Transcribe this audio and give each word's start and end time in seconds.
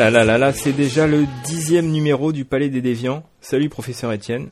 Là 0.00 0.08
là 0.08 0.24
là 0.24 0.38
là, 0.38 0.54
c'est 0.54 0.72
déjà 0.72 1.06
le 1.06 1.26
dixième 1.44 1.88
numéro 1.88 2.32
du 2.32 2.46
Palais 2.46 2.70
des 2.70 2.80
Déviants. 2.80 3.22
Salut 3.42 3.68
professeur 3.68 4.10
Étienne. 4.14 4.48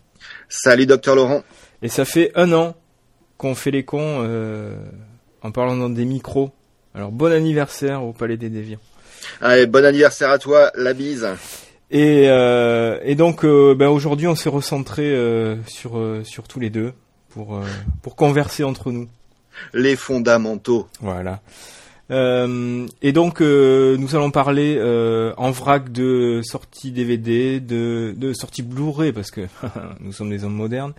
Salut 0.50 0.84
docteur 0.84 1.14
Laurent. 1.14 1.42
Et 1.80 1.88
ça 1.88 2.04
fait 2.04 2.32
un 2.34 2.52
an 2.52 2.76
qu'on 3.38 3.54
fait 3.54 3.70
les 3.70 3.82
cons 3.82 4.18
euh, 4.20 4.76
en 5.40 5.50
parlant 5.50 5.74
dans 5.74 5.88
des 5.88 6.04
micros. 6.04 6.50
Alors 6.94 7.12
bon 7.12 7.32
anniversaire 7.32 8.04
au 8.04 8.12
Palais 8.12 8.36
des 8.36 8.50
Déviants. 8.50 8.78
Allez, 9.40 9.66
bon 9.66 9.86
anniversaire 9.86 10.28
à 10.28 10.38
toi, 10.38 10.70
la 10.74 10.92
bise. 10.92 11.26
Et, 11.90 12.28
euh, 12.28 12.98
et 13.02 13.14
donc 13.14 13.42
euh, 13.46 13.74
ben, 13.74 13.88
aujourd'hui 13.88 14.26
on 14.26 14.34
s'est 14.34 14.50
recentré 14.50 15.16
sur, 15.66 15.98
sur 16.24 16.46
tous 16.46 16.60
les 16.60 16.68
deux 16.68 16.92
pour, 17.30 17.58
pour 18.02 18.16
converser 18.16 18.64
entre 18.64 18.92
nous. 18.92 19.08
Les 19.72 19.96
fondamentaux. 19.96 20.88
Voilà. 21.00 21.40
Euh, 22.10 22.86
et 23.02 23.12
donc 23.12 23.42
euh, 23.42 23.98
nous 23.98 24.16
allons 24.16 24.30
parler 24.30 24.76
euh, 24.78 25.34
en 25.36 25.50
vrac 25.50 25.92
de 25.92 26.40
sorties 26.42 26.90
DVD, 26.90 27.60
de, 27.60 28.14
de 28.16 28.32
sorties 28.32 28.62
Blu-ray 28.62 29.12
parce 29.12 29.30
que 29.30 29.42
nous 30.00 30.12
sommes 30.12 30.30
des 30.30 30.44
hommes 30.44 30.54
modernes, 30.54 30.94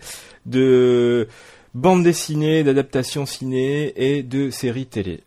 de 0.46 1.28
bandes 1.74 2.04
dessinées, 2.04 2.62
d'adaptations 2.62 3.26
ciné 3.26 3.92
et 3.96 4.22
de 4.22 4.50
séries 4.50 4.86
télé. 4.86 5.20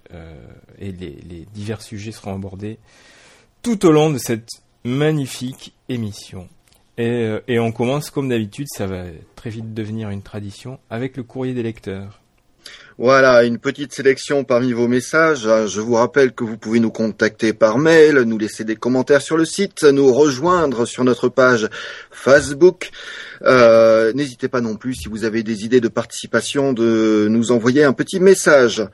Et 0.79 0.91
les, 0.91 1.45
divers 1.53 1.81
sujets 1.81 2.11
seront 2.11 2.35
abordés 2.35 2.77
tout 3.61 3.85
au 3.85 3.91
long 3.91 4.09
de 4.09 4.17
cette 4.17 4.49
magnifique 4.83 5.73
émission. 5.89 6.47
Et 6.97 7.59
on 7.59 7.71
commence 7.71 8.11
comme 8.11 8.29
d'habitude, 8.29 8.67
ça 8.69 8.85
va 8.85 9.05
très 9.35 9.49
vite 9.49 9.73
devenir 9.73 10.09
une 10.09 10.21
tradition, 10.21 10.79
avec 10.89 11.17
le 11.17 11.23
courrier 11.23 11.53
des 11.53 11.63
lecteurs. 11.63 12.22
Voilà, 12.99 13.43
une 13.43 13.57
petite 13.57 13.91
sélection 13.93 14.43
parmi 14.43 14.71
vos 14.71 14.87
messages. 14.87 15.47
Je 15.67 15.81
vous 15.81 15.95
rappelle 15.95 16.31
que 16.31 16.43
vous 16.43 16.57
pouvez 16.57 16.79
nous 16.79 16.91
contacter 16.91 17.51
par 17.51 17.79
mail, 17.79 18.19
nous 18.21 18.37
laisser 18.37 18.63
des 18.63 18.75
commentaires 18.75 19.21
sur 19.21 19.35
le 19.35 19.45
site, 19.45 19.83
nous 19.83 20.13
rejoindre 20.13 20.85
sur 20.85 21.03
notre 21.03 21.27
page 21.27 21.69
Facebook. 22.11 22.91
Euh, 23.43 24.13
N'hésitez 24.13 24.47
pas 24.47 24.61
non 24.61 24.75
plus, 24.75 24.93
si 24.93 25.09
vous 25.09 25.23
avez 25.23 25.41
des 25.41 25.65
idées 25.65 25.81
de 25.81 25.87
participation, 25.87 26.71
de 26.71 27.27
nous 27.29 27.51
envoyer 27.51 27.83
un 27.83 27.93
petit 27.93 28.19
message. 28.19 28.87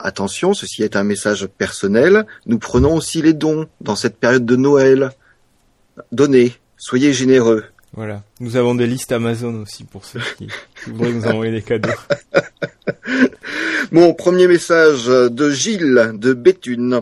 Attention, 0.00 0.52
ceci 0.52 0.82
est 0.82 0.96
un 0.96 1.04
message 1.04 1.46
personnel. 1.46 2.26
Nous 2.46 2.58
prenons 2.58 2.96
aussi 2.96 3.22
les 3.22 3.34
dons 3.34 3.68
dans 3.80 3.96
cette 3.96 4.16
période 4.16 4.46
de 4.46 4.56
Noël. 4.56 5.10
Donnez, 6.10 6.54
soyez 6.76 7.12
généreux. 7.12 7.64
Voilà. 7.94 8.22
Nous 8.40 8.56
avons 8.56 8.74
des 8.74 8.86
listes 8.86 9.12
Amazon 9.12 9.62
aussi 9.62 9.84
pour 9.84 10.04
ceux 10.04 10.20
qui, 10.36 10.48
qui 10.84 10.90
voudraient 10.90 11.12
nous 11.12 11.26
envoyer 11.26 11.52
des 11.52 11.62
cadeaux. 11.62 11.88
Mon 13.90 14.12
premier 14.12 14.48
message 14.48 15.06
de 15.06 15.50
Gilles 15.50 16.12
de 16.12 16.34
Béthune. 16.34 17.00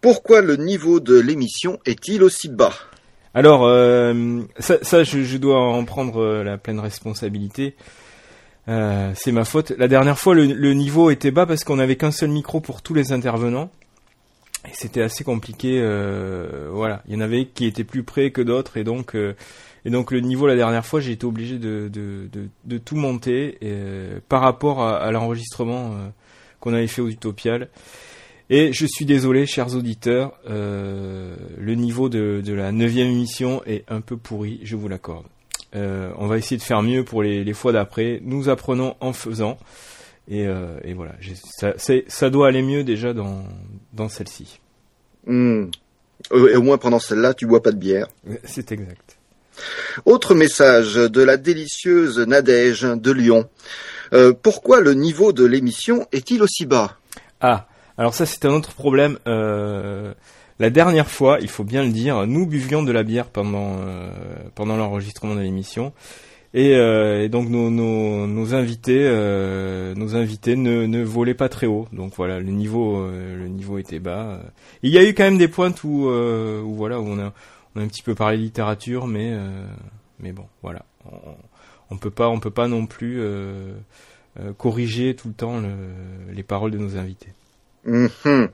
Pourquoi 0.00 0.40
le 0.40 0.56
niveau 0.56 1.00
de 1.00 1.20
l'émission 1.20 1.80
est-il 1.84 2.22
aussi 2.22 2.48
bas? 2.48 2.72
Alors, 3.34 3.66
euh, 3.66 4.40
ça, 4.58 5.02
je, 5.02 5.36
dois 5.36 5.60
en 5.60 5.84
prendre 5.84 6.22
euh, 6.22 6.42
la 6.42 6.56
pleine 6.56 6.80
responsabilité. 6.80 7.74
Euh, 8.68 9.12
c'est 9.14 9.32
ma 9.32 9.44
faute. 9.44 9.72
La 9.76 9.86
dernière 9.86 10.18
fois, 10.18 10.34
le, 10.34 10.72
niveau 10.72 11.10
était 11.10 11.30
bas 11.30 11.44
parce 11.44 11.62
qu'on 11.62 11.76
n'avait 11.76 11.96
qu'un 11.96 12.10
seul 12.10 12.30
micro 12.30 12.60
pour 12.60 12.80
tous 12.80 12.94
les 12.94 13.12
intervenants. 13.12 13.70
Et 14.64 14.72
c'était 14.72 15.02
assez 15.02 15.24
compliqué. 15.24 15.78
euh, 15.78 16.68
voilà, 16.72 17.02
il 17.06 17.14
y 17.14 17.16
en 17.16 17.20
avait 17.20 17.46
qui 17.46 17.66
étaient 17.66 17.84
plus 17.84 18.02
près 18.02 18.30
que 18.30 18.40
d'autres, 18.40 18.78
et 18.78 18.84
donc, 18.84 19.14
euh, 19.14 19.34
et 19.84 19.90
donc 19.90 20.10
le 20.10 20.20
niveau 20.20 20.46
la 20.46 20.56
dernière 20.56 20.84
fois, 20.84 21.00
j'ai 21.00 21.12
été 21.12 21.26
obligé 21.26 21.58
de, 21.58 21.88
de, 21.92 22.28
de, 22.32 22.48
de 22.64 22.78
tout 22.78 22.96
monter 22.96 23.58
euh, 23.62 24.20
par 24.28 24.40
rapport 24.40 24.82
à, 24.82 24.98
à 24.98 25.10
l'enregistrement 25.10 25.92
euh, 25.92 26.08
qu'on 26.60 26.74
avait 26.74 26.86
fait 26.86 27.02
aux 27.02 27.08
Utopiales. 27.08 27.68
Et 28.50 28.72
je 28.72 28.86
suis 28.86 29.04
désolé, 29.04 29.44
chers 29.44 29.74
auditeurs, 29.74 30.32
euh, 30.48 31.36
le 31.58 31.74
niveau 31.74 32.08
de, 32.08 32.40
de 32.42 32.52
la 32.54 32.72
neuvième 32.72 33.08
émission 33.08 33.62
est 33.66 33.84
un 33.88 34.00
peu 34.00 34.16
pourri, 34.16 34.60
je 34.62 34.74
vous 34.74 34.88
l'accorde. 34.88 35.26
Euh, 35.76 36.12
on 36.16 36.26
va 36.28 36.38
essayer 36.38 36.56
de 36.56 36.62
faire 36.62 36.82
mieux 36.82 37.04
pour 37.04 37.22
les, 37.22 37.44
les 37.44 37.52
fois 37.52 37.72
d'après. 37.72 38.20
Nous 38.24 38.48
apprenons 38.48 38.96
en 39.00 39.12
faisant. 39.12 39.58
Et, 40.26 40.46
euh, 40.46 40.78
et 40.82 40.94
voilà, 40.94 41.14
ça, 41.34 41.74
ça 41.76 42.30
doit 42.30 42.48
aller 42.48 42.62
mieux 42.62 42.84
déjà 42.84 43.12
dans, 43.12 43.44
dans 43.92 44.08
celle-ci. 44.08 44.60
Hmm. 45.26 45.66
Euh, 46.32 46.52
Et 46.52 46.56
au 46.56 46.62
moins 46.62 46.78
pendant 46.78 46.98
celle-là, 46.98 47.34
tu 47.34 47.46
bois 47.46 47.62
pas 47.62 47.72
de 47.72 47.76
bière. 47.76 48.08
C'est 48.44 48.72
exact. 48.72 49.17
Autre 50.04 50.34
message 50.34 50.94
de 50.94 51.22
la 51.22 51.36
délicieuse 51.36 52.18
Nadège 52.18 52.82
de 52.82 53.10
Lyon. 53.10 53.48
Euh, 54.12 54.32
pourquoi 54.32 54.80
le 54.80 54.94
niveau 54.94 55.32
de 55.32 55.44
l'émission 55.44 56.06
est-il 56.12 56.42
aussi 56.42 56.66
bas? 56.66 56.96
Ah, 57.40 57.66
alors 57.96 58.14
ça 58.14 58.26
c'est 58.26 58.44
un 58.44 58.50
autre 58.50 58.74
problème. 58.74 59.18
Euh, 59.26 60.12
la 60.58 60.70
dernière 60.70 61.08
fois, 61.08 61.38
il 61.40 61.48
faut 61.48 61.64
bien 61.64 61.84
le 61.84 61.90
dire, 61.90 62.26
nous 62.26 62.46
buvions 62.46 62.82
de 62.82 62.92
la 62.92 63.02
bière 63.02 63.26
pendant 63.26 63.76
euh, 63.80 64.10
pendant 64.54 64.76
l'enregistrement 64.76 65.34
de 65.34 65.40
l'émission. 65.40 65.92
Et, 66.54 67.28
donc 67.28 67.50
nos, 67.50 67.68
nos, 67.70 68.54
invités, 68.54 69.04
nos 69.94 70.16
invités 70.16 70.56
ne, 70.56 71.02
volaient 71.04 71.34
pas 71.34 71.50
très 71.50 71.66
haut. 71.66 71.86
Donc 71.92 72.14
voilà, 72.16 72.40
le 72.40 72.50
niveau, 72.50 73.06
le 73.06 73.48
niveau 73.48 73.76
était 73.76 73.98
bas. 73.98 74.40
Il 74.82 74.90
y 74.90 74.96
a 74.96 75.04
eu 75.04 75.12
quand 75.12 75.24
même 75.24 75.36
des 75.36 75.46
pointes 75.46 75.84
où, 75.84 76.08
où 76.08 76.74
voilà, 76.74 77.00
où 77.00 77.06
on 77.06 77.18
a, 77.18 77.34
on 77.78 77.80
a 77.80 77.84
un 77.84 77.88
petit 77.88 78.02
peu 78.02 78.14
parlé 78.14 78.36
littérature, 78.36 79.06
mais, 79.06 79.32
euh, 79.32 79.64
mais 80.18 80.32
bon, 80.32 80.46
voilà, 80.62 80.84
on, 81.10 81.34
on 81.90 81.96
peut 81.96 82.10
pas, 82.10 82.28
on 82.28 82.40
peut 82.40 82.50
pas 82.50 82.66
non 82.68 82.86
plus 82.86 83.20
euh, 83.20 83.72
euh, 84.40 84.52
corriger 84.52 85.14
tout 85.14 85.28
le 85.28 85.34
temps 85.34 85.60
le- 85.60 86.32
les 86.32 86.42
paroles 86.42 86.70
de 86.72 86.78
nos 86.78 86.96
invités. 86.96 87.32
Mhm. 87.84 88.48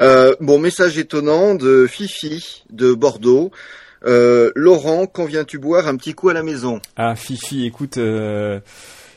Euh, 0.00 0.34
Bon, 0.40 0.58
message 0.58 0.98
étonnant 0.98 1.54
de 1.54 1.86
Fifi 1.86 2.64
de 2.70 2.92
Bordeaux. 2.92 3.50
Euh, 4.04 4.50
Laurent, 4.56 5.06
quand 5.06 5.24
viens-tu 5.26 5.58
boire 5.58 5.86
un 5.86 5.96
petit 5.96 6.14
coup 6.14 6.28
à 6.28 6.34
la 6.34 6.42
maison? 6.42 6.80
Ah 6.96 7.14
Fifi, 7.14 7.64
écoute, 7.66 7.96
euh, 7.98 8.60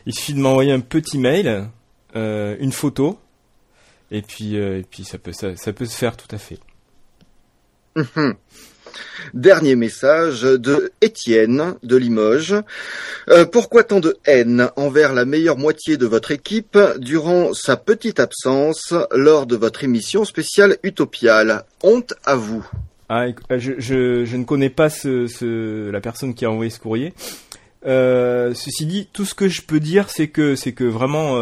il 0.06 0.14
suffit 0.14 0.34
de 0.36 0.40
m'envoyer 0.40 0.72
un 0.72 0.80
petit 0.82 1.18
mail, 1.18 1.68
une 2.16 2.72
photo, 2.72 3.18
et 4.12 4.22
puis 4.22 4.56
et 4.56 4.86
puis 4.90 5.04
ça 5.04 5.18
peut 5.18 5.32
ça, 5.34 5.56
ça 5.56 5.74
peut 5.74 5.86
se 5.86 5.98
faire 5.98 6.16
tout 6.16 6.28
à 6.36 6.38
fait. 6.38 6.60
Mhm. 7.96 8.36
Dernier 9.34 9.76
message 9.76 10.42
de 10.42 10.92
Étienne 11.02 11.76
de 11.84 11.96
Limoges. 11.98 12.56
Euh, 13.30 13.46
pourquoi 13.46 13.84
tant 13.84 14.00
de 14.00 14.18
haine 14.26 14.70
envers 14.76 15.14
la 15.14 15.26
meilleure 15.26 15.58
moitié 15.58 15.98
de 15.98 16.06
votre 16.06 16.31
équipe 16.31 16.78
durant 16.98 17.53
sa 17.53 17.78
petite 17.78 18.20
absence 18.20 18.94
lors 19.12 19.46
de 19.46 19.56
votre 19.56 19.84
émission 19.84 20.26
spéciale 20.26 20.78
Utopiale? 20.84 21.64
Honte 21.82 22.14
à 22.26 22.36
vous. 22.36 22.66
Ah, 23.09 23.26
euh, 23.52 23.59
je, 23.59 24.36
ne 24.36 24.44
connais 24.44 24.70
pas 24.70 24.90
la 25.03 26.02
personne 26.02 26.34
qui 26.34 26.46
a 26.46 26.52
envoyé 26.52 26.70
ce 26.70 26.80
courrier. 26.80 27.14
Euh, 27.86 28.53
ceci 28.53 28.85
dit, 28.85 29.08
tout 29.12 29.26
ce 29.26 29.34
que 29.34 29.50
je 29.50 29.62
peux 29.62 29.79
dire, 29.79 30.09
c'est 30.09 30.28
que 30.28 30.56
c'est 30.56 30.72
que 30.72 30.85
vraiment 30.85 31.38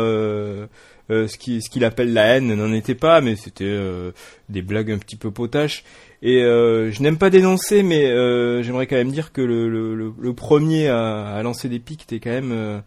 euh, 1.09 1.27
ce 1.27 1.37
qui 1.37 1.61
ce 1.61 1.69
qu'il 1.69 1.83
appelle 1.83 2.13
la 2.13 2.25
haine 2.25 2.53
n'en 2.53 2.73
était 2.73 2.95
pas, 2.95 3.21
mais 3.21 3.35
c'était 3.35 3.63
euh, 3.65 4.11
des 4.49 4.61
blagues 4.61 4.91
un 4.91 4.97
petit 4.97 5.15
peu 5.15 5.31
potaches. 5.31 5.83
Et 6.21 6.43
euh, 6.43 6.91
je 6.91 7.01
n'aime 7.01 7.17
pas 7.17 7.29
dénoncer, 7.29 7.81
mais 7.81 8.05
euh, 8.05 8.61
j'aimerais 8.61 8.85
quand 8.87 8.95
même 8.95 9.11
dire 9.11 9.31
que 9.31 9.41
le, 9.41 9.67
le, 9.67 10.13
le, 10.17 10.33
premier 10.33 10.87
à, 10.87 11.23
à 11.35 11.41
lancer 11.41 11.67
des 11.67 11.79
pics 11.79 12.03
était 12.03 12.19
quand 12.19 12.29
même 12.29 12.51
euh, 12.51 12.79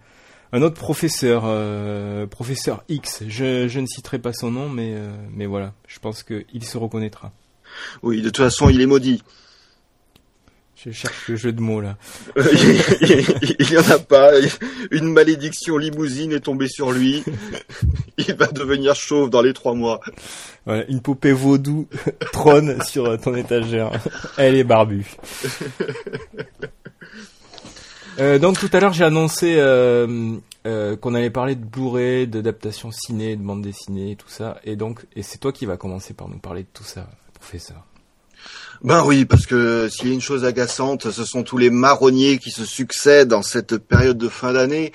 un 0.53 0.63
autre 0.63 0.77
professeur, 0.77 1.43
euh, 1.47 2.27
professeur 2.27 2.85
X. 2.89 3.25
Je, 3.27 3.67
je 3.67 3.81
ne 3.81 3.87
citerai 3.87 4.21
pas 4.21 4.33
son 4.33 4.53
nom, 4.53 4.69
mais 4.69 4.95
mais 5.33 5.47
voilà, 5.47 5.73
je 5.89 5.99
pense 5.99 6.23
qu'il 6.23 6.65
se 6.65 6.79
reconnaîtra. 6.79 7.33
Oui, 8.03 8.19
de 8.19 8.29
toute 8.29 8.37
façon, 8.37 8.69
il 8.69 8.81
est 8.81 8.87
maudit. 8.87 9.23
Je 10.85 10.91
cherche 10.91 11.29
le 11.29 11.37
jeu 11.37 11.53
de 11.53 11.61
mots 11.61 11.81
là. 11.81 11.97
il 12.37 13.73
y 13.73 13.79
en 13.79 13.91
a 13.91 13.99
pas. 13.99 14.33
Une 14.91 15.11
malédiction 15.11 15.79
limousine 15.79 16.33
est 16.33 16.41
tombée 16.41 16.69
sur 16.69 16.93
lui. 16.93 17.25
Il 18.19 18.35
va 18.35 18.47
devenir 18.49 18.95
chauve 18.95 19.31
dans 19.31 19.41
les 19.41 19.55
trois 19.55 19.75
mois. 19.75 20.01
Voilà, 20.67 20.85
une 20.89 21.01
poupée 21.01 21.33
vaudou 21.33 21.89
trône 22.33 22.83
sur 22.83 23.07
euh, 23.07 23.17
ton 23.17 23.35
étagère. 23.35 23.93
Elle 24.37 24.57
est 24.57 24.65
barbue. 24.65 25.07
Euh, 28.21 28.39
donc 28.39 28.61
tout 28.61 28.71
à 28.73 28.79
l'heure 28.79 28.93
j'ai 28.93 29.03
annoncé 29.03 29.57
euh, 29.59 30.37
euh, 30.69 30.97
qu'on 30.97 31.15
allait 31.15 31.31
parler 31.31 31.57
de 31.57 31.65
Blu-ray, 31.65 32.29
d'adaptation 32.29 32.93
ciné, 32.93 33.35
de 33.35 33.43
bande 33.43 33.63
dessinée, 33.63 34.13
et 34.13 34.17
tout 34.17 34.29
ça. 34.29 34.61
Et 34.63 34.77
donc 34.77 35.05
et 35.17 35.23
c'est 35.23 35.39
toi 35.39 35.53
qui 35.53 35.67
vas 35.67 35.77
commencer 35.77 36.15
par 36.15 36.29
nous 36.29 36.39
parler 36.39 36.63
de 36.63 36.69
tout 36.73 36.85
ça, 36.85 37.09
professeur. 37.35 37.85
Ben 38.85 39.03
oui, 39.03 39.25
parce 39.25 39.47
que 39.47 39.89
s'il 39.89 40.09
y 40.09 40.11
a 40.11 40.15
une 40.15 40.21
chose 40.21 40.45
agaçante, 40.45 41.11
ce 41.11 41.25
sont 41.25 41.43
tous 41.43 41.57
les 41.57 41.71
marronniers 41.71 42.37
qui 42.37 42.51
se 42.51 42.67
succèdent 42.67 43.33
en 43.33 43.41
cette 43.41 43.79
période 43.79 44.19
de 44.19 44.29
fin 44.29 44.53
d'année. 44.53 44.93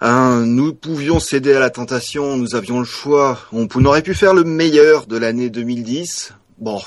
Hein, 0.00 0.46
nous 0.46 0.72
pouvions 0.72 1.20
céder 1.20 1.52
à 1.52 1.60
la 1.60 1.68
tentation, 1.68 2.38
nous 2.38 2.54
avions 2.54 2.78
le 2.78 2.86
choix. 2.86 3.38
On 3.52 3.68
aurait 3.84 4.00
pu 4.00 4.14
faire 4.14 4.32
le 4.32 4.44
meilleur 4.44 5.06
de 5.06 5.18
l'année 5.18 5.50
2010. 5.50 6.32
Bon, 6.60 6.80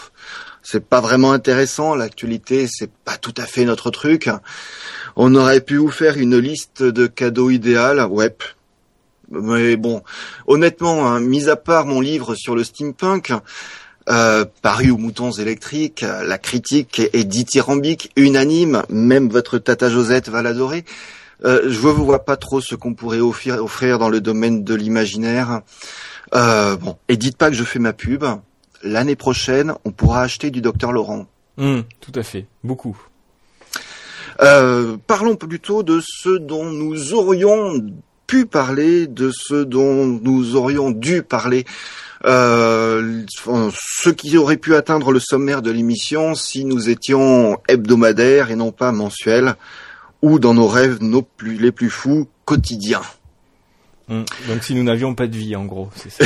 c'est 0.64 0.84
pas 0.84 1.02
vraiment 1.02 1.34
intéressant, 1.34 1.94
l'actualité, 1.94 2.66
c'est 2.68 2.92
pas 2.92 3.18
tout 3.18 3.36
à 3.38 3.46
fait 3.46 3.66
notre 3.66 3.92
truc. 3.92 4.28
On 5.16 5.36
aurait 5.36 5.62
pu 5.62 5.78
vous 5.78 5.92
faire 5.92 6.18
une 6.18 6.40
liste 6.40 6.82
de 6.82 7.06
cadeaux 7.06 7.52
idéal, 7.52 8.08
ouais. 8.10 8.36
Mais 9.30 9.76
bon, 9.78 10.02
honnêtement, 10.48 11.08
hein, 11.08 11.20
mis 11.20 11.48
à 11.48 11.56
part 11.56 11.86
mon 11.86 12.02
livre 12.02 12.34
sur 12.34 12.56
le 12.56 12.64
steampunk, 12.64 13.34
euh, 14.10 14.46
paru 14.62 14.92
aux 14.92 14.98
moutons 14.98 15.32
électriques, 15.32 16.02
la 16.02 16.38
critique 16.38 17.02
est 17.14 17.24
dithyrambique, 17.24 18.12
unanime, 18.16 18.84
même 18.90 19.30
votre 19.30 19.58
tata 19.58 19.90
Josette 19.90 20.30
va 20.30 20.42
l'adorer. 20.42 20.86
Euh, 21.46 21.62
je 21.66 21.88
ne 21.88 21.92
vous 21.92 22.06
vois 22.06 22.26
pas 22.26 22.38
trop 22.38 22.62
ce 22.62 22.76
qu'on 22.76 22.94
pourrait 22.94 23.20
offrir, 23.20 23.64
offrir 23.64 24.00
dans 24.00 24.10
le 24.10 24.22
domaine 24.22 24.64
de 24.64 24.76
l'imaginaire. 24.76 25.62
Euh, 26.36 26.76
bon, 26.78 26.98
et 27.10 27.18
dites 27.18 27.38
pas 27.38 27.50
que 27.50 27.56
je 27.56 27.64
fais 27.64 27.80
ma 27.80 27.94
pub. 27.94 28.24
L'année 28.82 29.16
prochaine, 29.16 29.74
on 29.86 29.92
pourra 29.92 30.22
acheter 30.22 30.52
du 30.52 30.62
docteur 30.62 30.92
Laurent. 30.92 31.26
Hum, 31.58 31.84
tout 32.00 32.12
à 32.16 32.24
fait, 32.24 32.48
beaucoup. 32.64 32.98
Euh, 34.42 34.98
parlons 35.06 35.36
plutôt 35.36 35.84
de 35.84 36.02
ce 36.02 36.38
dont 36.38 36.66
nous 36.66 37.14
aurions 37.14 37.74
pu 38.28 38.46
parler, 38.46 39.08
de 39.08 39.32
ce 39.32 39.64
dont 39.64 40.06
nous 40.06 40.56
aurions 40.56 40.92
dû 40.92 41.24
parler. 41.24 41.66
Euh, 42.26 43.24
ce 43.36 44.10
qui 44.10 44.38
aurait 44.38 44.58
pu 44.58 44.76
atteindre 44.76 45.12
le 45.12 45.20
sommaire 45.20 45.62
de 45.62 45.72
l'émission 45.72 46.36
si 46.36 46.64
nous 46.64 46.90
étions 46.90 47.58
hebdomadaires 47.68 48.50
et 48.50 48.56
non 48.56 48.72
pas 48.72 48.94
mensuels, 48.94 49.56
ou 50.22 50.40
dans 50.40 50.54
nos 50.54 50.68
rêves 50.68 51.00
nos 51.02 51.22
plus, 51.22 51.58
les 51.58 51.74
plus 51.74 51.90
fous 51.90 52.30
quotidiens. 52.46 53.02
Hum, 54.10 54.26
donc 54.48 54.64
si 54.64 54.74
nous 54.74 54.84
n'avions 54.84 55.16
pas 55.16 55.28
de 55.28 55.36
vie, 55.36 55.56
en 55.56 55.66
gros, 55.66 55.90
c'est 55.96 56.10
ça. 56.12 56.24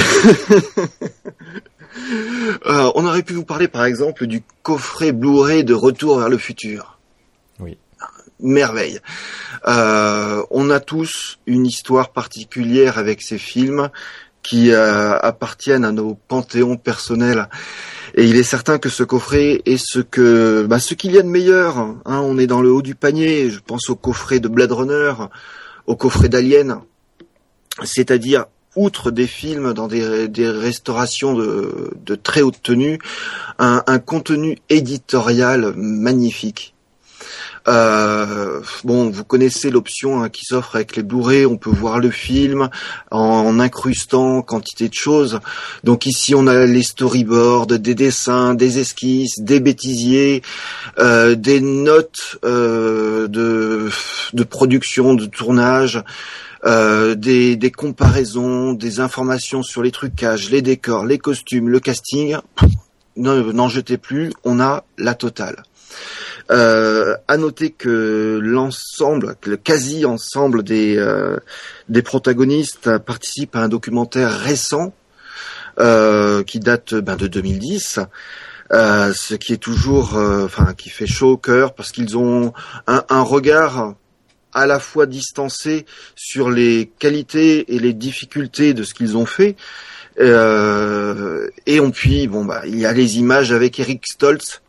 euh, 2.68 2.92
on 2.96 3.06
aurait 3.06 3.24
pu 3.24 3.34
vous 3.34 3.46
parler 3.46 3.68
par 3.68 3.86
exemple 3.86 4.28
du 4.28 4.44
coffret 4.62 5.12
Blu-ray 5.12 5.64
de 5.64 5.74
Retour 5.74 6.20
vers 6.20 6.30
le 6.30 6.38
futur. 6.38 6.97
Merveille. 8.40 9.00
Euh, 9.68 10.44
on 10.52 10.70
a 10.70 10.80
tous 10.80 11.40
une 11.48 11.66
histoire 11.66 12.12
particulière 12.12 12.98
avec 12.98 13.22
ces 13.22 13.38
films 13.38 13.90
qui 14.44 14.72
euh, 14.72 15.18
appartiennent 15.18 15.84
à 15.84 15.92
nos 15.92 16.16
panthéons 16.28 16.78
personnels. 16.78 17.50
Et 18.16 18.26
il 18.26 18.38
est 18.38 18.44
certain 18.44 18.78
que 18.78 18.90
ce 18.90 19.04
coffret 19.04 19.62
est 19.66 19.78
ce 19.84 20.00
que, 20.00 20.66
bah, 20.70 20.80
ce 20.80 20.94
qu'il 20.94 21.12
y 21.12 21.20
a 21.20 21.22
de 21.22 21.28
meilleur. 21.28 21.78
Hein. 21.78 22.00
On 22.06 22.38
est 22.38 22.48
dans 22.48 22.62
le 22.62 22.72
haut 22.72 22.82
du 22.82 22.96
panier. 22.96 23.50
Je 23.50 23.60
pense 23.60 23.90
au 23.90 23.96
coffret 23.96 24.40
de 24.40 24.48
Blade 24.48 24.72
Runner, 24.72 25.14
au 25.86 25.96
coffret 25.96 26.30
d'Alien, 26.30 26.80
c'est-à-dire 27.84 28.46
outre 28.76 29.12
des 29.12 29.28
films 29.28 29.74
dans 29.74 29.88
des, 29.88 30.28
des 30.28 30.50
restaurations 30.50 31.34
de, 31.34 31.92
de, 32.06 32.16
très 32.16 32.42
haute 32.42 32.62
tenue, 32.62 33.00
un 33.58 34.00
contenu 34.00 34.60
éditorial 34.70 35.74
magnifique. 35.76 36.76
Euh, 37.68 38.62
bon, 38.84 39.10
vous 39.10 39.24
connaissez 39.24 39.70
l'option 39.70 40.24
hein, 40.24 40.30
qui 40.30 40.46
s'offre 40.46 40.76
avec 40.76 40.96
les 40.96 41.04
Blu-ray. 41.04 41.46
On 41.46 41.58
peut 41.58 41.70
voir 41.70 42.00
le 42.00 42.10
film 42.10 42.70
en, 43.12 43.60
incrustant 43.60 44.42
quantité 44.42 44.88
de 44.88 44.94
choses. 44.94 45.40
Donc 45.84 46.06
ici, 46.06 46.34
on 46.34 46.48
a 46.48 46.66
les 46.66 46.84
storyboards, 46.84 47.68
des 47.68 47.96
dessins, 47.96 48.54
des 48.54 48.80
esquisses, 48.80 49.40
des 49.40 49.60
bêtisiers, 49.60 50.42
euh, 51.00 51.36
des 51.36 51.60
notes 51.60 52.38
euh, 52.46 53.28
de, 53.28 54.44
production, 54.44 55.14
de 55.14 55.26
tournage. 55.26 56.04
Des, 56.66 57.56
des, 57.56 57.72
comparaisons, 57.72 58.74
des 58.74 59.00
informations 59.00 59.64
sur 59.64 59.82
les 59.82 59.92
trucages, 59.92 60.52
les 60.52 60.62
décors, 60.62 61.06
les 61.06 61.18
costumes, 61.18 61.70
le 61.70 61.80
casting. 61.80 62.36
N'en 63.16 63.70
jetez 63.70 63.98
plus, 63.98 64.34
on 64.44 64.60
a 64.60 64.84
la 64.98 65.14
totale. 65.14 65.64
Euh, 66.50 67.16
à 67.28 67.36
noter 67.36 67.72
que 67.72 68.40
l'ensemble, 68.42 69.36
le 69.46 69.58
quasi-ensemble 69.58 70.64
des, 70.64 70.98
euh, 70.98 71.38
des 71.90 72.02
protagonistes 72.02 72.98
participent 73.00 73.58
à 73.58 73.64
un 73.64 73.68
documentaire 73.68 74.32
récent 74.32 74.94
euh, 75.80 76.44
qui 76.44 76.60
date 76.60 76.96
ben, 76.96 77.18
de 77.18 77.28
2010. 77.28 78.00
Euh, 78.74 79.14
ce 79.14 79.36
qui 79.36 79.54
est 79.54 79.58
toujours, 79.58 80.18
euh, 80.18 80.46
enfin, 80.46 80.74
qui 80.74 80.90
fait 80.90 81.08
chaud 81.08 81.32
au 81.32 81.38
cœur 81.38 81.74
parce 81.74 81.92
qu'ils 81.92 82.18
ont 82.18 82.54
un, 82.86 83.04
un, 83.10 83.22
regard 83.22 83.96
à 84.54 84.68
la 84.68 84.80
fois 84.80 85.06
distancé 85.06 85.86
sur 86.16 86.50
les 86.50 86.92
qualités 87.00 87.74
et 87.74 87.80
les 87.80 87.94
difficultés 87.94 88.74
de 88.74 88.84
ce 88.84 88.94
qu'ils 88.94 89.16
ont 89.16 89.26
fait. 89.26 89.56
Euh, 90.20 91.48
et 91.66 91.80
on 91.80 91.92
puis, 91.92 92.28
bon 92.28 92.44
bah, 92.44 92.64
il 92.66 92.78
y 92.78 92.86
a 92.86 92.92
les 92.92 93.20
images 93.20 93.52
avec 93.52 93.80
Eric 93.80 94.04
Stoltz 94.06 94.62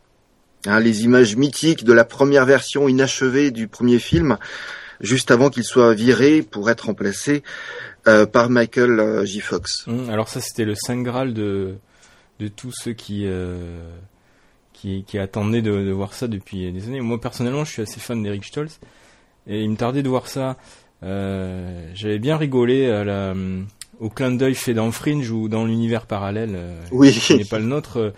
Hein, 0.65 0.81
les 0.81 1.03
images 1.03 1.37
mythiques 1.37 1.85
de 1.85 1.93
la 1.93 2.03
première 2.03 2.45
version 2.45 2.89
inachevée 2.89 3.49
du 3.51 3.69
premier 3.69 3.97
film, 3.97 4.37
juste 4.99 5.31
avant 5.31 5.49
qu'il 5.49 5.63
soit 5.63 5.93
viré 5.93 6.41
pour 6.41 6.69
être 6.69 6.87
remplacé 6.87 7.43
euh, 8.07 8.25
par 8.25 8.49
Michael 8.49 8.99
euh, 8.99 9.25
J. 9.25 9.39
Fox. 9.39 9.87
Mmh, 9.87 10.09
alors 10.09 10.27
ça, 10.27 10.41
c'était 10.41 10.65
le 10.65 10.75
saint 10.75 11.01
graal 11.01 11.33
de 11.33 11.75
de 12.39 12.47
tous 12.47 12.71
ceux 12.73 12.93
qui 12.93 13.23
euh, 13.25 13.89
qui, 14.73 15.03
qui 15.05 15.17
attendaient 15.17 15.61
de, 15.61 15.71
de, 15.71 15.91
voir 15.91 16.13
ça 16.13 16.27
depuis 16.27 16.71
des 16.71 16.87
années. 16.87 17.01
Moi 17.01 17.19
personnellement, 17.21 17.63
je 17.63 17.71
suis 17.71 17.81
assez 17.81 17.99
fan 17.99 18.21
d'Eric 18.21 18.43
Stoltz 18.45 18.79
et 19.47 19.61
il 19.61 19.69
me 19.69 19.77
tardait 19.77 20.03
de 20.03 20.09
voir 20.09 20.27
ça. 20.27 20.57
Euh, 21.03 21.89
J'avais 21.93 22.19
bien 22.19 22.35
rigolé 22.35 22.89
à 22.89 23.05
la 23.05 23.33
au 23.99 24.09
clin 24.09 24.31
d'œil 24.31 24.55
fait 24.55 24.73
dans 24.73 24.91
Fringe 24.91 25.29
ou 25.29 25.49
dans 25.49 25.65
l'univers 25.65 26.05
parallèle, 26.05 26.57
oui. 26.91 27.11
qui 27.11 27.35
n'est 27.35 27.43
pas 27.43 27.59
le 27.59 27.65
nôtre 27.65 28.13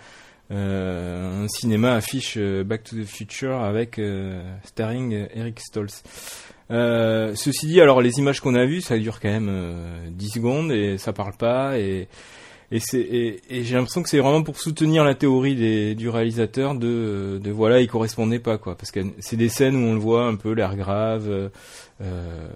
un 0.52 1.48
cinéma 1.48 1.94
affiche 1.94 2.34
euh, 2.36 2.62
Back 2.64 2.84
to 2.84 2.96
the 2.96 3.04
Future 3.04 3.60
avec 3.60 3.98
euh, 3.98 4.42
starring 4.64 5.26
Eric 5.34 5.60
Stoltz. 5.60 6.02
Euh, 6.70 7.34
ceci 7.34 7.66
dit, 7.66 7.80
alors 7.80 8.00
les 8.00 8.18
images 8.18 8.40
qu'on 8.40 8.54
a 8.54 8.64
vues, 8.64 8.80
ça 8.80 8.98
dure 8.98 9.20
quand 9.20 9.30
même 9.30 9.50
10 10.10 10.28
secondes 10.28 10.72
et 10.72 10.98
ça 10.98 11.12
parle 11.12 11.34
pas 11.36 11.78
et 11.78 12.08
et 12.70 12.80
et, 13.50 13.64
j'ai 13.64 13.74
l'impression 13.74 14.02
que 14.02 14.08
c'est 14.08 14.18
vraiment 14.18 14.42
pour 14.42 14.58
soutenir 14.58 15.04
la 15.04 15.14
théorie 15.14 15.94
du 15.94 16.08
réalisateur 16.08 16.74
de 16.74 17.38
de 17.42 17.50
voilà 17.50 17.82
il 17.82 17.88
correspondait 17.88 18.38
pas 18.38 18.56
quoi 18.56 18.76
parce 18.76 18.90
que 18.90 19.00
c'est 19.18 19.36
des 19.36 19.50
scènes 19.50 19.76
où 19.76 19.88
on 19.88 19.92
le 19.92 20.00
voit 20.00 20.24
un 20.24 20.36
peu 20.36 20.52
l'air 20.52 20.74
grave 20.74 21.50
euh, 22.00 22.48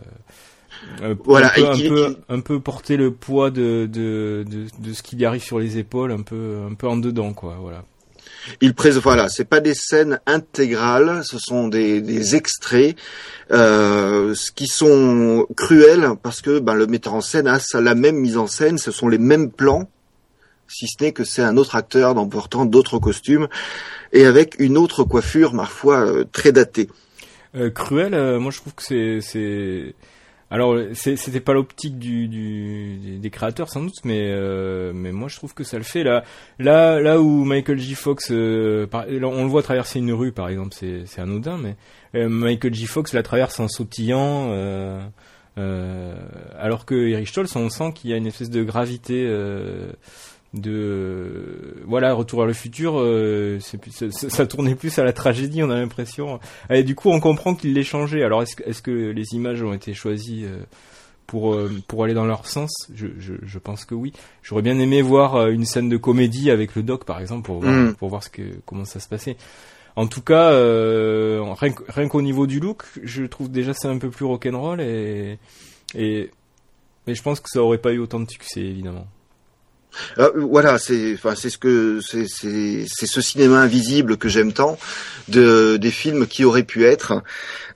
euh, 1.03 1.15
voilà, 1.25 1.53
un 1.53 1.55
peu, 1.55 1.67
un, 1.67 1.89
peu, 1.89 2.17
un, 2.29 2.41
peu, 2.41 2.61
porter 2.61 2.97
le 2.97 3.13
poids 3.13 3.51
de, 3.51 3.87
de, 3.87 4.45
de, 4.49 4.67
de 4.79 4.93
ce 4.93 5.03
qui 5.03 5.17
lui 5.17 5.25
arrive 5.25 5.43
sur 5.43 5.59
les 5.59 5.79
épaules, 5.79 6.13
un 6.13 6.23
peu, 6.23 6.59
un 6.71 6.75
peu 6.75 6.89
en 6.89 6.97
dedans, 6.97 7.33
quoi. 7.33 7.59
Voilà. 7.61 7.85
Il 8.61 8.75
présente, 8.75 9.03
voilà, 9.03 9.29
c'est 9.29 9.45
pas 9.45 9.61
des 9.61 9.75
scènes 9.75 10.21
intégrales, 10.27 11.23
ce 11.25 11.39
sont 11.39 11.69
des, 11.69 12.01
des 12.01 12.37
extraits, 12.37 12.97
euh, 13.51 14.35
qui 14.55 14.67
sont 14.67 15.47
cruels 15.57 16.11
parce 16.23 16.43
que 16.43 16.59
ben, 16.59 16.75
le 16.75 16.87
metteur 16.87 17.15
en 17.15 17.21
scène 17.21 17.49
a 17.49 17.59
la 17.81 17.95
même 17.95 18.17
mise 18.17 18.37
en 18.37 18.47
scène, 18.47 18.79
ce 18.79 18.93
sont 18.93 19.09
les 19.09 19.19
mêmes 19.19 19.51
plans, 19.51 19.89
si 20.69 20.87
ce 20.87 21.03
n'est 21.03 21.13
que 21.13 21.25
c'est 21.25 21.43
un 21.43 21.57
autre 21.57 21.77
acteur 21.77 22.17
en 22.17 22.29
portant 22.29 22.65
d'autres 22.65 22.99
costumes 22.99 23.49
et 24.13 24.27
avec 24.27 24.57
une 24.59 24.79
autre 24.79 25.05
coiffure, 25.05 25.53
parfois 25.55 26.07
euh, 26.07 26.25
très 26.31 26.53
datée. 26.53 26.89
Euh, 27.55 27.71
cruel, 27.71 28.15
euh, 28.15 28.39
moi 28.39 28.51
je 28.51 28.59
trouve 28.59 28.75
que 28.75 28.83
c'est 28.83 29.21
c'est 29.21 29.95
alors, 30.49 30.77
c'était 30.95 31.41
pas 31.41 31.55
l'optique 31.55 31.99
du, 31.99 32.29
du, 32.29 33.19
des 33.19 33.31
créateurs 33.31 33.69
sans 33.69 33.83
doute, 33.83 34.05
mais 34.05 34.31
euh, 34.31 34.93
mais 34.95 35.11
moi 35.11 35.29
je 35.29 35.37
trouve 35.37 35.55
que 35.55 35.65
ça 35.65 35.77
le 35.77 35.83
fait 35.83 36.05
là. 36.05 36.23
Là, 36.61 37.01
là 37.01 37.21
où 37.21 37.45
Michael 37.45 37.81
J. 37.81 37.95
Fox, 37.97 38.29
euh, 38.31 38.87
on 38.93 39.43
le 39.43 39.49
voit 39.49 39.65
traverser 39.65 39.99
une 39.99 40.13
rue 40.13 40.31
par 40.31 40.49
exemple, 40.49 40.73
c'est 40.73 41.21
anodin, 41.21 41.59
mais 41.59 41.75
euh, 42.15 42.29
Michael 42.29 42.75
J. 42.75 42.87
Fox 42.87 43.13
la 43.13 43.25
traverse 43.25 43.59
en 43.59 43.67
sautillant, 43.67 44.51
euh, 44.53 46.15
alors 46.57 46.87
que 46.87 46.95
Eric 46.95 47.27
Stoltz, 47.27 47.57
on 47.57 47.69
sent 47.69 47.93
qu'il 47.95 48.11
y 48.11 48.13
a 48.13 48.17
une 48.17 48.27
espèce 48.29 48.51
de 48.51 48.63
gravité 48.63 49.27
de 50.57 51.83
voilà 51.87 52.13
retour 52.15 52.41
vers 52.41 52.47
le 52.47 52.53
futur 52.53 52.95
euh, 52.97 53.59
ça, 53.61 53.79
ça, 54.11 54.47
tournait 54.47 54.75
plus 54.75 54.99
à 54.99 55.05
la 55.05 55.13
tragédie 55.13 55.63
on 55.63 55.71
a 55.71 55.79
l'impression. 55.79 56.41
Et 56.71 56.83
du 56.83 56.95
coup 56.95 57.11
on 57.11 57.21
comprend 57.21 57.55
qu'il 57.55 57.75
l'ait 57.75 57.83
changé. 57.83 58.23
Alors 58.23 58.43
est-ce 58.43 58.57
que, 58.57 58.69
est 58.69 58.83
que 58.83 58.91
les 58.91 59.35
images 59.35 59.63
ont 59.63 59.73
été 59.73 59.95
choisies 59.95 60.45
euh, 60.45 60.63
pour 61.27 61.55
euh, 61.55 61.71
pour 61.87 62.05
aller 62.05 62.15
dans 62.15 62.25
leur 62.25 62.47
sens? 62.47 62.71
Je, 62.95 63.09
je, 63.19 63.35
je 63.43 63.59
pense 63.59 63.85
que 63.85 63.95
oui. 63.95 64.13
J'aurais 64.43 64.63
bien 64.63 64.79
aimé 64.79 65.03
voir 65.03 65.37
euh, 65.37 65.51
une 65.51 65.65
scène 65.65 65.89
de 65.89 65.97
comédie 65.97 66.51
avec 66.51 66.75
le 66.75 66.83
doc 66.83 67.05
par 67.05 67.21
exemple 67.21 67.43
pour 67.47 67.61
voir, 67.61 67.73
mm. 67.73 67.95
pour 67.95 68.09
voir 68.09 68.23
ce 68.23 68.31
que 68.31 68.43
comment 68.65 68.85
ça 68.85 69.01
se 69.01 69.09
passait. 69.09 69.37
En 69.95 70.07
tout 70.07 70.23
cas 70.23 70.51
euh, 70.51 71.43
rien, 71.59 71.73
rien 71.89 72.09
qu'au 72.09 72.23
niveau 72.23 72.47
du 72.47 72.61
look 72.61 72.85
je 73.03 73.25
trouve 73.25 73.51
déjà 73.51 73.73
c'est 73.75 73.89
un 73.89 73.99
peu 73.99 74.11
plus 74.11 74.25
rock'n'roll 74.25 74.81
et 74.81 75.39
et 75.95 76.31
mais 77.07 77.15
je 77.15 77.23
pense 77.23 77.41
que 77.41 77.49
ça 77.49 77.63
aurait 77.63 77.79
pas 77.79 77.93
eu 77.93 77.99
autant 77.99 78.21
de 78.21 78.29
succès 78.29 78.61
évidemment 78.61 79.07
euh, 80.19 80.31
voilà, 80.35 80.79
c'est 80.79 81.15
enfin 81.15 81.35
c'est 81.35 81.51
ce 81.51 81.59
que 81.59 82.01
c'est 82.01 82.27
c'est 82.29 83.07
ce 83.07 83.21
cinéma 83.21 83.61
invisible 83.61 84.17
que 84.17 84.29
j'aime 84.29 84.53
tant 84.53 84.79
de 85.29 85.77
des 85.77 85.91
films 85.91 86.27
qui 86.27 86.45
auraient 86.45 86.65
pu 86.65 86.85
être. 86.85 87.23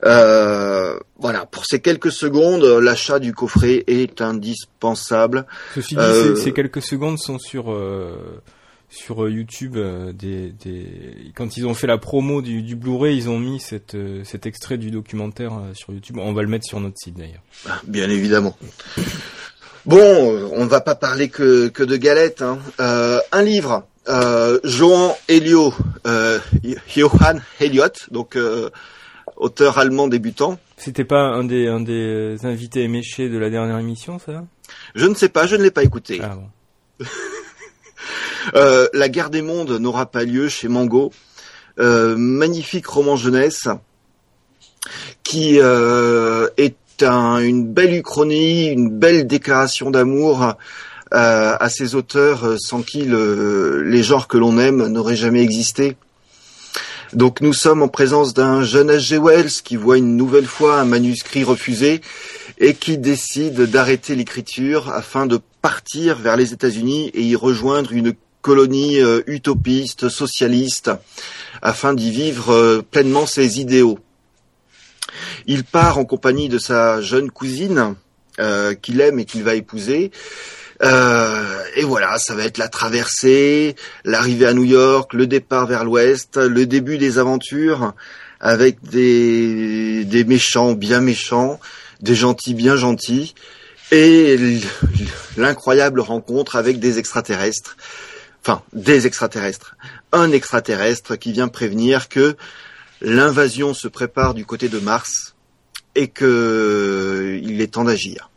Euh, 0.04 0.98
voilà, 1.18 1.46
pour 1.46 1.66
ces 1.66 1.80
quelques 1.80 2.12
secondes, 2.12 2.64
l'achat 2.64 3.18
du 3.18 3.32
coffret 3.32 3.84
est 3.86 4.20
indispensable. 4.20 5.46
Ceci 5.74 5.94
dit, 5.94 6.00
euh, 6.00 6.36
ces 6.36 6.52
quelques 6.52 6.82
secondes 6.82 7.18
sont 7.18 7.38
sur 7.38 7.76
sur 8.88 9.28
YouTube 9.28 9.76
des, 10.14 10.50
des 10.50 11.32
quand 11.36 11.56
ils 11.56 11.66
ont 11.66 11.74
fait 11.74 11.86
la 11.86 11.98
promo 11.98 12.42
du, 12.42 12.62
du 12.62 12.74
Blu-ray, 12.74 13.16
ils 13.16 13.28
ont 13.28 13.38
mis 13.38 13.60
cette, 13.60 13.96
cet 14.24 14.46
extrait 14.46 14.78
du 14.78 14.90
documentaire 14.90 15.52
sur 15.74 15.92
YouTube. 15.92 16.18
On 16.18 16.32
va 16.32 16.42
le 16.42 16.48
mettre 16.48 16.66
sur 16.66 16.80
notre 16.80 16.96
site 16.98 17.16
d'ailleurs. 17.16 17.42
Ah, 17.68 17.80
bien 17.86 18.10
évidemment. 18.10 18.56
Bon, 19.86 20.50
on 20.52 20.64
ne 20.64 20.68
va 20.68 20.80
pas 20.80 20.94
parler 20.94 21.28
que, 21.28 21.68
que 21.68 21.82
de 21.82 21.96
galettes. 21.96 22.42
Hein. 22.42 22.58
Euh, 22.80 23.20
un 23.32 23.42
livre 23.42 23.86
Johan 24.64 25.16
Elio, 25.28 25.72
Johann 26.88 27.42
Elliot, 27.60 27.92
donc 28.10 28.36
auteur 29.36 29.78
allemand 29.78 30.08
débutant. 30.08 30.58
C'était 30.76 31.04
pas 31.04 31.22
un 31.22 31.44
des, 31.44 31.66
un 31.66 31.80
des 31.80 32.36
invités 32.44 32.82
éméchés 32.82 33.28
de 33.28 33.38
la 33.38 33.50
dernière 33.50 33.78
émission, 33.78 34.18
ça? 34.18 34.44
Je 34.94 35.06
ne 35.06 35.14
sais 35.14 35.28
pas, 35.28 35.46
je 35.46 35.56
ne 35.56 35.62
l'ai 35.62 35.70
pas 35.70 35.82
écouté. 35.82 36.20
Ah 36.22 36.36
bon. 36.36 37.06
Euh, 38.54 38.88
la 38.94 39.10
guerre 39.10 39.28
des 39.28 39.42
mondes 39.42 39.72
n'aura 39.72 40.06
pas 40.06 40.24
lieu 40.24 40.48
chez 40.48 40.66
Mango. 40.66 41.12
Euh, 41.78 42.16
magnifique 42.16 42.86
roman 42.86 43.14
jeunesse 43.14 43.68
qui 45.22 45.60
euh, 45.60 46.48
une 47.02 47.66
belle 47.66 47.94
uchronie, 47.94 48.68
une 48.68 48.90
belle 48.90 49.26
déclaration 49.26 49.90
d'amour 49.90 50.54
à 51.12 51.68
ces 51.68 51.96
auteurs 51.96 52.54
sans 52.58 52.82
qui 52.82 53.04
les 53.04 54.02
genres 54.02 54.28
que 54.28 54.38
l'on 54.38 54.58
aime 54.58 54.86
n'auraient 54.86 55.16
jamais 55.16 55.42
existé. 55.42 55.96
Donc 57.12 57.40
nous 57.40 57.52
sommes 57.52 57.82
en 57.82 57.88
présence 57.88 58.34
d'un 58.34 58.62
jeune 58.62 58.92
H.G. 58.92 59.18
Wells 59.18 59.62
qui 59.64 59.74
voit 59.74 59.98
une 59.98 60.16
nouvelle 60.16 60.46
fois 60.46 60.80
un 60.80 60.84
manuscrit 60.84 61.42
refusé 61.42 62.02
et 62.58 62.74
qui 62.74 62.98
décide 62.98 63.62
d'arrêter 63.62 64.14
l'écriture 64.14 64.90
afin 64.90 65.26
de 65.26 65.40
partir 65.60 66.18
vers 66.18 66.36
les 66.36 66.52
États-Unis 66.52 67.10
et 67.14 67.22
y 67.22 67.34
rejoindre 67.34 67.92
une 67.92 68.14
colonie 68.42 69.00
euh, 69.00 69.22
utopiste, 69.26 70.08
socialiste, 70.08 70.90
afin 71.62 71.94
d'y 71.94 72.10
vivre 72.10 72.52
euh, 72.52 72.82
pleinement 72.88 73.26
ses 73.26 73.60
idéaux. 73.60 73.98
Il 75.46 75.64
part 75.64 75.98
en 75.98 76.04
compagnie 76.04 76.48
de 76.48 76.58
sa 76.58 77.00
jeune 77.00 77.30
cousine, 77.30 77.94
euh, 78.38 78.74
qu'il 78.74 79.00
aime 79.00 79.18
et 79.18 79.24
qu'il 79.24 79.42
va 79.42 79.54
épouser. 79.54 80.10
et 80.82 81.82
voilà, 81.82 82.18
ça 82.18 82.34
va 82.34 82.44
être 82.44 82.56
la 82.56 82.68
traversée, 82.68 83.76
l'arrivée 84.04 84.46
à 84.46 84.54
New 84.54 84.64
York, 84.64 85.12
le 85.12 85.26
départ 85.26 85.66
vers 85.66 85.84
l'ouest, 85.84 86.38
le 86.38 86.64
début 86.64 86.96
des 86.96 87.18
aventures 87.18 87.92
avec 88.40 88.82
des, 88.82 90.06
des 90.06 90.24
méchants 90.24 90.72
bien 90.72 91.00
méchants, 91.00 91.60
des 92.00 92.14
gentils 92.14 92.54
bien 92.54 92.76
gentils, 92.76 93.34
et 93.92 94.38
l'incroyable 95.36 96.00
rencontre 96.00 96.56
avec 96.56 96.78
des 96.78 96.98
extraterrestres 96.98 97.76
enfin 98.42 98.62
des 98.72 99.06
extraterrestres, 99.06 99.76
un 100.12 100.32
extraterrestre 100.32 101.16
qui 101.16 101.32
vient 101.32 101.48
prévenir 101.48 102.08
que 102.08 102.36
l'invasion 103.00 103.74
se 103.74 103.88
prépare 103.88 104.34
du 104.34 104.44
côté 104.44 104.68
de 104.68 104.78
Mars 104.78 105.34
et 105.94 106.08
que 106.08 107.40
il 107.42 107.60
est 107.60 107.74
temps 107.74 107.84
d'agir. 107.84 108.30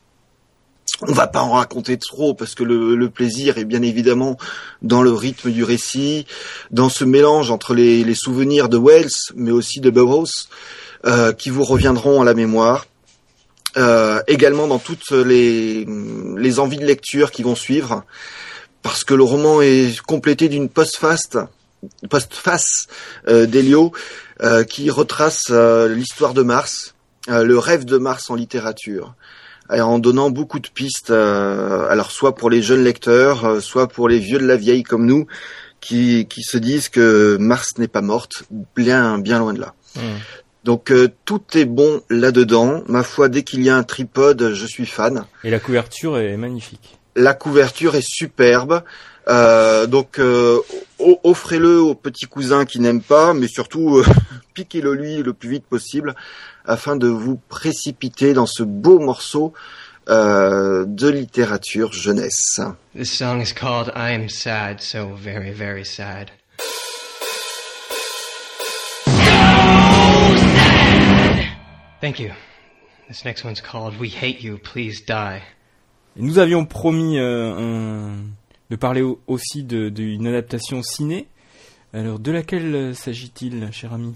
On 1.01 1.11
va 1.11 1.27
pas 1.27 1.41
en 1.41 1.51
raconter 1.51 1.97
trop 1.97 2.33
parce 2.33 2.55
que 2.55 2.63
le, 2.63 3.09
plaisir 3.09 3.57
est 3.57 3.65
bien 3.65 3.81
évidemment 3.81 4.37
dans 4.81 5.01
le 5.01 5.11
rythme 5.11 5.51
du 5.51 5.63
récit, 5.63 6.25
dans 6.71 6.89
ce 6.89 7.03
mélange 7.03 7.51
entre 7.51 7.73
les, 7.73 8.15
souvenirs 8.15 8.69
de 8.69 8.77
Wells 8.77 9.11
mais 9.35 9.51
aussi 9.51 9.81
de 9.81 9.89
Burroughs 9.89 10.47
euh, 11.05 11.33
qui 11.33 11.49
vous 11.49 11.63
reviendront 11.63 12.21
à 12.21 12.25
la 12.25 12.33
mémoire. 12.33 12.85
Euh, 13.75 14.21
également 14.27 14.67
dans 14.67 14.77
toutes 14.77 15.11
les, 15.11 15.85
envies 16.59 16.77
de 16.77 16.85
lecture 16.85 17.31
qui 17.31 17.41
vont 17.41 17.55
suivre 17.55 18.03
parce 18.83 19.03
que 19.03 19.15
le 19.15 19.23
roman 19.23 19.61
est 19.61 19.99
complété 20.01 20.47
d'une 20.47 20.69
postface 20.69 21.29
post-face 22.09 22.87
euh, 23.27 23.45
d'Elio 23.45 23.87
euh, 23.87 23.97
qui 24.69 24.89
retrace 24.89 25.47
euh, 25.51 25.87
l'histoire 25.87 26.33
de 26.33 26.41
Mars, 26.41 26.95
le 27.27 27.57
rêve 27.57 27.85
de 27.85 27.97
Mars 27.97 28.29
en 28.29 28.35
littérature, 28.35 29.15
en 29.69 29.97
donnant 29.99 30.29
beaucoup 30.29 30.59
de 30.59 30.67
pistes, 30.67 31.09
alors 31.09 32.11
soit 32.11 32.35
pour 32.35 32.49
les 32.49 32.61
jeunes 32.61 32.83
lecteurs, 32.83 33.61
soit 33.61 33.87
pour 33.87 34.09
les 34.09 34.19
vieux 34.19 34.39
de 34.39 34.45
la 34.45 34.57
vieille 34.57 34.83
comme 34.83 35.05
nous, 35.05 35.25
qui, 35.79 36.27
qui 36.27 36.43
se 36.43 36.57
disent 36.57 36.89
que 36.89 37.37
Mars 37.39 37.77
n'est 37.77 37.87
pas 37.87 38.01
morte, 38.01 38.43
bien 38.75 39.19
bien 39.19 39.39
loin 39.39 39.53
de 39.53 39.61
là. 39.61 39.73
Mmh. 39.95 39.99
Donc 40.65 40.93
tout 41.25 41.41
est 41.55 41.65
bon 41.65 42.01
là-dedans. 42.09 42.83
Ma 42.87 43.03
foi, 43.03 43.29
dès 43.29 43.43
qu'il 43.43 43.63
y 43.63 43.69
a 43.69 43.75
un 43.75 43.83
tripode, 43.83 44.53
je 44.53 44.65
suis 44.65 44.85
fan. 44.85 45.25
Et 45.43 45.49
la 45.49 45.59
couverture 45.59 46.17
est 46.17 46.37
magnifique. 46.37 46.99
La 47.15 47.33
couverture 47.33 47.95
est 47.95 48.05
superbe. 48.05 48.83
Euh, 49.27 49.87
donc 49.87 50.19
euh, 50.19 50.59
offrez-le 51.23 51.79
aux 51.79 51.95
petits 51.95 52.25
cousins 52.25 52.65
qui 52.65 52.79
n'aiment 52.79 53.01
pas, 53.01 53.33
mais 53.33 53.47
surtout 53.47 53.97
euh, 53.97 54.05
piquez-le 54.53 54.93
lui 54.93 55.17
le 55.23 55.33
plus 55.33 55.49
vite 55.49 55.65
possible 55.65 56.15
afin 56.65 56.95
de 56.95 57.07
vous 57.07 57.39
précipiter 57.49 58.33
dans 58.33 58.45
ce 58.45 58.63
beau 58.63 58.99
morceau 58.99 59.53
de 60.05 61.07
littérature 61.07 61.93
jeunesse. 61.93 62.59
This 62.93 63.09
song 63.09 63.39
is 63.41 63.53
called 63.53 63.89
I 63.95 64.11
Am 64.11 64.27
Sad, 64.27 64.81
so 64.81 65.15
very, 65.15 65.51
very 65.51 65.85
sad. 65.85 66.29
Thank 72.01 72.19
you. 72.19 72.31
This 73.07 73.23
next 73.23 73.45
one's 73.45 73.61
called 73.61 73.97
We 73.97 74.09
Hate 74.09 74.43
You, 74.43 74.57
Please 74.57 75.05
Die 75.07 75.41
nous 76.15 76.37
avions 76.37 76.65
promis 76.65 77.17
euh, 77.17 78.15
de 78.69 78.75
parler 78.75 79.03
aussi 79.27 79.63
d'une 79.63 80.27
adaptation 80.27 80.81
ciné. 80.83 81.27
Alors, 81.93 82.19
de 82.19 82.31
laquelle 82.31 82.75
euh, 82.75 82.93
s'agit-il, 82.93 83.69
cher 83.71 83.93
ami? 83.93 84.13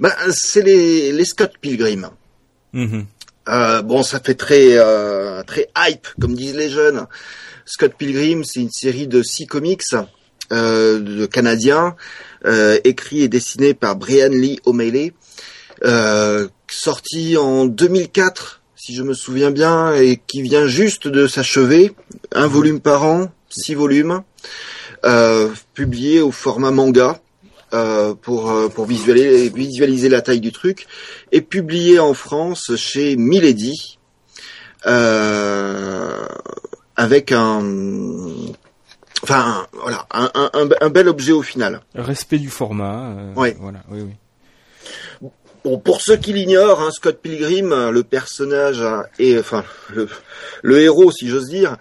Ben, 0.00 0.12
C'est 0.30 0.62
les, 0.62 1.12
les 1.12 1.24
Scott 1.24 1.52
Pilgrim. 1.60 2.10
Mm-hmm. 2.74 3.04
Euh, 3.48 3.82
bon, 3.82 4.02
ça 4.02 4.20
fait 4.20 4.34
très 4.34 4.76
très 5.44 5.68
hype, 5.78 6.08
comme 6.20 6.34
disent 6.34 6.56
les 6.56 6.68
jeunes. 6.68 7.06
Scott 7.64 7.94
Pilgrim, 7.96 8.42
c'est 8.44 8.60
une 8.60 8.70
série 8.70 9.06
de 9.06 9.22
six 9.22 9.46
comics 9.46 9.82
de 10.50 11.26
canadiens, 11.26 11.94
écrits 12.84 13.22
et 13.22 13.28
dessinés 13.28 13.74
par 13.74 13.96
Brian 13.96 14.30
Lee 14.30 14.58
O'Malley, 14.64 15.12
sorti 16.68 17.36
en 17.36 17.66
2004 17.66 18.62
si 18.86 18.94
je 18.94 19.02
me 19.02 19.14
souviens 19.14 19.50
bien, 19.50 19.94
et 19.94 20.20
qui 20.28 20.42
vient 20.42 20.68
juste 20.68 21.08
de 21.08 21.26
s'achever, 21.26 21.92
un 22.32 22.46
volume 22.46 22.78
par 22.78 23.04
an, 23.04 23.32
six 23.56 23.74
volumes, 23.74 24.22
euh, 25.04 25.48
publié 25.74 26.20
au 26.20 26.30
format 26.30 26.70
manga. 26.70 27.20
Euh, 27.74 28.14
pour 28.14 28.52
euh, 28.52 28.68
pour 28.68 28.86
visualiser, 28.86 29.48
visualiser 29.48 30.08
la 30.08 30.22
taille 30.22 30.38
du 30.40 30.52
truc 30.52 30.86
et 31.32 31.40
publié 31.40 31.98
en 31.98 32.14
France 32.14 32.70
chez 32.76 33.16
Milady 33.16 33.98
euh, 34.86 36.24
avec 36.94 37.32
un 37.32 37.64
enfin 39.24 39.66
voilà 39.72 40.06
un, 40.12 40.30
un, 40.34 40.68
un, 40.80 40.90
bel 40.90 41.08
objet 41.08 41.32
au 41.32 41.42
final 41.42 41.80
respect 41.96 42.38
du 42.38 42.50
format 42.50 43.16
ouais. 43.34 43.56
voilà 43.58 43.82
oui 43.90 44.02
oui 44.02 45.28
Pour 45.82 46.00
ceux 46.00 46.16
qui 46.16 46.32
l'ignorent, 46.32 46.80
hein, 46.80 46.90
Scott 46.92 47.18
Pilgrim, 47.20 47.90
le 47.90 48.02
personnage 48.04 48.84
et 49.18 49.36
enfin 49.36 49.64
le, 50.62 50.80
héros, 50.80 51.10
si 51.10 51.28
j'ose 51.28 51.48
dire, 51.48 51.76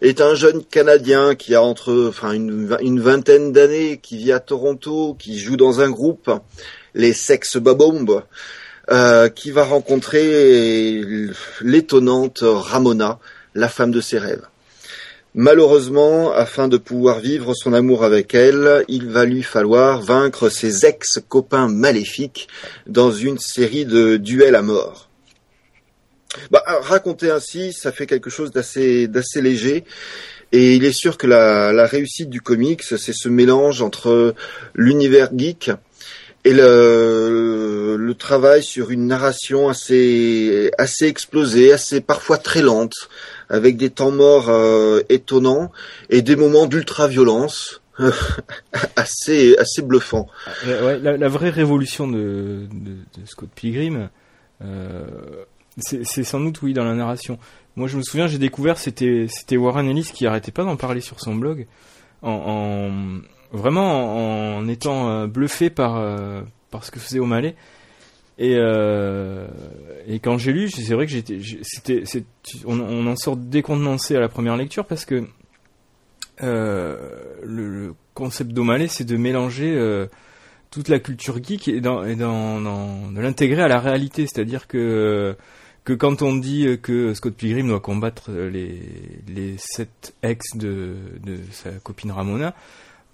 est 0.00 0.22
un 0.22 0.34
jeune 0.34 0.64
Canadien 0.64 1.34
qui 1.34 1.54
a 1.54 1.62
entre 1.62 2.08
enfin 2.08 2.32
une, 2.32 3.00
vingtaine 3.00 3.52
d'années, 3.52 3.98
qui 4.02 4.16
vit 4.16 4.32
à 4.32 4.40
Toronto, 4.40 5.16
qui 5.18 5.38
joue 5.38 5.58
dans 5.58 5.80
un 5.80 5.90
groupe, 5.90 6.30
les 6.94 7.12
Sex 7.12 7.58
Babomb, 7.58 8.22
euh, 8.90 9.28
qui 9.28 9.50
va 9.50 9.64
rencontrer 9.64 11.02
l'étonnante 11.60 12.38
Ramona, 12.42 13.18
la 13.54 13.68
femme 13.68 13.90
de 13.90 14.00
ses 14.00 14.18
rêves. 14.18 14.46
Malheureusement, 15.38 16.32
afin 16.32 16.66
de 16.66 16.78
pouvoir 16.78 17.20
vivre 17.20 17.52
son 17.52 17.74
amour 17.74 18.04
avec 18.04 18.34
elle, 18.34 18.84
il 18.88 19.10
va 19.10 19.26
lui 19.26 19.42
falloir 19.42 20.00
vaincre 20.00 20.48
ses 20.48 20.86
ex-copains 20.86 21.68
maléfiques 21.68 22.48
dans 22.86 23.12
une 23.12 23.38
série 23.38 23.84
de 23.84 24.16
duels 24.16 24.54
à 24.54 24.62
mort. 24.62 25.10
Bah, 26.50 26.64
raconter 26.66 27.30
ainsi, 27.30 27.74
ça 27.74 27.92
fait 27.92 28.06
quelque 28.06 28.30
chose 28.30 28.50
d'assez 28.50 29.10
léger. 29.34 29.84
Et 30.52 30.74
il 30.74 30.86
est 30.86 30.92
sûr 30.92 31.18
que 31.18 31.26
la, 31.26 31.70
la 31.70 31.84
réussite 31.84 32.30
du 32.30 32.40
comics, 32.40 32.82
c'est 32.82 33.12
ce 33.12 33.28
mélange 33.28 33.82
entre 33.82 34.34
l'univers 34.74 35.28
geek 35.36 35.70
et 36.46 36.52
le, 36.52 38.14
travail 38.18 38.62
sur 38.62 38.90
une 38.90 39.06
narration 39.06 39.68
assez 39.68 40.70
assez 40.78 41.04
explosée, 41.06 41.70
assez 41.70 42.00
parfois 42.00 42.38
très 42.38 42.62
lente, 42.62 42.94
avec 43.50 43.76
des 43.76 43.90
temps 43.90 44.10
morts 44.10 44.48
euh, 44.48 45.02
étonnants 45.10 45.70
et 46.08 46.22
des 46.22 46.34
moments 46.34 46.66
d'ultra-violence 46.66 47.82
assez 48.96 49.54
assez 49.58 49.82
bluffants. 49.82 50.28
Ouais, 50.66 50.98
la, 50.98 51.28
vraie 51.28 51.50
révolution 51.50 52.08
de, 52.08 52.66
Scott 53.26 53.50
Pilgrim, 53.54 54.08
euh, 54.64 55.04
c'est 55.78 56.24
sans 56.24 56.40
doute 56.40 56.62
oui 56.62 56.72
dans 56.72 56.84
la 56.84 56.94
narration. 56.94 57.38
Moi 57.76 57.86
je 57.88 57.98
me 57.98 58.02
souviens, 58.02 58.28
j'ai 58.28 58.38
découvert 58.38 58.78
c'était 58.78 59.26
c'était 59.28 59.58
Warren 59.58 59.88
Ellis 59.88 60.10
qui 60.14 60.26
arrêtait 60.26 60.52
pas 60.52 60.64
d'en 60.64 60.76
parler 60.76 61.02
sur 61.02 61.20
son 61.20 61.34
blog, 61.34 61.66
vraiment 63.52 64.56
en, 64.56 64.68
étant 64.68 65.10
euh, 65.10 65.26
bluffé 65.26 65.70
par 65.70 65.96
euh, 65.96 66.42
par 66.70 66.84
ce 66.84 66.90
que 66.90 66.98
faisait 66.98 67.18
O'Malley. 67.18 67.54
Et, 68.38 68.56
euh, 68.56 69.46
et 70.06 70.18
quand 70.18 70.36
j'ai 70.36 70.52
lu, 70.52 70.68
c'est 70.68 70.94
vrai 70.94 71.06
que 71.06 71.12
j'étais, 71.12 71.40
c'était, 71.62 72.04
on, 72.66 73.06
en 73.06 73.16
sort 73.16 73.36
décontenancé 73.36 74.14
à 74.14 74.20
la 74.20 74.28
première 74.28 74.58
lecture 74.58 74.84
parce 74.84 75.06
que 75.06 75.24
le, 76.42 77.94
concept 78.12 78.52
d'O'Malley, 78.52 78.88
c'est 78.88 79.04
de 79.04 79.16
mélanger 79.16 80.06
toute 80.70 80.88
la 80.88 80.98
culture 80.98 81.42
geek 81.42 81.68
et, 81.68 81.80
dans- 81.80 82.02
de 82.02 83.20
l'intégrer 83.20 83.62
à 83.62 83.68
la 83.68 83.80
réalité. 83.80 84.26
C'est-à-dire 84.26 84.66
que 84.66 85.34
que 85.84 85.92
quand 85.94 86.20
on 86.20 86.34
dit 86.36 86.78
que 86.82 87.14
Scott 87.14 87.34
Pilgrim 87.34 87.68
doit 87.68 87.80
combattre 87.80 88.32
les 88.32 88.80
les 89.28 89.54
sept 89.56 90.14
ex 90.22 90.44
de 90.56 90.96
de 91.24 91.38
sa 91.52 91.70
copine 91.82 92.10
Ramona, 92.10 92.54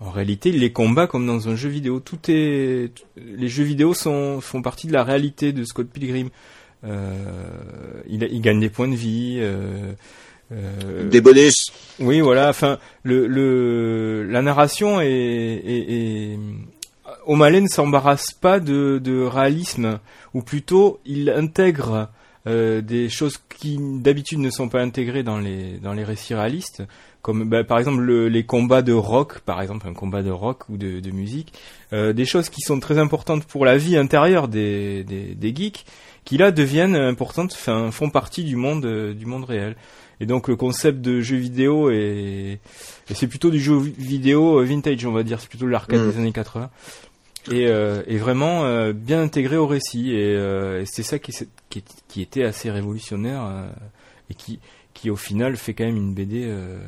en 0.05 0.11
réalité, 0.11 0.49
il 0.49 0.59
les 0.59 0.73
combat 0.73 1.07
comme 1.07 1.27
dans 1.27 1.49
un 1.49 1.57
jeu 1.57 1.69
vidéo. 1.69 2.01
Tout 2.01 2.19
est, 2.29 2.91
les 3.17 3.49
jeux 3.49 3.65
vidéo 3.65 3.95
sont 3.95 4.41
font 4.41 4.63
partie 4.63 4.87
de 4.87 4.93
la 4.93 5.05
réalité 5.05 5.53
de 5.53 5.65
Scott 5.65 5.89
Pilgrim. 5.89 6.29
Euh, 6.85 7.15
il, 8.09 8.27
il 8.31 8.41
gagne 8.41 8.61
des 8.61 8.71
points 8.71 8.89
de 8.89 8.97
vie. 8.97 9.37
Euh, 9.39 9.93
euh, 10.51 11.09
Des 11.09 11.21
bonus. 11.21 11.73
oui, 12.01 12.21
voilà. 12.21 12.49
Enfin, 12.49 12.79
le, 13.05 13.27
le 13.27 14.25
la 14.29 14.43
narration 14.43 15.01
est, 15.01 15.07
est, 15.09 15.93
est... 15.93 16.39
O'Malley 17.27 17.61
ne 17.61 17.69
s'embarrasse 17.69 18.33
pas 18.33 18.59
de, 18.59 18.99
de 19.03 19.23
réalisme, 19.23 20.01
ou 20.35 20.43
plutôt 20.43 20.99
il 21.07 21.31
intègre 21.31 22.09
euh, 22.47 22.81
des 22.81 23.09
choses 23.09 23.39
qui 23.59 23.79
d'habitude 23.81 24.39
ne 24.41 24.51
sont 24.51 24.69
pas 24.69 24.83
intégrées 24.83 25.23
dans 25.23 25.39
les 25.39 25.79
dans 25.83 25.93
les 25.93 26.05
récits 26.05 26.35
réalistes, 26.35 26.83
comme 27.23 27.45
bah, 27.49 27.63
par 27.65 27.79
exemple 27.79 28.01
le- 28.01 28.29
les 28.29 28.45
combats 28.45 28.83
de 28.83 28.93
rock, 28.93 29.41
par 29.41 29.63
exemple 29.63 29.87
un 29.89 29.95
combat 29.95 30.23
de 30.23 30.31
rock 30.31 30.69
ou 30.69 30.77
de, 30.77 31.01
de 31.01 31.11
musique, 31.13 31.53
euh, 31.93 32.13
des 32.13 32.25
choses 32.25 32.49
qui 32.49 32.61
sont 32.63 32.81
très 32.81 32.99
importantes 32.99 33.45
pour 33.45 33.65
la 33.65 33.77
vie 33.79 33.97
intérieure 33.97 34.49
des, 34.49 35.05
des, 35.05 35.35
des 35.37 35.55
geeks, 35.55 35.85
qui 36.25 36.37
là 36.37 36.51
deviennent 36.51 36.97
importantes, 36.97 37.53
enfin, 37.55 37.91
font 37.93 38.11
partie 38.11 38.43
du 38.45 38.57
monde 38.57 38.85
euh, 38.87 39.15
du 39.15 39.27
monde 39.27 39.45
réel. 39.45 39.77
Et 40.21 40.27
donc 40.27 40.47
le 40.47 40.55
concept 40.55 41.01
de 41.01 41.21
jeu 41.21 41.37
vidéo 41.37 41.91
est, 41.91 42.61
c'est 43.13 43.27
plutôt 43.27 43.51
du 43.51 43.59
jeu 43.59 43.77
vidéo 43.77 44.63
vintage, 44.65 45.05
on 45.05 45.11
va 45.13 45.25
dire, 45.25 45.41
c'est 45.41 45.49
plutôt 45.49 45.67
de 45.67 45.71
l'arcade 45.71 46.01
Mm. 46.01 46.11
des 46.13 46.19
années 46.19 46.33
80. 46.33 46.71
Et, 47.51 47.67
euh, 47.67 48.03
et 48.07 48.19
vraiment 48.19 48.65
euh, 48.65 48.93
bien 48.93 49.21
intégré 49.21 49.57
au 49.57 49.67
récit. 49.67 50.13
Et, 50.13 50.37
euh, 50.37 50.85
c'est 50.87 51.03
ça 51.03 51.19
qui, 51.19 51.33
qui, 51.71 51.83
qui 52.09 52.23
était 52.23 52.45
assez 52.45 52.71
révolutionnaire 52.71 53.45
euh, 53.45 53.69
et 54.31 54.35
qui, 54.35 54.61
qui 54.95 55.11
au 55.11 55.17
final 55.17 55.57
fait 55.57 55.75
quand 55.75 55.85
même 55.85 55.97
une 55.97 56.15
BD 56.15 56.45
euh, 56.45 56.79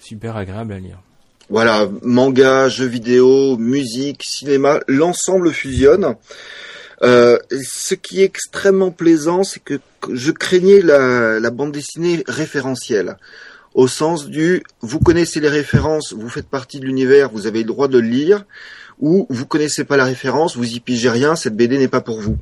super 0.00 0.36
agréable 0.36 0.72
à 0.72 0.78
lire. 0.78 1.00
Voilà, 1.48 1.88
manga, 2.02 2.68
jeux 2.68 2.86
vidéo, 2.86 3.56
musique, 3.56 4.24
cinéma, 4.24 4.80
l'ensemble 4.88 5.52
fusionne. 5.52 6.16
Euh, 7.02 7.38
ce 7.62 7.94
qui 7.94 8.22
est 8.22 8.24
extrêmement 8.24 8.90
plaisant, 8.90 9.44
c'est 9.44 9.62
que 9.62 9.78
je 10.12 10.32
craignais 10.32 10.80
la, 10.82 11.38
la 11.38 11.50
bande 11.50 11.70
dessinée 11.70 12.24
référentielle. 12.26 13.16
Au 13.74 13.86
sens 13.86 14.26
du, 14.26 14.64
vous 14.80 14.98
connaissez 14.98 15.38
les 15.38 15.50
références, 15.50 16.14
vous 16.14 16.30
faites 16.30 16.48
partie 16.48 16.80
de 16.80 16.86
l'univers, 16.86 17.30
vous 17.30 17.46
avez 17.46 17.58
le 17.58 17.66
droit 17.66 17.88
de 17.88 17.98
le 17.98 18.08
lire, 18.08 18.44
ou 19.00 19.26
vous 19.28 19.46
connaissez 19.46 19.84
pas 19.84 19.96
la 19.96 20.04
référence, 20.04 20.56
vous 20.56 20.72
y 20.74 20.80
pigez 20.80 21.10
rien, 21.10 21.36
cette 21.36 21.56
BD 21.56 21.78
n'est 21.78 21.88
pas 21.88 22.00
pour 22.00 22.20
vous. 22.20 22.38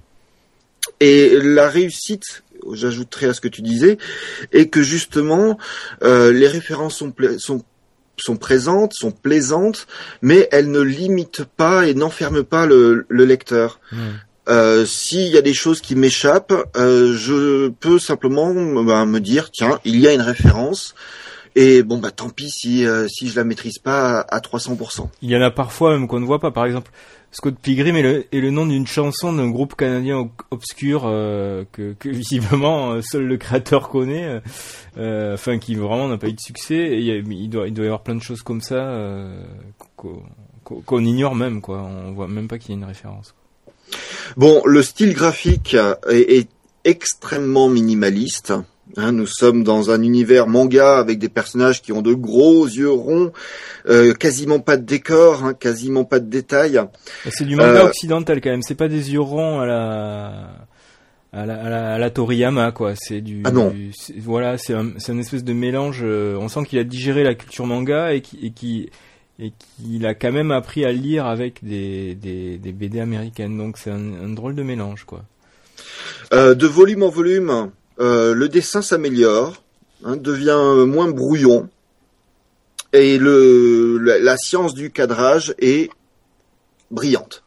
Et 1.00 1.38
la 1.40 1.68
réussite, 1.68 2.42
j'ajouterai 2.72 3.26
à 3.26 3.34
ce 3.34 3.40
que 3.40 3.48
tu 3.48 3.62
disais, 3.62 3.98
est 4.52 4.68
que 4.68 4.82
justement, 4.82 5.58
euh, 6.02 6.32
les 6.32 6.48
références 6.48 6.96
sont, 6.96 7.12
sont 7.38 7.64
sont 8.16 8.36
présentes, 8.36 8.94
sont 8.94 9.10
plaisantes, 9.10 9.86
mais 10.22 10.48
elles 10.52 10.70
ne 10.70 10.80
limitent 10.80 11.44
pas 11.56 11.86
et 11.86 11.94
n'enferment 11.94 12.44
pas 12.44 12.66
le, 12.66 13.06
le 13.08 13.24
lecteur. 13.24 13.80
Euh, 14.48 14.84
S'il 14.86 15.28
y 15.28 15.36
a 15.36 15.42
des 15.42 15.54
choses 15.54 15.80
qui 15.80 15.96
m'échappent, 15.96 16.54
euh, 16.76 17.16
je 17.16 17.68
peux 17.68 17.98
simplement 17.98 18.52
bah, 18.82 19.04
me 19.06 19.18
dire 19.18 19.50
tiens, 19.50 19.80
il 19.84 19.98
y 19.98 20.06
a 20.06 20.12
une 20.12 20.20
référence. 20.20 20.94
Et 21.56 21.82
bon 21.84 21.98
bah 21.98 22.10
tant 22.10 22.30
pis 22.30 22.50
si 22.50 22.84
euh, 22.84 23.06
si 23.08 23.28
je 23.28 23.36
la 23.36 23.44
maîtrise 23.44 23.78
pas 23.78 24.20
à, 24.20 24.36
à 24.36 24.40
300%. 24.40 25.08
Il 25.22 25.30
y 25.30 25.36
en 25.36 25.40
a 25.42 25.50
parfois 25.50 25.92
même 25.96 26.08
qu'on 26.08 26.18
ne 26.20 26.26
voit 26.26 26.40
pas. 26.40 26.50
Par 26.50 26.66
exemple, 26.66 26.90
Scott 27.30 27.54
Pilgrim 27.62 27.94
est 27.96 28.02
le, 28.02 28.26
est 28.32 28.40
le 28.40 28.50
nom 28.50 28.66
d'une 28.66 28.86
chanson 28.88 29.32
d'un 29.32 29.48
groupe 29.50 29.76
canadien 29.76 30.18
ob- 30.18 30.30
obscur 30.50 31.02
euh, 31.04 31.64
que, 31.72 31.92
que 31.98 32.08
visiblement 32.08 32.92
euh, 32.92 33.02
seul 33.02 33.24
le 33.26 33.36
créateur 33.36 33.88
connaît, 33.88 34.24
euh, 34.24 34.40
euh, 34.98 35.34
enfin 35.34 35.58
qui 35.58 35.74
vraiment 35.76 36.08
n'a 36.08 36.18
pas 36.18 36.26
eu 36.28 36.32
de 36.32 36.40
succès. 36.40 36.74
Et 36.74 36.98
il, 36.98 37.04
y 37.04 37.10
a- 37.12 37.16
il 37.16 37.48
doit, 37.48 37.68
il 37.68 37.74
doit 37.74 37.84
y 37.84 37.88
avoir 37.88 38.02
plein 38.02 38.14
de 38.16 38.22
choses 38.22 38.42
comme 38.42 38.60
ça 38.60 38.74
euh, 38.74 39.44
qu'on 39.96 41.04
ignore 41.04 41.34
même 41.36 41.60
quoi. 41.60 41.78
On 41.82 42.12
voit 42.12 42.26
même 42.28 42.48
pas 42.48 42.58
qu'il 42.58 42.70
y 42.70 42.74
a 42.74 42.78
une 42.78 42.84
référence. 42.84 43.34
Bon, 44.36 44.60
le 44.64 44.82
style 44.82 45.12
graphique 45.12 45.76
est, 46.10 46.38
est 46.38 46.48
extrêmement 46.84 47.68
minimaliste. 47.68 48.52
Hein, 48.96 49.12
nous 49.12 49.26
sommes 49.26 49.64
dans 49.64 49.90
un 49.90 50.02
univers 50.02 50.46
manga 50.46 50.98
avec 50.98 51.18
des 51.18 51.28
personnages 51.28 51.82
qui 51.82 51.92
ont 51.92 52.02
de 52.02 52.14
gros 52.14 52.64
yeux 52.66 52.90
ronds, 52.92 53.32
euh, 53.88 54.14
quasiment 54.14 54.60
pas 54.60 54.76
de 54.76 54.84
décor, 54.84 55.44
hein, 55.44 55.54
quasiment 55.54 56.04
pas 56.04 56.20
de 56.20 56.26
détails. 56.30 56.80
C'est 57.30 57.44
du 57.44 57.56
manga 57.56 57.82
Euh, 57.82 57.86
occidental 57.86 58.40
quand 58.40 58.50
même. 58.50 58.62
C'est 58.62 58.76
pas 58.76 58.88
des 58.88 59.12
yeux 59.12 59.20
ronds 59.20 59.60
à 59.60 59.66
la 59.66 60.50
à 61.32 61.46
la, 61.46 61.54
à 61.64 61.68
la, 61.68 61.94
à 61.94 61.98
la 61.98 62.10
Toriyama 62.10 62.70
quoi. 62.70 62.92
C'est 62.94 63.20
du 63.20 63.42
Ah 63.44 63.50
non. 63.50 63.74
voilà, 64.20 64.56
c'est 64.58 64.74
un 64.74 64.92
c'est 64.98 65.10
un 65.10 65.18
espèce 65.18 65.42
de 65.42 65.52
mélange. 65.52 66.02
euh, 66.04 66.36
on 66.40 66.48
sent 66.48 66.60
qu'il 66.68 66.78
a 66.78 66.84
digéré 66.84 67.24
la 67.24 67.34
culture 67.34 67.66
manga 67.66 68.12
et 68.12 68.20
qui 68.20 68.38
et 68.46 68.50
qui 68.52 68.90
et 69.40 69.52
qu'il 69.82 70.06
a 70.06 70.14
quand 70.14 70.30
même 70.30 70.52
appris 70.52 70.84
à 70.84 70.92
lire 70.92 71.26
avec 71.26 71.64
des 71.64 72.14
des, 72.14 72.58
des 72.58 72.72
BD 72.72 73.00
américaines. 73.00 73.58
Donc 73.58 73.78
c'est 73.78 73.90
un, 73.90 74.12
un 74.24 74.28
drôle 74.28 74.54
de 74.54 74.62
mélange 74.62 75.02
quoi. 75.02 75.22
Euh, 76.32 76.54
de 76.54 76.66
volume 76.68 77.02
en 77.02 77.08
volume, 77.08 77.70
euh, 78.00 78.34
le 78.34 78.48
dessin 78.48 78.82
s'améliore, 78.82 79.62
hein, 80.04 80.16
devient 80.16 80.84
moins 80.86 81.10
brouillon, 81.10 81.68
et 82.92 83.18
le, 83.18 83.98
la, 83.98 84.36
science 84.36 84.74
du 84.74 84.90
cadrage 84.90 85.54
est 85.58 85.90
brillante. 86.90 87.42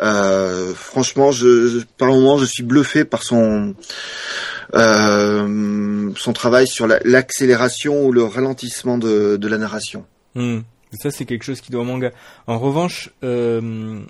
Euh, 0.00 0.74
franchement, 0.74 1.30
je, 1.30 1.82
par 1.96 2.08
moment, 2.08 2.36
je 2.36 2.44
suis 2.44 2.62
bluffé 2.62 3.04
par 3.04 3.22
son 3.22 3.74
euh, 4.74 6.10
son 6.16 6.32
travail 6.32 6.66
sur 6.66 6.86
la- 6.86 6.98
l'accélération 7.04 8.04
ou 8.04 8.12
le 8.12 8.24
ralentissement 8.24 8.98
de, 8.98 9.46
la 9.46 9.58
narration. 9.58 10.04
Hmm. 10.34 10.60
Ça, 11.00 11.10
c'est 11.10 11.24
quelque 11.24 11.44
chose 11.44 11.60
qui 11.60 11.70
doit 11.70 11.82
au 11.82 11.84
manga. 11.84 12.10
En 12.46 12.58
revanche, 12.58 13.10
euh, 13.22 14.00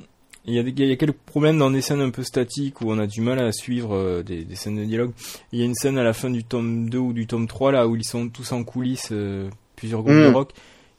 il 0.46 0.54
y, 0.54 0.58
a 0.58 0.62
des- 0.62 0.70
il 0.76 0.88
y 0.88 0.92
a 0.92 0.96
quelques 0.96 1.16
problèmes 1.16 1.58
dans 1.58 1.70
des 1.70 1.80
scènes 1.80 2.00
un 2.00 2.10
peu 2.10 2.22
statiques 2.22 2.80
où 2.80 2.90
on 2.90 2.98
a 2.98 3.06
du 3.06 3.20
mal 3.20 3.38
à 3.40 3.52
suivre 3.52 3.94
euh, 3.96 4.22
des, 4.22 4.44
des 4.44 4.54
scènes 4.54 4.76
de 4.76 4.84
dialogue. 4.84 5.12
Il 5.52 5.58
y 5.58 5.62
a 5.62 5.64
une 5.64 5.74
scène 5.74 5.98
à 5.98 6.04
la 6.04 6.12
fin 6.12 6.30
du 6.30 6.44
tome 6.44 6.88
2 6.88 6.98
ou 6.98 7.12
du 7.12 7.26
tome 7.26 7.46
3, 7.48 7.72
là, 7.72 7.86
où 7.88 7.96
ils 7.96 8.04
sont 8.06 8.28
tous 8.28 8.52
en 8.52 8.62
coulisses, 8.64 9.08
euh, 9.12 9.48
plusieurs 9.76 10.02
groupes 10.02 10.14
de 10.14 10.28
Mm. 10.30 10.34
rock, 10.34 10.52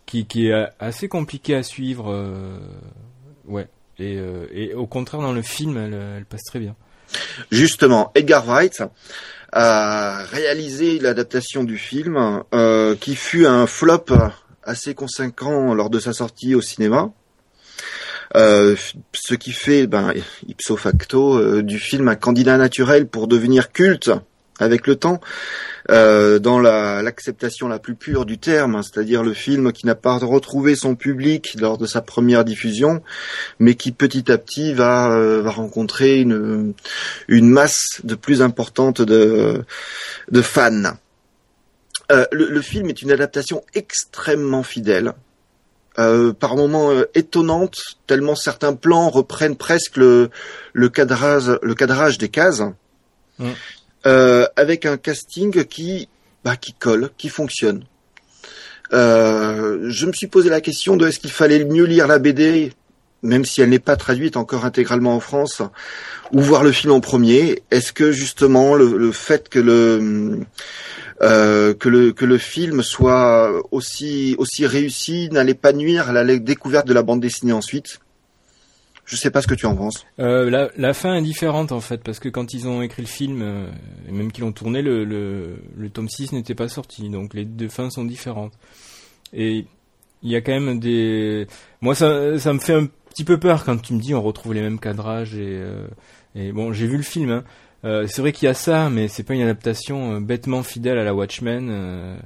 qui, 0.05 0.25
qui 0.25 0.47
est 0.47 0.65
assez 0.79 1.07
compliqué 1.07 1.55
à 1.55 1.63
suivre. 1.63 2.11
euh, 2.11 2.57
ouais. 3.47 3.67
Et, 3.99 4.19
et 4.51 4.73
au 4.75 4.85
contraire, 4.85 5.21
dans 5.21 5.33
le 5.33 5.41
film, 5.41 5.75
elle, 5.77 5.93
elle 6.17 6.25
passe 6.25 6.43
très 6.43 6.59
bien. 6.59 6.75
Justement, 7.51 8.11
Edgar 8.13 8.45
Wright 8.45 8.83
a 9.51 10.23
réalisé 10.25 10.99
l'adaptation 10.99 11.63
du 11.63 11.77
film 11.77 12.43
qui 12.99 13.15
fut 13.15 13.45
un 13.47 13.65
flop 13.65 14.05
assez 14.63 14.93
conséquent 14.93 15.73
lors 15.73 15.89
de 15.89 15.99
sa 15.99 16.13
sortie 16.13 16.53
au 16.53 16.61
cinéma. 16.61 17.11
Euh, 18.35 18.75
ce 19.13 19.35
qui 19.35 19.51
fait, 19.53 19.87
ben, 19.87 20.13
ipso 20.47 20.75
facto, 20.75 21.37
euh, 21.37 21.63
du 21.63 21.79
film 21.79 22.07
un 22.09 22.15
candidat 22.15 22.57
naturel 22.57 23.07
pour 23.07 23.27
devenir 23.27 23.71
culte 23.71 24.11
avec 24.59 24.87
le 24.87 24.95
temps, 24.95 25.21
euh, 25.91 26.39
dans 26.39 26.59
la- 26.59 27.03
l'acceptation 27.03 27.67
la, 27.67 27.77
plus 27.77 27.93
pure 27.93 28.25
du 28.25 28.39
terme, 28.39 28.75
hein, 28.75 28.81
c'est-à-dire 28.81 29.21
le 29.21 29.35
film 29.35 29.71
qui 29.71 29.85
n'a 29.85 29.93
pas 29.93 30.17
retrouvé 30.17 30.75
son 30.75 30.95
public 30.95 31.55
lors 31.59 31.77
de 31.77 31.85
sa 31.85 32.01
première 32.01 32.43
diffusion, 32.43 33.03
mais 33.59 33.75
qui 33.75 33.91
petit 33.91 34.31
à 34.31 34.39
petit 34.39 34.73
va, 34.73 35.11
euh, 35.11 35.41
va 35.43 35.51
rencontrer 35.51 36.19
une, 36.21 36.73
une 37.27 37.49
masse 37.49 38.01
de 38.03 38.15
plus 38.15 38.41
importante 38.41 38.99
de, 39.01 39.63
de 40.31 40.41
fans. 40.41 40.95
Euh, 42.11 42.25
le, 42.31 42.49
le 42.49 42.61
film 42.61 42.89
est 42.89 43.01
une 43.03 43.11
adaptation 43.11 43.63
extrêmement 43.75 44.63
fidèle, 44.63 45.13
euh, 45.99 46.33
par 46.33 46.55
moments 46.55 46.91
euh, 46.91 47.09
étonnante, 47.15 47.77
tellement 48.05 48.35
certains 48.35 48.73
plans 48.73 49.09
reprennent 49.09 49.55
presque 49.55 49.97
le, 49.97 50.29
le 50.73 50.89
cadrage, 50.89 51.57
le 51.61 51.75
cadrage 51.75 52.17
des 52.17 52.29
cases, 52.29 52.63
Mm. 53.39 53.49
euh, 54.07 54.47
avec 54.55 54.85
un 54.87 54.97
casting 54.97 55.63
qui, 55.65 56.09
bah, 56.43 56.55
qui 56.55 56.73
colle, 56.73 57.11
qui 57.17 57.29
fonctionne. 57.29 57.83
Euh, 58.93 59.89
je 59.89 60.05
me 60.05 60.13
suis 60.13 60.27
posé 60.27 60.49
la 60.49 60.61
question 60.61 60.97
de 60.97 61.07
est-ce 61.07 61.19
qu'il 61.19 61.31
fallait 61.31 61.63
mieux 61.65 61.83
lire 61.85 62.07
la 62.07 62.19
BD, 62.19 62.73
même 63.21 63.45
si 63.45 63.61
elle 63.61 63.69
n'est 63.69 63.79
pas 63.79 63.95
traduite 63.95 64.37
encore 64.37 64.65
intégralement 64.65 65.13
en 65.15 65.19
France, 65.19 65.61
ou 66.31 66.41
voir 66.41 66.63
le 66.63 66.71
film 66.71 66.93
en 66.93 66.99
premier. 66.99 67.61
Est-ce 67.69 67.91
que 67.91 68.11
justement 68.11 68.73
le, 68.75 68.97
le 68.97 69.11
fait 69.11 69.49
que 69.49 69.59
le 69.59 70.39
euh, 71.21 71.73
que 71.73 71.89
le 71.89 72.11
que 72.11 72.25
le 72.25 72.37
film 72.37 72.83
soit 72.83 73.51
aussi 73.71 74.35
aussi 74.37 74.65
réussi 74.65 75.29
n'allait 75.31 75.53
pas 75.53 75.73
nuire 75.73 76.09
à 76.09 76.11
la 76.11 76.37
découverte 76.37 76.87
de 76.87 76.93
la 76.93 77.01
bande 77.03 77.21
dessinée 77.21 77.53
ensuite 77.53 77.99
Je 79.05 79.15
sais 79.15 79.31
pas 79.31 79.41
ce 79.41 79.47
que 79.47 79.55
tu 79.55 79.65
en 79.65 79.75
penses. 79.75 80.05
Euh, 80.19 80.49
la, 80.49 80.69
la 80.77 80.93
fin 80.93 81.15
est 81.15 81.21
différente 81.21 81.71
en 81.71 81.81
fait 81.81 82.03
parce 82.03 82.19
que 82.19 82.29
quand 82.29 82.53
ils 82.53 82.67
ont 82.67 82.81
écrit 82.81 83.01
le 83.01 83.07
film 83.07 83.41
euh, 83.41 83.67
et 84.07 84.11
même 84.11 84.31
qu'ils 84.31 84.43
l'ont 84.43 84.51
tourné 84.51 84.81
le, 84.81 85.05
le, 85.05 85.57
le 85.75 85.89
tome 85.89 86.09
6 86.09 86.33
n'était 86.33 86.55
pas 86.55 86.67
sorti 86.67 87.09
donc 87.09 87.33
les 87.33 87.45
deux 87.45 87.69
fins 87.69 87.89
sont 87.89 88.05
différentes 88.05 88.53
et 89.33 89.65
il 90.23 90.31
y 90.31 90.35
a 90.35 90.41
quand 90.41 90.59
même 90.59 90.79
des. 90.79 91.47
Moi, 91.81 91.95
ça, 91.95 92.39
ça 92.39 92.53
me 92.53 92.59
fait 92.59 92.73
un 92.73 92.87
petit 93.09 93.23
peu 93.23 93.39
peur 93.39 93.63
quand 93.63 93.77
tu 93.77 93.93
me 93.93 93.99
dis 93.99 94.13
on 94.13 94.21
retrouve 94.21 94.53
les 94.53 94.61
mêmes 94.61 94.79
cadrages 94.79 95.35
et, 95.35 95.59
euh, 95.61 95.87
et 96.35 96.51
bon, 96.51 96.73
j'ai 96.73 96.87
vu 96.87 96.97
le 96.97 97.03
film. 97.03 97.31
Hein. 97.31 97.43
Euh, 97.85 98.07
c'est 98.07 98.21
vrai 98.21 98.31
qu'il 98.31 98.47
y 98.47 98.49
a 98.49 98.53
ça, 98.53 98.89
mais 98.89 99.07
c'est 99.07 99.23
pas 99.23 99.33
une 99.35 99.41
adaptation 99.41 100.15
euh, 100.15 100.19
bêtement 100.19 100.63
fidèle 100.63 100.97
à 100.97 101.03
la 101.03 101.13
Watchmen. 101.13 101.67
euh, 101.69 102.17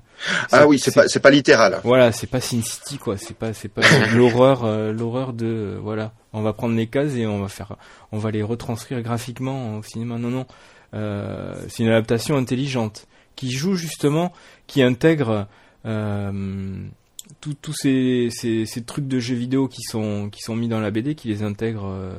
Ah 0.52 0.66
oui, 0.68 0.80
c'est 0.80 0.94
pas, 0.94 1.08
c'est 1.08 1.20
pas 1.20 1.30
littéral. 1.30 1.82
Voilà, 1.84 2.12
c'est 2.12 2.28
pas 2.28 2.40
Sin 2.40 2.62
City 2.62 2.98
quoi. 2.98 3.18
C'est 3.18 3.36
pas, 3.36 3.54
c'est 3.54 3.68
pas 3.70 3.82
l'horreur, 4.16 4.66
l'horreur 4.94 5.34
de 5.34 5.78
voilà. 5.82 6.14
On 6.34 6.42
va 6.42 6.54
prendre 6.54 6.76
les 6.76 6.88
cases 6.88 7.16
et 7.16 7.28
on 7.28 7.42
va 7.42 7.50
faire, 7.50 7.76
on 8.14 8.18
va 8.18 8.32
les 8.32 8.42
retranscrire 8.44 9.02
graphiquement 9.02 9.78
au 9.78 9.84
cinéma. 9.84 10.18
Non, 10.18 10.30
non. 10.30 10.46
C'est 11.68 11.84
une 11.84 11.90
adaptation 11.90 12.38
intelligente 12.38 13.08
qui 13.36 13.52
joue 13.52 13.76
justement, 13.76 14.32
qui 14.68 14.82
intègre 14.82 15.48
tous 17.40 17.74
ces, 17.74 18.30
ces, 18.32 18.66
ces 18.66 18.84
trucs 18.84 19.08
de 19.08 19.20
jeux 19.20 19.36
vidéo 19.36 19.68
qui 19.68 19.82
sont 19.84 20.30
qui 20.30 20.42
sont 20.42 20.56
mis 20.56 20.68
dans 20.68 20.80
la 20.80 20.92
BD, 20.92 21.16
qui 21.16 21.28
les 21.28 21.44
intègre 21.44 21.86
euh, 21.86 22.14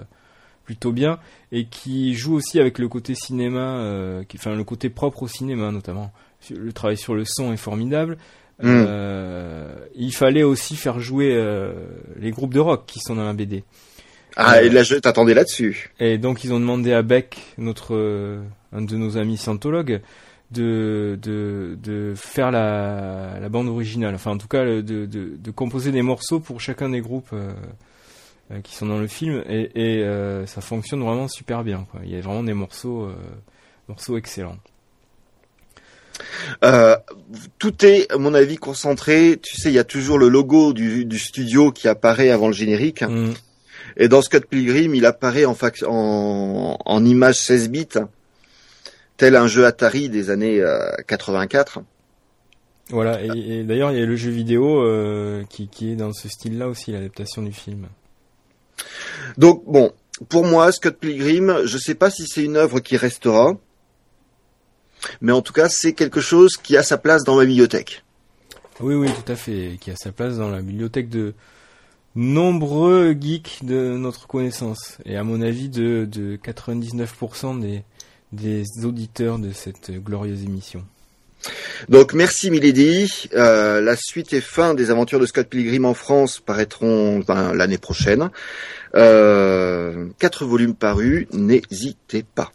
plutôt 0.64 0.92
bien 0.92 1.18
et 1.50 1.66
qui 1.66 2.14
joue 2.14 2.34
aussi 2.34 2.60
avec 2.60 2.78
le 2.78 2.88
côté 2.88 3.14
cinéma, 3.14 3.76
euh, 3.78 4.24
qui, 4.24 4.36
enfin 4.36 4.54
le 4.54 4.64
côté 4.64 4.90
propre 4.90 5.24
au 5.24 5.28
cinéma 5.28 5.70
notamment. 5.70 6.12
Le 6.50 6.72
travail 6.72 6.96
sur 6.96 7.14
le 7.14 7.24
son 7.24 7.52
est 7.52 7.58
formidable. 7.58 8.16
Mm. 8.60 8.66
Euh, 8.66 9.74
il 9.94 10.14
fallait 10.14 10.42
aussi 10.42 10.76
faire 10.76 11.00
jouer 11.00 11.34
euh, 11.34 11.72
les 12.18 12.30
groupes 12.30 12.54
de 12.54 12.60
rock 12.60 12.84
qui 12.86 13.00
sont 13.00 13.14
dans 13.14 13.24
la 13.24 13.32
BD. 13.32 13.64
Ah, 14.36 14.62
et 14.62 14.70
là, 14.70 14.82
je 14.82 14.94
t'attendais 14.94 15.34
là-dessus? 15.34 15.90
Et 16.00 16.16
donc 16.16 16.42
ils 16.42 16.54
ont 16.54 16.60
demandé 16.60 16.92
à 16.92 17.02
Beck, 17.02 17.38
notre 17.58 18.40
un 18.72 18.80
de 18.80 18.96
nos 18.96 19.18
amis 19.18 19.36
scientologues, 19.36 20.00
de 20.50 21.18
de 21.20 21.76
de 21.82 22.14
faire 22.16 22.50
la 22.50 23.38
la 23.40 23.48
bande 23.50 23.68
originale. 23.68 24.14
Enfin 24.14 24.30
en 24.30 24.38
tout 24.38 24.48
cas 24.48 24.64
de 24.64 24.80
de, 24.80 25.06
de 25.06 25.50
composer 25.50 25.92
des 25.92 26.02
morceaux 26.02 26.40
pour 26.40 26.62
chacun 26.62 26.88
des 26.88 27.02
groupes 27.02 27.34
qui 28.60 28.74
sont 28.74 28.86
dans 28.86 28.98
le 28.98 29.06
film 29.06 29.42
et, 29.48 29.70
et 29.74 30.02
euh, 30.02 30.46
ça 30.46 30.60
fonctionne 30.60 31.02
vraiment 31.02 31.28
super 31.28 31.64
bien. 31.64 31.86
Quoi. 31.90 32.00
Il 32.04 32.10
y 32.10 32.16
a 32.16 32.20
vraiment 32.20 32.42
des 32.42 32.54
morceaux 32.54 33.04
euh, 33.04 33.14
morceaux 33.88 34.16
excellents. 34.16 34.58
Euh, 36.64 36.96
tout 37.58 37.84
est, 37.84 38.10
à 38.12 38.18
mon 38.18 38.34
avis, 38.34 38.56
concentré. 38.56 39.38
Tu 39.42 39.56
sais, 39.56 39.70
il 39.70 39.74
y 39.74 39.78
a 39.78 39.84
toujours 39.84 40.18
le 40.18 40.28
logo 40.28 40.72
du, 40.72 41.04
du 41.04 41.18
studio 41.18 41.72
qui 41.72 41.88
apparaît 41.88 42.30
avant 42.30 42.48
le 42.48 42.52
générique. 42.52 43.02
Mm. 43.02 43.32
Et 43.96 44.08
dans 44.08 44.22
Scott 44.22 44.46
Pilgrim, 44.46 44.94
il 44.94 45.06
apparaît 45.06 45.44
en, 45.44 45.56
en, 45.86 46.78
en 46.84 47.04
image 47.04 47.36
16 47.36 47.70
bits, 47.70 47.88
tel 49.16 49.36
un 49.36 49.46
jeu 49.46 49.66
Atari 49.66 50.08
des 50.08 50.30
années 50.30 50.60
euh, 50.60 50.90
84. 51.06 51.80
Voilà, 52.90 53.22
et, 53.22 53.60
et 53.60 53.64
d'ailleurs 53.64 53.90
il 53.92 53.98
y 53.98 54.02
a 54.02 54.06
le 54.06 54.16
jeu 54.16 54.30
vidéo 54.30 54.84
euh, 54.84 55.44
qui, 55.48 55.68
qui 55.68 55.92
est 55.92 55.96
dans 55.96 56.12
ce 56.12 56.28
style-là 56.28 56.68
aussi, 56.68 56.92
l'adaptation 56.92 57.42
du 57.42 57.52
film. 57.52 57.86
Donc 59.38 59.64
bon, 59.66 59.92
pour 60.28 60.44
moi, 60.44 60.72
Scott 60.72 60.98
Pilgrim, 60.98 61.64
je 61.64 61.78
sais 61.78 61.94
pas 61.94 62.10
si 62.10 62.26
c'est 62.26 62.44
une 62.44 62.56
œuvre 62.56 62.80
qui 62.80 62.96
restera, 62.96 63.56
mais 65.20 65.32
en 65.32 65.42
tout 65.42 65.52
cas, 65.52 65.68
c'est 65.68 65.92
quelque 65.92 66.20
chose 66.20 66.56
qui 66.56 66.76
a 66.76 66.82
sa 66.82 66.98
place 66.98 67.24
dans 67.24 67.36
ma 67.36 67.44
bibliothèque. 67.44 68.04
Oui, 68.80 68.94
oui, 68.94 69.08
tout 69.08 69.30
à 69.30 69.36
fait, 69.36 69.78
qui 69.80 69.90
a 69.90 69.96
sa 69.96 70.12
place 70.12 70.36
dans 70.36 70.48
la 70.48 70.62
bibliothèque 70.62 71.08
de 71.08 71.34
nombreux 72.14 73.16
geeks 73.18 73.64
de 73.64 73.96
notre 73.96 74.26
connaissance, 74.26 74.98
et 75.04 75.16
à 75.16 75.24
mon 75.24 75.40
avis 75.40 75.68
de, 75.68 76.06
de 76.10 76.36
99% 76.36 77.60
des, 77.60 77.84
des 78.32 78.64
auditeurs 78.84 79.38
de 79.38 79.52
cette 79.52 79.90
glorieuse 79.90 80.42
émission. 80.44 80.84
Donc 81.88 82.14
merci 82.14 82.50
Milady. 82.50 83.28
Euh, 83.34 83.80
la 83.80 83.96
suite 83.96 84.32
et 84.32 84.40
fin 84.40 84.74
des 84.74 84.90
aventures 84.90 85.20
de 85.20 85.26
Scott 85.26 85.48
Pilgrim 85.48 85.84
en 85.84 85.94
France 85.94 86.40
paraîtront 86.40 87.20
ben, 87.20 87.52
l'année 87.54 87.78
prochaine. 87.78 88.30
Euh, 88.94 90.06
quatre 90.18 90.44
volumes 90.44 90.74
parus, 90.74 91.26
n'hésitez 91.32 92.24
pas. 92.34 92.52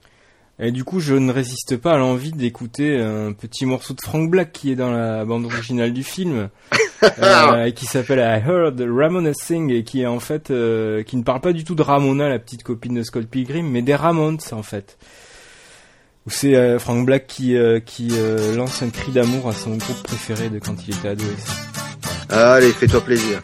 Et 0.59 0.71
du 0.71 0.83
coup, 0.83 0.99
je 0.99 1.13
ne 1.13 1.31
résiste 1.31 1.77
pas 1.77 1.93
à 1.93 1.97
l'envie 1.97 2.31
d'écouter 2.31 2.99
un 2.99 3.31
petit 3.31 3.67
morceau 3.67 3.93
de 3.93 4.01
Frank 4.01 4.29
Black 4.29 4.51
qui 4.51 4.71
est 4.71 4.75
dans 4.75 4.91
la 4.91 5.23
bande 5.23 5.45
originale 5.45 5.93
du 5.93 6.03
film, 6.03 6.49
euh, 7.03 7.65
et 7.65 7.73
qui 7.73 7.85
s'appelle 7.85 8.19
I 8.19 8.43
Heard 8.43 8.81
Ramona 8.81 9.33
Sing 9.33 9.71
et 9.71 9.83
qui 9.83 10.01
est 10.01 10.07
en 10.07 10.19
fait, 10.19 10.49
euh, 10.49 11.03
qui 11.03 11.15
ne 11.15 11.23
parle 11.23 11.41
pas 11.41 11.53
du 11.53 11.63
tout 11.63 11.75
de 11.75 11.83
Ramona, 11.83 12.27
la 12.27 12.39
petite 12.39 12.63
copine 12.63 12.95
de 12.95 13.03
Scott 13.03 13.27
Pilgrim, 13.27 13.69
mais 13.69 13.83
des 13.83 13.93
Ramones 13.93 14.39
en 14.51 14.63
fait. 14.63 14.97
Où 16.27 16.29
c'est 16.29 16.55
euh, 16.55 16.77
Frank 16.77 17.05
Black 17.05 17.25
qui 17.25 17.55
euh, 17.55 17.79
euh, 18.01 18.55
lance 18.57 18.83
un 18.83 18.89
cri 18.89 19.13
d'amour 19.13 19.47
à 19.47 19.53
son 19.53 19.77
groupe 19.77 20.03
préféré 20.03 20.49
de 20.49 20.59
quand 20.59 20.75
il 20.85 20.93
était 20.93 21.07
adolescent. 21.07 21.53
Allez, 22.27 22.73
fais-toi 22.73 22.99
plaisir. 22.99 23.41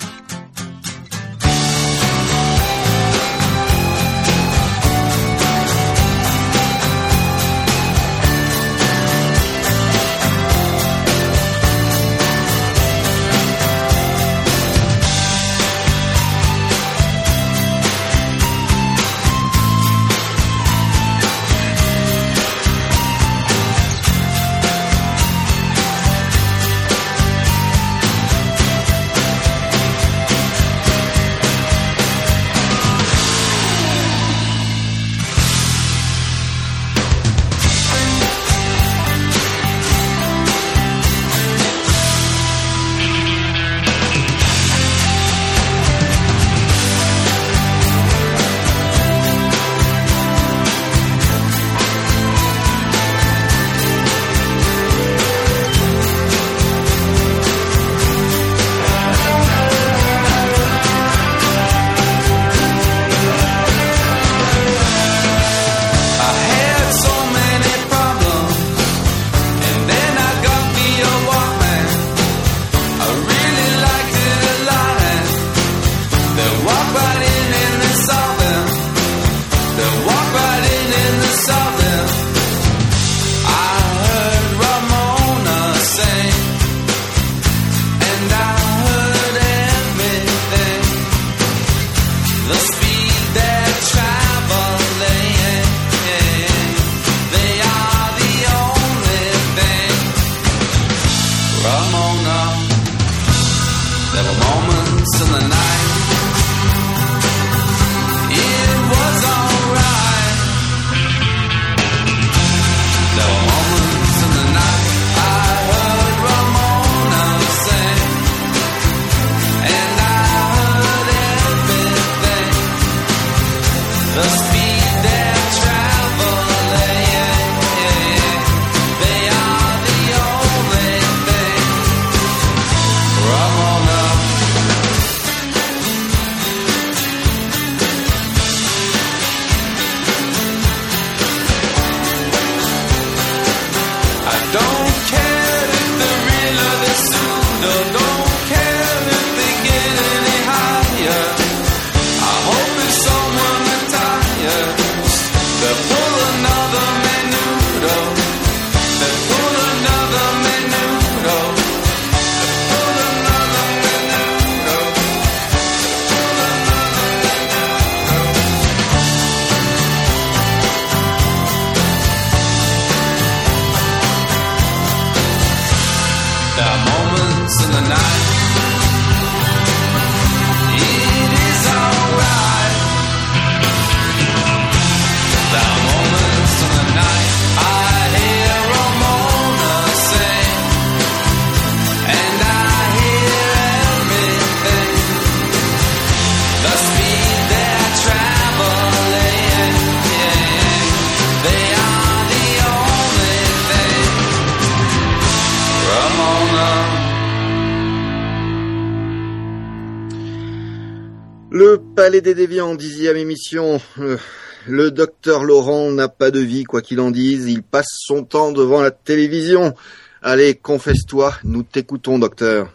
Palais 211.96 212.22
des 212.22 212.34
Déviants, 212.34 212.74
dixième 212.74 213.16
émission. 213.16 213.80
Euh, 214.00 214.18
le 214.66 214.90
docteur 214.90 215.44
Laurent 215.44 215.92
n'a 215.92 216.08
pas 216.08 216.32
de 216.32 216.40
vie, 216.40 216.64
quoi 216.64 216.82
qu'il 216.82 217.00
en 217.00 217.12
dise. 217.12 217.46
Il 217.46 217.62
passe 217.62 217.90
son 217.92 218.24
temps 218.24 218.52
devant 218.52 218.82
la 218.82 218.90
télévision. 218.90 219.76
Allez, 220.24 220.56
confesse-toi, 220.56 221.36
nous 221.44 221.62
t'écoutons, 221.62 222.18
docteur. 222.18 222.74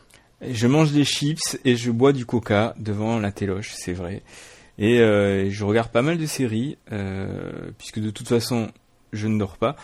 Je 0.48 0.68
mange 0.68 0.92
des 0.92 1.04
chips 1.04 1.58
et 1.64 1.74
je 1.74 1.90
bois 1.90 2.12
du 2.12 2.24
coca 2.24 2.74
devant 2.78 3.18
la 3.18 3.32
téloche, 3.32 3.72
c'est 3.74 3.92
vrai. 3.92 4.22
Et 4.78 5.00
euh, 5.00 5.50
je 5.50 5.64
regarde 5.64 5.90
pas 5.90 6.02
mal 6.02 6.16
de 6.16 6.26
séries, 6.26 6.78
euh, 6.92 7.50
puisque 7.78 7.98
de 7.98 8.10
toute 8.10 8.28
façon, 8.28 8.68
je 9.12 9.26
ne 9.26 9.38
dors 9.40 9.56
pas. 9.56 9.74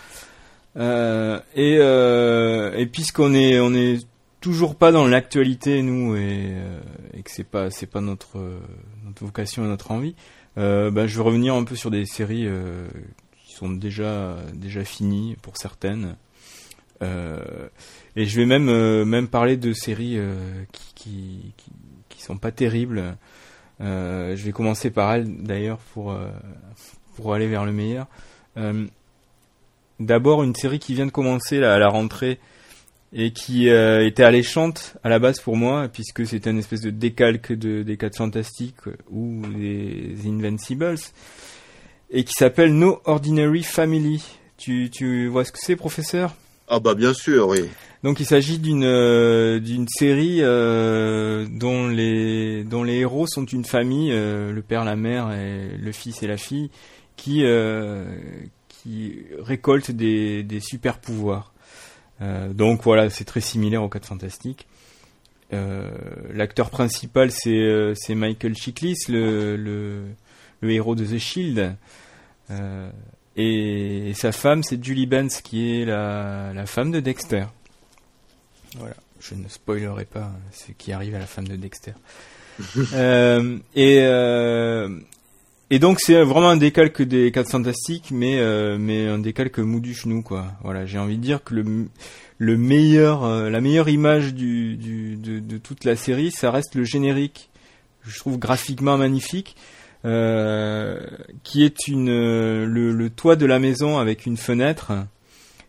et, 0.77 1.75
et 1.77 2.87
puisqu'on 2.87 3.35
est, 3.35 3.59
on 3.59 3.75
est 3.75 4.07
toujours 4.45 4.77
pas 4.77 4.93
dans 4.93 5.07
l'actualité 5.07 5.81
nous 5.81 6.17
et, 6.17 6.53
et 7.15 7.23
que 7.23 7.31
c'est 7.31 7.49
pas 7.49 7.71
c'est 7.71 7.87
pas 7.87 8.03
notre 8.03 8.61
notre 9.07 9.25
vocation 9.25 9.65
et 9.65 9.69
notre 9.69 9.91
envie, 9.91 10.15
euh, 10.59 10.91
bah, 10.91 11.07
je 11.07 11.17
vais 11.17 11.23
revenir 11.23 11.55
un 11.55 11.65
peu 11.65 11.77
sur 11.77 11.91
des 11.91 12.05
séries 12.05 12.47
euh, 12.47 12.87
qui 13.43 13.55
sont 13.55 13.71
déjà 13.71 14.37
déjà 14.53 14.85
finies 14.85 15.37
pour 15.41 15.57
certaines. 15.57 16.17
Euh, 17.01 17.41
et 18.17 18.27
je 18.27 18.39
vais 18.39 18.45
même 18.45 19.05
même 19.05 19.29
parler 19.29 19.57
de 19.57 19.73
séries 19.73 20.19
qui, 20.73 20.93
qui, 20.95 21.53
qui, 21.57 21.71
qui 22.11 22.23
sont 22.23 22.37
pas 22.37 22.53
terribles. 22.53 23.17
je 23.81 24.43
vais 24.43 24.53
commencer 24.53 24.91
par 24.91 25.15
elle 25.15 25.43
d'ailleurs 25.43 25.79
pour 25.95 26.15
pour 27.17 27.33
aller 27.33 27.47
vers 27.47 27.65
le 27.65 27.73
meilleur. 27.73 28.09
D'abord 30.01 30.43
une 30.43 30.55
série 30.55 30.81
qui 30.81 30.93
vient 30.93 31.07
de 31.07 31.11
commencer 31.11 31.61
là, 31.61 31.73
à 31.73 31.79
la 31.79 31.89
rentrée 31.89 32.39
et 33.15 33.33
qui 33.33 33.69
euh, 33.71 34.05
était 34.05 34.25
alléchante 34.25 34.97
à 35.05 35.09
la 35.09 35.19
base 35.19 35.41
pour 35.41 35.57
moi 35.57 35.89
puisque 35.89 36.27
c'était 36.27 36.51
une 36.51 36.59
espèce 36.59 36.81
de 36.81 36.91
décalque 36.91 37.53
de, 37.53 37.83
des 37.83 37.97
4 37.97 38.17
fantastiques 38.17 38.87
ou 39.09 39.43
des 39.57 40.17
Invincibles 40.27 40.97
et 42.11 42.25
qui 42.25 42.33
s'appelle 42.33 42.75
No 42.75 43.01
Ordinary 43.05 43.63
Family. 43.63 44.23
Tu, 44.57 44.91
tu 44.91 45.29
vois 45.29 45.45
ce 45.45 45.53
que 45.53 45.59
c'est, 45.61 45.77
professeur? 45.77 46.35
Ah 46.69 46.81
bah 46.81 46.95
bien 46.95 47.13
sûr, 47.13 47.49
oui. 47.49 47.69
Donc 48.03 48.21
il 48.21 48.27
s'agit 48.27 48.59
d'une 48.59 48.85
euh, 48.85 49.61
d'une 49.61 49.89
série 49.89 50.39
euh, 50.41 51.47
dont 51.51 51.89
les 51.89 52.65
dont 52.65 52.83
les 52.83 52.99
héros 52.99 53.27
sont 53.27 53.47
une 53.47 53.65
famille, 53.65 54.13
euh, 54.13 54.53
le 54.53 54.63
père, 54.63 54.85
la 54.85 54.97
mère 54.97 55.33
et 55.33 55.77
le 55.77 55.93
fils 55.93 56.23
et 56.23 56.27
la 56.27 56.37
fille, 56.37 56.71
qui 57.17 57.45
qui 58.69 59.25
récoltent 59.39 59.91
des 59.91 60.43
des 60.43 60.61
super 60.61 60.99
pouvoirs. 60.99 61.54
Euh, 62.21 62.53
donc 62.53 62.83
voilà, 62.83 63.11
c'est 63.11 63.25
très 63.25 63.41
similaire 63.41 63.83
aux 63.83 63.89
4 63.89 64.07
Fantastiques. 64.07 64.67
Euh, 65.53 65.91
l'acteur 66.33 66.71
principal, 66.71 67.31
c'est 67.31 67.51
euh, 67.51 67.95
Michael 68.11 68.57
Chiklis, 68.57 68.97
le, 69.09 69.57
le, 69.57 70.05
le, 70.61 70.71
héros 70.71 70.95
de 70.95 71.05
The 71.05 71.19
Shield. 71.19 71.77
Et, 73.37 74.13
sa 74.15 74.33
femme, 74.33 74.63
c'est 74.63 74.83
Julie 74.83 75.07
Benz, 75.07 75.41
qui 75.41 75.81
est 75.81 75.85
la, 75.85 76.53
la, 76.55 76.67
femme 76.67 76.93
de 76.93 77.01
Dexter. 77.01 77.47
Voilà, 78.77 78.95
je 79.21 79.35
ne 79.35 79.49
spoilerai 79.49 80.05
pas 80.05 80.31
ce 80.53 80.73
qui 80.73 80.93
arrive 80.93 81.15
à 81.15 81.19
la 81.19 81.27
femme 81.27 81.49
de 81.49 81.57
Dexter. 81.57 81.95
euh, 82.95 83.59
et, 83.75 84.01
euh, 84.03 85.01
et 85.71 85.79
donc 85.79 85.99
c'est 86.01 86.23
vraiment 86.23 86.51
un 86.51 86.57
décalque 86.57 87.03
des 87.03 87.31
4 87.33 87.51
fantastiques, 87.51 88.11
mais 88.11 88.39
euh, 88.39 88.77
mais 88.79 89.07
un 89.07 89.19
décalque 89.19 89.59
mou 89.59 89.81
du 89.81 89.95
genou 89.95 90.23
quoi. 90.23 90.47
Voilà, 90.63 90.87
j'ai 90.87 90.99
envie 90.99 91.17
de 91.17 91.23
dire 91.23 91.43
que 91.43 91.55
le 91.55 91.87
le 92.39 92.57
meilleur, 92.57 93.25
euh, 93.25 93.51
la 93.51 93.61
meilleure 93.61 93.89
image 93.89 94.35
du, 94.35 94.77
du 94.77 95.17
de, 95.17 95.39
de, 95.39 95.59
toute 95.59 95.85
la 95.85 95.97
série, 95.97 96.31
ça 96.31 96.51
reste 96.51 96.75
le 96.75 96.85
générique. 96.85 97.51
Je 98.03 98.19
trouve 98.19 98.39
graphiquement 98.39 98.99
magnifique, 98.99 99.57
euh, 100.05 101.01
qui 101.45 101.65
est 101.65 101.87
une 101.89 102.11
le, 102.11 102.93
le, 102.93 103.11
toit 103.11 103.37
de 103.37 103.47
la 103.47 103.59
maison 103.59 103.99
avec 103.99 104.27
une 104.27 104.37
fenêtre 104.37 104.93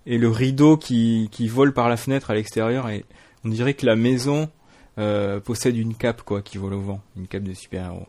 et 0.06 0.18
le 0.18 0.30
rideau 0.30 0.78
qui 0.78 1.30
qui 1.32 1.48
vole 1.48 1.74
par 1.74 1.88
la 1.88 1.98
fenêtre 1.98 2.32
à 2.32 2.36
l'extérieur 2.36 2.90
et 2.90 3.06
on 3.46 3.50
dirait 3.50 3.76
que 3.76 3.86
la 3.86 3.96
maison 3.96 4.50
euh, 4.98 5.40
possède 5.40 5.78
une 5.78 5.94
cape 5.94 6.22
quoi 6.24 6.42
qui 6.42 6.58
vole 6.58 6.74
au 6.74 6.80
vent, 6.80 7.02
une 7.18 7.28
cape 7.28 7.44
de 7.44 7.54
super 7.54 7.86
héros. 7.88 8.08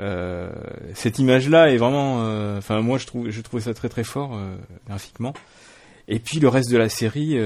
Euh, 0.00 0.50
cette 0.94 1.18
image-là 1.18 1.70
est 1.70 1.76
vraiment, 1.76 2.24
euh, 2.24 2.58
enfin 2.58 2.80
moi 2.80 2.98
je 2.98 3.06
trouve, 3.06 3.30
je 3.30 3.40
trouve 3.40 3.60
ça 3.60 3.74
très 3.74 3.88
très 3.88 4.04
fort 4.04 4.34
euh, 4.34 4.56
graphiquement. 4.86 5.32
Et 6.08 6.18
puis 6.18 6.40
le 6.40 6.48
reste 6.48 6.70
de 6.70 6.76
la 6.76 6.88
série, 6.88 7.38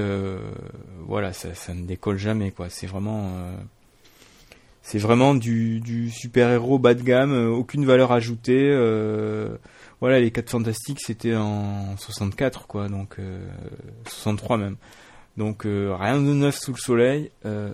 voilà, 1.07 1.31
ça, 1.31 1.53
ça, 1.53 1.73
ne 1.73 1.85
décolle 1.85 2.17
jamais 2.17 2.51
quoi. 2.51 2.69
C'est 2.69 2.87
vraiment, 2.87 3.31
c'est 4.81 4.99
vraiment 4.99 5.33
du, 5.33 5.79
du 5.79 6.09
super 6.09 6.49
héros 6.51 6.77
bas 6.77 6.93
de 6.93 7.01
gamme, 7.01 7.31
aucune 7.53 7.85
valeur 7.85 8.11
ajoutée. 8.11 8.69
voilà, 10.01 10.19
les 10.19 10.31
4 10.31 10.49
fantastiques 10.49 10.99
c'était 10.99 11.37
en 11.37 11.95
64 11.95 12.67
quoi, 12.67 12.89
donc 12.89 13.15
63 14.07 14.57
même. 14.57 14.75
Donc 15.39 15.65
euh, 15.65 15.95
rien 15.97 16.17
de 16.17 16.33
neuf 16.33 16.57
sous 16.57 16.73
le 16.73 16.77
soleil. 16.77 17.31
Euh, 17.45 17.71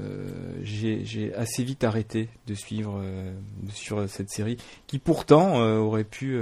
j'ai 0.61 1.33
assez 1.33 1.63
vite 1.63 1.83
arrêté 1.83 2.29
de 2.45 2.53
suivre, 2.53 3.01
euh, 3.03 3.33
sur 3.73 4.07
cette 4.07 4.29
série, 4.29 4.57
qui 4.85 4.99
pourtant 4.99 5.59
aurait 5.79 6.03
pu 6.03 6.39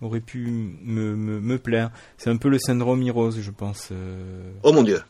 aurait 0.00 0.20
pu 0.20 0.48
me, 0.82 1.14
me, 1.14 1.58
plaire. 1.58 1.92
C'est 2.18 2.30
un 2.30 2.36
peu 2.36 2.48
le 2.48 2.58
syndrome 2.58 3.00
Heroes, 3.04 3.40
je 3.40 3.50
pense. 3.52 3.92
oh 4.64 4.72
mon 4.72 4.82
dieu. 4.82 5.00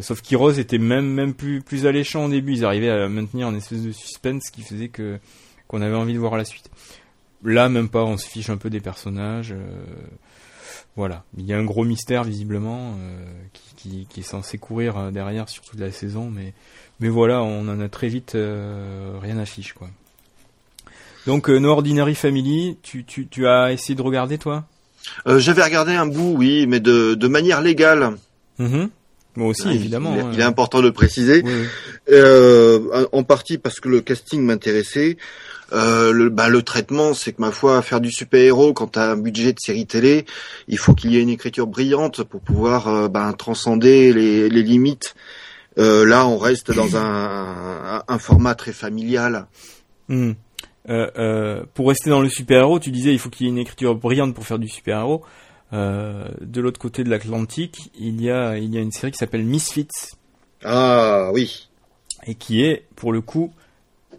sauf 0.00 0.22
qu'Heroes 0.22 0.58
était 0.58 0.78
même 0.78 1.06
même 1.06 1.34
plus 1.34 1.60
plus 1.60 1.86
alléchant 1.86 2.24
au 2.24 2.30
début. 2.30 2.54
Ils 2.54 2.64
arrivaient 2.64 2.88
à 2.88 3.10
maintenir 3.10 3.50
une 3.50 3.56
espèce 3.56 3.82
de 3.82 3.92
suspense 3.92 4.48
qui 4.50 4.62
faisait 4.62 4.88
que 4.88 5.18
qu'on 5.68 5.82
avait 5.82 5.94
envie 5.94 6.14
de 6.14 6.18
voir 6.18 6.38
la 6.38 6.46
suite. 6.46 6.70
Là, 7.44 7.68
même 7.68 7.90
pas. 7.90 8.04
On 8.04 8.16
se 8.16 8.26
fiche 8.26 8.48
un 8.48 8.56
peu 8.56 8.70
des 8.70 8.80
personnages. 8.80 9.54
Voilà, 10.96 11.24
il 11.36 11.44
y 11.44 11.52
a 11.52 11.58
un 11.58 11.64
gros 11.64 11.84
mystère 11.84 12.24
visiblement 12.24 12.94
euh, 12.98 13.18
qui, 13.76 14.06
qui, 14.08 14.20
est 14.20 14.22
censé 14.22 14.56
courir 14.56 14.96
euh, 14.96 15.10
derrière 15.10 15.48
sur 15.48 15.62
toute 15.62 15.78
la 15.78 15.92
saison, 15.92 16.30
mais 16.30 16.54
mais 17.00 17.10
voilà, 17.10 17.42
on 17.42 17.68
en 17.68 17.80
a 17.80 17.88
très 17.90 18.08
vite 18.08 18.34
euh, 18.34 19.18
rien 19.20 19.36
affiche 19.36 19.74
quoi. 19.74 19.88
Donc 21.26 21.48
No 21.48 21.70
Ordinary 21.70 22.14
Family, 22.14 22.78
tu, 22.82 23.04
tu, 23.04 23.26
tu 23.26 23.46
as 23.46 23.72
essayé 23.72 23.94
de 23.94 24.02
regarder 24.02 24.38
toi? 24.38 24.64
J'avais 25.26 25.62
regardé 25.62 25.92
un 25.92 26.06
bout, 26.06 26.34
oui, 26.36 26.66
mais 26.66 26.80
de, 26.80 27.14
de 27.14 27.28
manière 27.28 27.60
légale. 27.60 28.16
Mm-hmm. 28.58 28.88
Moi 29.36 29.48
aussi, 29.48 29.68
évidemment. 29.68 30.14
Il, 30.14 30.34
il, 30.34 30.40
est 30.40 30.42
hein. 30.42 30.48
important 30.48 30.78
de 30.78 30.84
le 30.84 30.92
préciser. 30.92 31.44
Euh, 32.10 33.06
en 33.12 33.22
partie 33.22 33.58
parce 33.58 33.80
que 33.80 33.88
le 33.88 34.00
casting 34.00 34.42
m'intéressait. 34.42 35.16
Euh, 35.72 36.12
le, 36.12 36.28
bah, 36.28 36.48
le 36.48 36.62
traitement, 36.62 37.14
c'est 37.14 37.32
que 37.32 37.40
ma 37.40 37.50
foi, 37.50 37.82
faire 37.82 38.00
du 38.00 38.12
super-héros 38.12 38.72
quand 38.72 38.92
tu 38.92 38.98
as 38.98 39.10
un 39.10 39.16
budget 39.16 39.52
de 39.52 39.58
série 39.58 39.86
télé, 39.86 40.24
il 40.68 40.78
faut 40.78 40.94
qu'il 40.94 41.12
y 41.12 41.16
ait 41.16 41.22
une 41.22 41.28
écriture 41.28 41.66
brillante 41.66 42.22
pour 42.22 42.40
pouvoir 42.40 42.88
euh, 42.88 43.08
bah, 43.08 43.32
transcender 43.36 44.12
les, 44.12 44.48
les 44.48 44.62
limites. 44.62 45.14
Euh, 45.78 46.06
là, 46.06 46.26
on 46.26 46.38
reste 46.38 46.72
dans 46.72 46.96
un, 46.96 48.02
un, 48.06 48.18
format 48.18 48.54
très 48.54 48.72
familial. 48.72 49.46
Hmm. 50.08 50.32
pour 51.74 51.88
rester 51.88 52.10
dans 52.10 52.20
le 52.20 52.28
super-héros, 52.28 52.78
tu 52.78 52.92
disais 52.92 53.12
il 53.12 53.18
faut 53.18 53.28
qu'il 53.28 53.46
y 53.46 53.48
ait 53.48 53.52
une 53.52 53.58
écriture 53.58 53.96
brillante 53.96 54.34
pour 54.34 54.46
faire 54.46 54.60
du 54.60 54.68
super-héros. 54.68 55.24
de 55.72 56.60
l'autre 56.60 56.78
côté 56.78 57.02
de 57.02 57.10
l'Atlantique, 57.10 57.90
il 57.98 58.22
y 58.22 58.30
a 58.30 58.56
il 58.56 58.72
y 58.72 58.78
a 58.78 58.80
une 58.80 58.92
série 58.92 59.10
qui 59.10 59.18
s'appelle 59.18 59.42
Misfits. 59.42 59.88
Ah 60.64 61.30
oui. 61.34 61.68
Et 62.26 62.36
qui 62.36 62.62
est 62.62 62.84
pour 62.94 63.12
le 63.12 63.20
coup 63.20 63.52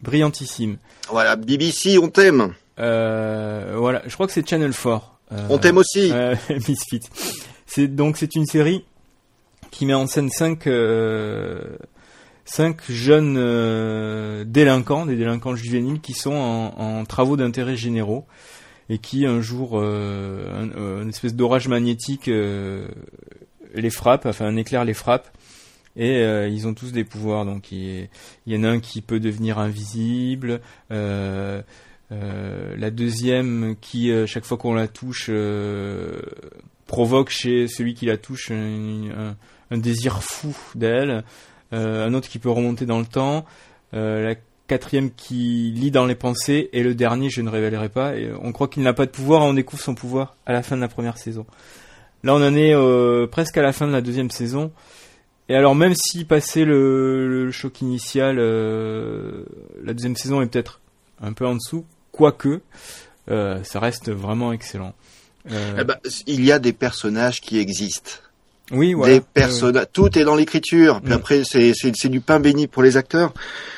brillantissime. 0.08 0.78
Voilà, 1.10 1.36
BBC, 1.36 2.00
on 2.00 2.08
t'aime. 2.08 2.54
Euh, 2.80 3.76
voilà, 3.78 4.02
je 4.08 4.13
crois 4.13 4.26
que 4.26 4.34
c'est 4.34 4.48
Channel 4.48 4.72
4. 4.72 5.20
Euh, 5.34 5.48
on 5.50 5.58
t'aime 5.58 5.78
aussi. 5.78 6.12
Euh, 6.13 6.36
Misfit. 6.67 7.02
C'est 7.65 7.88
donc 7.88 8.17
c'est 8.17 8.36
une 8.36 8.46
série 8.46 8.86
qui 9.72 9.86
met 9.86 9.93
en 9.93 10.08
scène 10.08 10.30
cinq 10.30 10.67
euh, 10.67 11.62
cinq 12.46 12.80
jeunes 12.89 14.43
délinquants, 14.46 15.06
des 15.06 15.17
délinquants 15.17 15.56
juvéniles 15.56 16.00
qui 16.00 16.13
sont 16.13 16.34
en, 16.34 17.00
en 17.00 17.06
travaux 17.06 17.36
d'intérêt 17.36 17.76
généraux 17.76 18.26
et 18.89 19.00
qui 19.00 19.26
un 19.26 19.41
jour 19.41 19.78
un, 19.78 21.02
une 21.02 21.10
espèce 21.10 21.36
d'orage 21.36 21.67
magnétique 21.67 22.28
les 22.28 23.89
frappe, 23.89 24.26
enfin 24.26 24.46
un 24.46 24.56
éclair 24.56 24.86
les 24.86 24.93
frappe 24.93 25.28
et 25.98 26.18
euh, 26.18 26.48
ils 26.48 26.68
ont 26.68 26.74
tous 26.74 26.92
des 26.92 27.04
pouvoirs. 27.04 27.46
Donc 27.46 27.72
il, 27.72 28.08
y 28.46 28.56
en 28.56 28.64
a 28.64 28.70
un 28.70 28.80
qui 28.80 29.02
peut 29.02 29.20
devenir 29.20 29.58
invisible. 29.58 30.62
Euh, 30.92 31.62
euh, 32.12 32.76
la 32.78 32.92
deuxième 32.92 33.76
qui, 33.82 34.12
chaque 34.28 34.46
fois 34.46 34.58
qu'on 34.58 34.76
la 34.76 34.88
touche, 34.88 35.30
provoque 36.86 37.30
chez 37.30 37.68
celui 37.68 37.96
qui 37.96 38.06
la 38.06 38.18
touche 38.18 38.52
un, 38.52 39.36
désir 39.72 40.24
fou 40.24 40.56
d'elle. 40.76 41.24
un 41.72 42.14
autre 42.14 42.30
qui 42.30 42.40
peut 42.40 42.52
remonter 42.52 42.86
dans 42.86 43.00
le 43.00 43.06
temps. 43.06 43.46
la 43.92 44.36
quatrième 44.68 45.12
qui 45.12 45.72
lit 45.74 45.92
dans 45.92 46.06
les 46.06 46.16
pensées 46.16 46.70
et 46.74 46.84
le 46.84 46.94
dernier 46.94 47.30
je 47.30 47.42
ne 47.42 47.50
révélerai 47.50 47.90
pas. 47.90 48.16
Et 48.16 48.32
on 48.42 48.52
croit 48.52 48.68
qu'il 48.68 48.84
n'a 48.84 48.94
pas 48.94 49.06
de 49.06 49.12
pouvoir, 49.12 49.42
on 49.42 49.54
découvre 49.54 49.82
son 49.82 49.96
pouvoir 49.96 50.36
à 50.46 50.54
la 50.54 50.62
fin 50.62 50.76
de 50.76 50.82
la 50.82 50.88
première 50.88 51.18
saison. 51.18 51.46
Là 52.24 52.36
on 52.36 52.42
en 52.42 52.56
est 52.56 53.28
presque 53.28 53.58
à 53.58 53.64
la 53.64 53.74
fin 53.74 53.88
de 53.88 53.92
la 53.92 54.02
deuxième 54.02 54.30
saison. 54.30 54.72
Et 55.50 55.56
alors 55.56 55.76
même 55.76 55.94
si 55.96 56.26
passé 56.26 56.66
le, 56.66 57.50
choc 57.52 57.82
initial, 57.82 58.38
euh, 58.40 59.44
la 59.84 59.94
deuxième 59.94 60.16
saison 60.16 60.42
est 60.42 60.48
peut-être 60.48 60.82
un 61.22 61.34
peu 61.34 61.46
en 61.46 61.56
dessous, 61.56 61.86
quoique, 62.12 62.62
euh, 63.32 63.64
ça 63.64 63.80
reste 63.80 64.12
vraiment 64.12 64.52
excellent. 64.52 64.94
Euh, 65.50 65.78
eh 65.80 65.84
ben, 65.86 65.96
il 66.26 66.44
y 66.44 66.52
a 66.52 66.60
des 66.60 66.74
personnages 66.74 67.40
qui 67.40 67.58
existent. 67.60 68.12
Oui, 68.72 68.94
voilà. 68.94 69.14
Des 69.14 69.22
personnages, 69.22 69.88
tout 69.94 70.20
est 70.20 70.26
dans 70.26 70.36
l'écriture. 70.36 71.00
Puis 71.00 71.12
mm. 71.12 71.16
après, 71.16 71.44
c'est 71.46 72.10
du 72.10 72.20
pain 72.20 72.42
béni 72.42 72.68
pour 72.68 72.84
les 72.84 72.98
acteurs. 72.98 73.34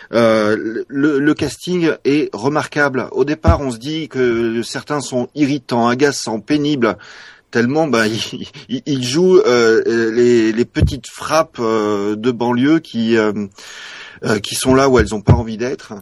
le, 0.09 0.85
le, 0.87 1.33
casting 1.35 1.91
est 2.05 2.33
remarquable. 2.33 3.07
Au 3.11 3.23
départ, 3.23 3.61
on 3.61 3.69
se 3.69 3.77
dit 3.77 4.09
que 4.09 4.63
certains 4.63 5.01
sont 5.01 5.29
irritants, 5.35 5.87
agaçants, 5.87 6.39
pénibles 6.39 6.97
tellement 7.51 7.87
bah, 7.87 8.07
il, 8.69 8.81
il 8.85 9.03
joue 9.03 9.37
euh, 9.37 10.11
les, 10.11 10.51
les, 10.51 10.65
petites 10.65 11.07
frappes 11.07 11.57
euh, 11.59 12.15
de 12.15 12.31
banlieue 12.31 12.79
qui 12.79 13.17
euh, 13.17 13.47
qui 14.43 14.55
sont 14.55 14.75
là 14.75 14.89
où 14.89 14.99
elles 14.99 15.09
n'ont 15.11 15.21
pas 15.21 15.33
envie 15.33 15.57
d'être 15.57 15.93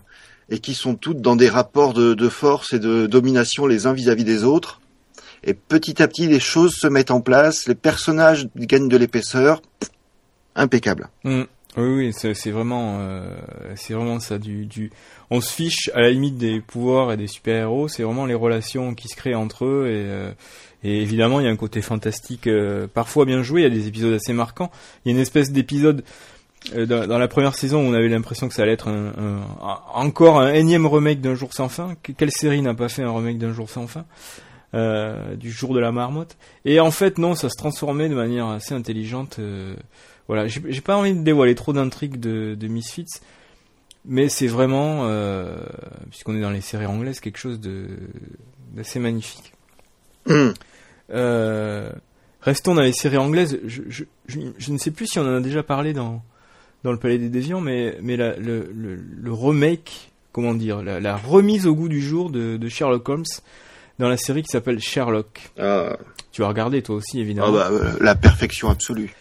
et 0.50 0.60
qui 0.60 0.74
sont 0.74 0.96
toutes 0.96 1.22
dans 1.22 1.36
des 1.36 1.50
rapports 1.50 1.94
de, 1.94 2.14
de 2.14 2.30
force 2.30 2.74
et 2.74 2.80
de 2.80 3.06
domination 3.06 3.68
les 3.68 3.86
uns 3.86 3.94
vis-à-vis 3.94 4.24
des 4.24 4.44
autres. 4.44 4.82
Et 5.44 5.54
petit 5.54 6.02
à 6.02 6.08
petit, 6.08 6.26
les 6.28 6.40
choses 6.40 6.74
se 6.74 6.88
mettent 6.88 7.12
en 7.12 7.22
place, 7.22 7.68
les 7.68 7.76
personnages 7.76 8.48
gagnent 8.56 8.88
de 8.88 8.98
l'épaisseur, 8.98 9.62
impeccable. 10.56 11.10
Mm. 11.26 11.44
Oui, 11.76 12.12
oui, 12.14 12.14
c'est 12.14 12.50
vraiment, 12.50 13.00
c'est 13.76 13.94
vraiment 13.94 14.20
ça. 14.20 14.40
Du, 14.40 14.66
du, 14.66 14.90
on 15.30 15.42
se 15.42 15.54
fiche 15.54 15.92
à 15.94 16.02
la 16.02 16.10
limite 16.10 16.38
des 16.38 16.60
pouvoirs 16.60 17.12
et 17.12 17.18
des 17.18 17.28
super 17.28 17.56
héros. 17.56 17.88
C'est 17.88 18.02
vraiment 18.02 18.26
les 18.26 18.34
relations 18.34 18.96
qui 18.96 19.10
se 19.10 19.16
créent 19.16 19.36
entre 19.36 19.66
eux 19.66 19.88
et 19.88 20.34
et 20.84 21.02
évidemment, 21.02 21.40
il 21.40 21.46
y 21.46 21.48
a 21.48 21.52
un 21.52 21.56
côté 21.56 21.82
fantastique 21.82 22.48
euh, 22.48 22.88
parfois 22.88 23.26
bien 23.26 23.42
joué. 23.42 23.62
Il 23.62 23.63
y 23.63 23.68
a 23.68 23.70
des 23.70 23.88
épisodes 23.88 24.13
assez 24.13 24.34
marquants. 24.34 24.72
Il 25.04 25.10
y 25.10 25.12
a 25.12 25.16
une 25.16 25.22
espèce 25.22 25.52
d'épisode 25.52 26.04
euh, 26.76 26.86
dans, 26.86 27.18
la 27.18 27.28
première 27.28 27.56
saison 27.56 27.80
où 27.80 27.90
on 27.90 27.94
avait 27.94 28.10
l'impression 28.10 28.48
que 28.48 28.54
ça 28.54 28.63
allait 28.63 28.74
être 28.74 28.90
encore 29.94 30.40
un 30.40 30.54
énième 30.54 30.86
remake 30.86 31.22
d'un 31.22 31.36
jour 31.36 31.54
sans 31.54 31.70
fin. 31.70 31.96
Quelle 32.18 32.32
série 32.32 32.62
n'a 32.62 32.74
pas 32.74 32.90
fait 32.90 33.04
un 33.04 33.12
remake 33.12 33.38
d'un 33.40 33.54
jour 33.54 33.70
sans 33.70 33.88
fin 33.88 34.06
euh, 34.74 35.36
du 35.36 35.52
jour 35.52 35.74
de 35.74 35.80
la 35.80 35.92
marmotte? 35.92 36.38
Et 36.63 36.80
en 36.80 36.92
fait, 36.92 37.18
non, 37.18 37.34
ça 37.34 37.50
se 37.50 37.56
transformait 37.58 38.10
de 38.10 38.16
manière 38.16 38.48
assez 38.48 38.76
intelligente. 38.76 39.40
voilà, 40.28 40.48
j'ai 40.48 40.82
pas 40.82 40.96
envie 40.96 41.16
de 41.16 41.24
dévoiler 41.24 41.56
trop 41.56 41.74
d'intrigues 41.74 42.20
de 42.20 42.68
Misfits. 42.68 43.20
Mais 44.06 44.30
c'est 44.30 44.48
vraiment, 44.48 45.10
puisqu'on 46.12 46.36
est 46.38 46.42
dans 46.42 46.52
les 46.52 46.62
séries 46.62 46.86
anglaises, 46.86 47.20
quelque 47.20 47.40
chose 47.40 47.60
d'assez 48.74 49.00
magnifique. 49.00 49.54
Euh, 51.10 51.90
restons 52.42 52.76
dans 52.76 52.82
les 52.82 52.92
séries 52.92 53.16
anglaises. 53.16 53.62
Je, 53.66 53.82
je, 53.88 54.04
je, 54.28 54.72
ne 54.74 54.78
sais 54.78 54.92
plus 54.92 55.08
si 55.08 55.20
on 55.20 55.22
en 55.22 55.36
a 55.36 55.40
déjà 55.40 55.63
parlé 55.63 55.94
dans, 55.94 56.22
dans 56.84 56.92
le 56.92 56.98
Palais 56.98 57.18
des 57.18 57.30
Déviants, 57.30 57.62
mais, 57.62 57.98
mais 58.02 58.18
la, 58.18 58.36
le, 58.36 58.70
le, 58.74 59.32
remake, 59.32 60.12
comment 60.34 60.54
dire, 60.54 60.82
la, 60.82 61.16
remise 61.16 61.66
au 61.66 61.76
goût 61.76 61.88
du 61.88 62.02
jour 62.02 62.30
de, 62.30 62.58
de 62.58 62.68
Sherlock 62.68 63.08
Holmes 63.08 63.24
dans 64.00 64.10
la 64.10 64.18
série 64.18 64.44
qui 64.44 64.50
s'appelle 64.50 64.82
Sherlock. 64.82 65.50
Ah. 65.58 65.96
Tu 66.34 66.44
as 66.44 66.48
regardé 66.50 66.82
toi 66.82 66.98
aussi, 66.98 67.22
évidemment. 67.22 67.48
Ah 67.50 67.52
bah, 67.52 67.70
euh, 67.72 67.94
la 68.02 68.16
perfection 68.16 68.70
absolue. 68.70 69.16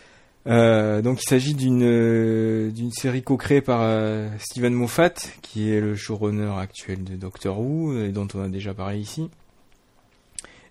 Euh, 0.47 1.03
donc 1.03 1.23
il 1.23 1.29
s'agit 1.29 1.55
d'une 1.55 1.83
euh, 1.83 2.71
d'une 2.71 2.93
série 2.93 3.23
co-créée 3.23 3.61
par 3.61 3.81
euh, 3.83 4.29
Steven 4.39 4.73
Moffat, 4.73 5.15
qui 5.43 5.73
est 5.73 5.81
le 5.81 5.97
showrunner 5.97 6.53
actuel 6.59 7.03
de 7.03 7.17
Doctor 7.17 7.59
Who 7.59 7.99
et 7.99 8.11
dont 8.11 8.29
on 8.35 8.45
a 8.45 8.49
déjà 8.49 8.73
parlé 8.73 8.99
ici 8.99 9.29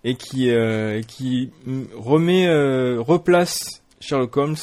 et 0.06 0.16
qui 0.16 0.52
euh, 0.52 1.02
qui 1.02 1.50
remet 1.98 2.48
euh, 2.48 3.02
replace 3.02 3.82
Sherlock 4.00 4.38
Holmes 4.38 4.56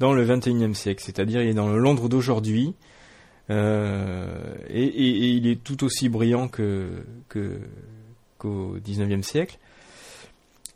dans 0.00 0.14
le 0.14 0.26
21e 0.26 0.74
siècle, 0.74 1.04
c'est-à-dire 1.04 1.42
il 1.42 1.50
est 1.50 1.54
dans 1.54 1.68
le 1.68 1.78
Londres 1.78 2.08
d'aujourd'hui 2.08 2.74
euh, 3.50 4.54
et, 4.68 4.84
il 5.36 5.46
est 5.46 5.62
tout 5.62 5.84
aussi 5.84 6.08
brillant 6.08 6.48
que 6.48 6.88
qu'au 7.28 8.78
19e 8.78 9.22
siècle. 9.22 9.58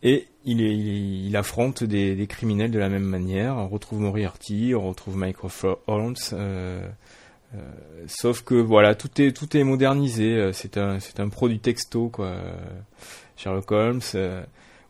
Et 0.02 0.28
il, 0.44 0.60
il, 0.60 1.34
affronte 1.36 1.82
des, 1.82 2.14
des, 2.14 2.26
criminels 2.26 2.70
de 2.70 2.78
la 2.78 2.88
même 2.88 3.04
manière. 3.04 3.56
On 3.56 3.66
retrouve 3.66 4.00
Moriarty, 4.00 4.74
on 4.76 4.88
retrouve 4.88 5.16
Michael 5.16 5.50
Holmes. 5.86 6.16
Sauf 8.06 8.42
que 8.42 8.54
voilà, 8.54 8.94
tout 8.94 9.22
est 9.22 9.32
tout 9.32 9.56
est 9.56 9.64
modernisé. 9.64 10.50
C'est 10.52 10.76
un 10.76 11.00
c'est 11.00 11.18
un 11.18 11.28
produit 11.30 11.60
texto 11.60 12.08
quoi. 12.08 12.36
Sherlock 13.36 13.70
Holmes. 13.70 14.00
Euh, 14.14 14.42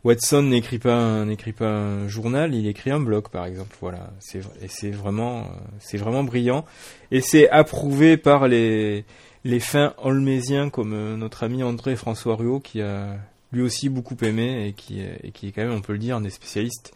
Watson 0.03 0.43
n'écrit 0.43 0.79
pas 0.79 1.25
pas 1.57 1.67
un 1.67 2.07
journal, 2.07 2.55
il 2.55 2.67
écrit 2.67 2.91
un 2.91 2.99
blog 2.99 3.29
par 3.29 3.45
exemple. 3.45 3.75
Voilà, 3.81 4.11
c'est 4.19 4.39
et 4.61 4.67
c'est 4.69 4.91
vraiment 4.91 5.39
euh, 5.39 5.43
c'est 5.79 5.97
vraiment 5.97 6.23
brillant 6.23 6.65
et 7.11 7.19
c'est 7.21 7.49
approuvé 7.49 8.15
par 8.15 8.47
les 8.47 9.05
les 9.43 9.59
fins 9.59 9.93
holmésiens 9.97 10.69
comme 10.69 10.93
euh, 10.93 11.17
notre 11.17 11.43
ami 11.43 11.63
André 11.63 11.95
François 11.95 12.35
Ruot 12.35 12.59
qui 12.59 12.81
a 12.81 13.17
lui 13.51 13.61
aussi 13.61 13.89
beaucoup 13.89 14.15
aimé 14.21 14.67
et 14.67 14.73
qui 14.73 15.01
et 15.01 15.31
qui 15.31 15.47
est 15.47 15.51
quand 15.51 15.63
même 15.63 15.73
on 15.73 15.81
peut 15.81 15.93
le 15.93 15.99
dire 15.99 16.15
un 16.15 16.21
des 16.21 16.29
spécialistes 16.29 16.93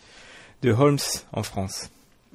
de 0.61 0.71
Holmes 0.71 0.99
en 1.33 1.43
France. 1.43 1.89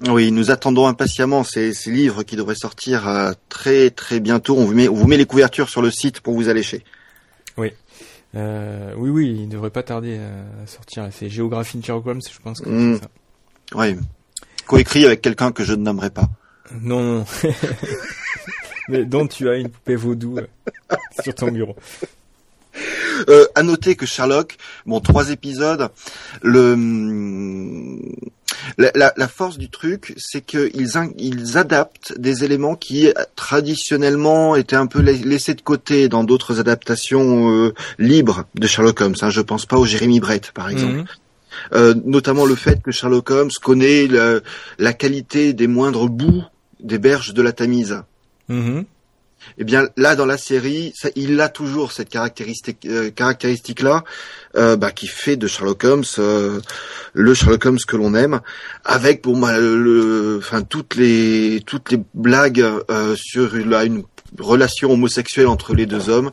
Oui, 0.09 0.31
nous 0.31 0.51
attendons 0.51 0.87
impatiemment 0.87 1.43
ces, 1.43 1.73
ces 1.73 1.91
livres 1.91 2.23
qui 2.23 2.37
devraient 2.37 2.55
sortir 2.55 3.33
très 3.49 3.89
très 3.89 4.21
bientôt. 4.21 4.57
On 4.59 4.67
vous 4.67 4.75
met 4.75 4.89
on 4.89 4.95
vous 4.95 5.07
met 5.07 5.17
les 5.17 5.25
couvertures 5.25 5.71
sur 5.71 5.81
le 5.81 5.91
site 5.91 6.21
pour 6.21 6.35
vous 6.35 6.51
allécher. 6.51 6.85
Oui. 8.37 8.43
Euh, 8.43 8.95
oui, 8.97 9.11
oui, 9.11 9.37
il 9.43 9.49
devrait 9.49 9.71
pas 9.71 9.83
tarder 9.83 10.19
à 10.19 10.67
sortir. 10.67 11.09
C'est 11.11 11.29
Géographie 11.29 11.79
de 11.79 11.85
Sherlock 11.85 12.07
Holmes, 12.07 12.21
je 12.23 12.39
pense 12.41 12.61
que 12.61 12.67
c'est 12.67 12.71
mm. 12.71 12.99
ça. 12.99 13.09
Oui. 13.75 13.97
Coécrit 14.67 15.07
avec 15.07 15.23
quelqu'un 15.23 15.53
que 15.53 15.65
je 15.65 15.73
ne 15.73 15.83
nommerai 15.83 16.11
pas. 16.11 16.29
Non, 16.81 17.03
non. 17.03 17.25
Mais 18.89 19.05
dont 19.05 19.27
tu 19.27 19.49
as 19.49 19.57
une 19.57 19.69
poupée 19.69 19.97
vaudou 19.97 20.39
euh, 20.39 20.47
sur 21.23 21.35
ton 21.35 21.51
bureau. 21.51 21.77
Euh, 23.29 23.47
à 23.55 23.63
noter 23.63 23.97
que 23.97 24.05
Sherlock, 24.05 24.59
bon, 24.85 25.01
trois 25.01 25.31
épisodes, 25.31 25.89
le 26.43 26.77
la, 28.79 29.13
la, 29.17 29.29
force 29.29 29.57
du 29.57 29.71
truc, 29.71 30.13
c'est 30.19 30.43
qu'ils 30.43 30.91
ils 31.17 31.59
adaptent 31.59 32.19
des 32.19 32.45
éléments 32.45 32.75
qui 32.75 33.11
traditionnellement 33.35 34.55
étaient 34.55 34.77
un 34.77 34.87
peu 34.87 35.01
laissés 35.01 35.55
de 35.55 35.63
côté 35.63 36.09
dans 36.09 36.25
d'autres 36.25 36.61
adaptations 36.61 37.51
euh, 37.51 37.75
libres 37.99 38.45
de 38.55 38.67
Sherlock 38.67 39.01
Holmes. 39.01 39.15
Hein. 39.23 39.31
Je 39.31 39.41
pense 39.41 39.65
pas 39.65 39.79
au 39.79 39.87
Jérémy 39.87 40.21
Brett, 40.21 40.53
par 40.53 40.69
exemple. 40.69 40.99
Mhm. 40.99 41.07
Euh, 41.73 41.95
notamment 42.05 42.45
le 42.45 42.55
fait 42.55 42.83
que 42.83 42.91
Sherlock 42.91 43.31
Holmes 43.31 43.51
connaît 43.63 44.09
la, 44.79 44.93
qualité 44.93 45.55
des 45.55 45.67
moindres 45.67 46.09
bouts 46.09 46.45
des 46.81 46.99
berges 46.99 47.33
de 47.33 47.41
la 47.41 47.53
Tamise. 47.53 48.03
Mhm. 48.49 48.85
Eh 49.59 49.65
bien 49.65 49.89
là 49.97 50.17
dans 50.17 50.27
la 50.27 50.39
série, 50.39 50.93
il 51.15 51.41
a 51.41 51.49
toujours 51.49 51.93
cette 51.93 52.09
caractéristique, 52.09 52.87
euh, 52.87 53.11
caractéristique 53.11 53.81
là, 53.81 54.05
euh, 54.57 54.77
bah, 54.77 54.91
qui 54.91 55.07
fait 55.07 55.37
de 55.37 55.47
Sherlock 55.47 55.85
Holmes 55.85 56.05
euh, 56.19 56.61
le 57.15 57.35
Sherlock 57.35 57.65
Holmes 57.65 57.79
que 57.87 57.97
l'on 57.97 58.15
aime, 58.15 58.41
avec 58.85 59.25
moi 59.25 59.59
le, 59.59 60.37
enfin 60.39 60.63
toutes 60.63 60.97
les 60.97 61.63
toutes 61.65 61.91
les 61.93 62.01
blagues 62.15 62.65
sur 63.15 63.57
une 63.57 64.05
relation 64.39 64.91
homosexuelle 64.91 65.47
entre 65.47 65.75
les 65.75 65.87
deux 65.87 66.11
hommes, 66.11 66.31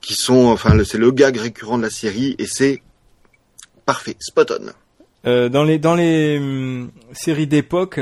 qui 0.00 0.14
sont, 0.14 0.46
enfin 0.46 0.76
c'est 0.84 0.98
le 0.98 1.10
gag 1.10 1.36
récurrent 1.36 1.78
de 1.78 1.84
la 1.84 1.90
série 1.90 2.34
et 2.38 2.46
c'est 2.46 2.82
parfait, 3.86 4.16
spot 4.20 4.52
on. 5.24 5.48
dans 5.48 5.64
les 5.64 5.78
dans 5.78 5.94
les 5.94 6.38
hum, 6.38 6.90
séries 7.12 7.46
d'époque, 7.46 7.98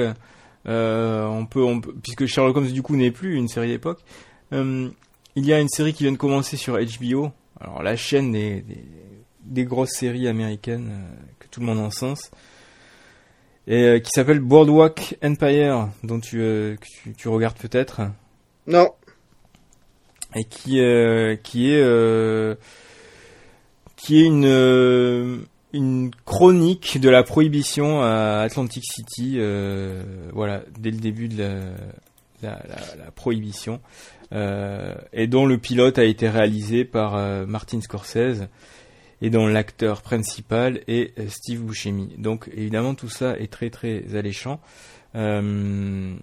on 0.67 1.47
peut, 1.49 1.63
on 1.63 1.81
peut, 1.81 1.95
puisque 2.03 2.27
Sherlock 2.27 2.57
Holmes 2.57 2.73
du 2.73 2.83
coup 2.83 2.97
n'est 2.97 3.13
plus 3.13 3.37
une 3.37 3.47
série 3.47 3.69
d'époque, 3.69 4.01
euh, 4.53 4.89
il 5.35 5.47
y 5.47 5.53
a 5.53 5.61
une 5.61 5.69
série 5.69 5.93
qui 5.93 6.05
vient 6.05 6.13
de 6.13 6.17
commencer 6.17 6.57
sur 6.57 6.79
HBO. 6.79 7.31
Alors 7.61 7.83
la 7.83 7.97
chaîne 7.97 8.33
des, 8.33 8.65
des, 9.43 9.65
grosses 9.65 9.95
séries 9.95 10.29
américaines 10.29 10.91
euh, 10.93 11.33
que 11.39 11.49
tout 11.49 11.61
le 11.61 11.67
monde 11.67 11.79
encense. 11.79 12.31
Et 13.67 13.83
euh, 13.83 13.99
qui 13.99 14.11
s'appelle 14.15 14.41
Boardwalk 14.41 15.19
Empire, 15.23 15.89
dont 16.05 16.21
tu, 16.21 16.39
tu, 16.81 17.15
tu, 17.15 17.29
regardes 17.29 17.57
peut-être. 17.57 18.03
Non. 18.67 18.91
Et 20.35 20.45
qui, 20.45 20.81
qui 21.43 21.71
est 21.71 22.59
qui 23.97 24.21
est 24.21 24.27
une 24.27 25.47
une 25.73 26.11
chronique 26.25 27.01
de 27.01 27.09
la 27.09 27.23
prohibition 27.23 28.03
à 28.03 28.43
Atlantic 28.43 28.85
City, 28.85 29.39
voilà, 30.33 30.63
dès 30.79 30.91
le 30.91 30.99
début 30.99 31.29
de 31.29 31.43
la, 31.43 31.55
la, 32.43 32.63
la, 32.69 33.05
la 33.05 33.11
prohibition, 33.11 33.81
et 34.33 35.27
dont 35.27 35.47
le 35.47 35.59
pilote 35.59 35.99
a 35.99 36.05
été 36.05 36.29
réalisé 36.29 36.85
par 36.85 37.17
euh, 37.17 37.47
Martin 37.47 37.81
Scorsese 37.81 38.49
et 39.23 39.31
dont 39.31 39.47
l'acteur 39.47 40.03
principal 40.03 40.81
est 40.89 41.19
euh, 41.19 41.29
Steve 41.29 41.63
Buscemi. 41.63 42.15
Donc 42.19 42.51
évidemment 42.55 42.95
tout 42.95 43.09
ça 43.09 43.39
est 43.39 43.51
très 43.51 43.71
très 43.71 44.15
alléchant. 44.15 44.61
Euh, 45.15 46.15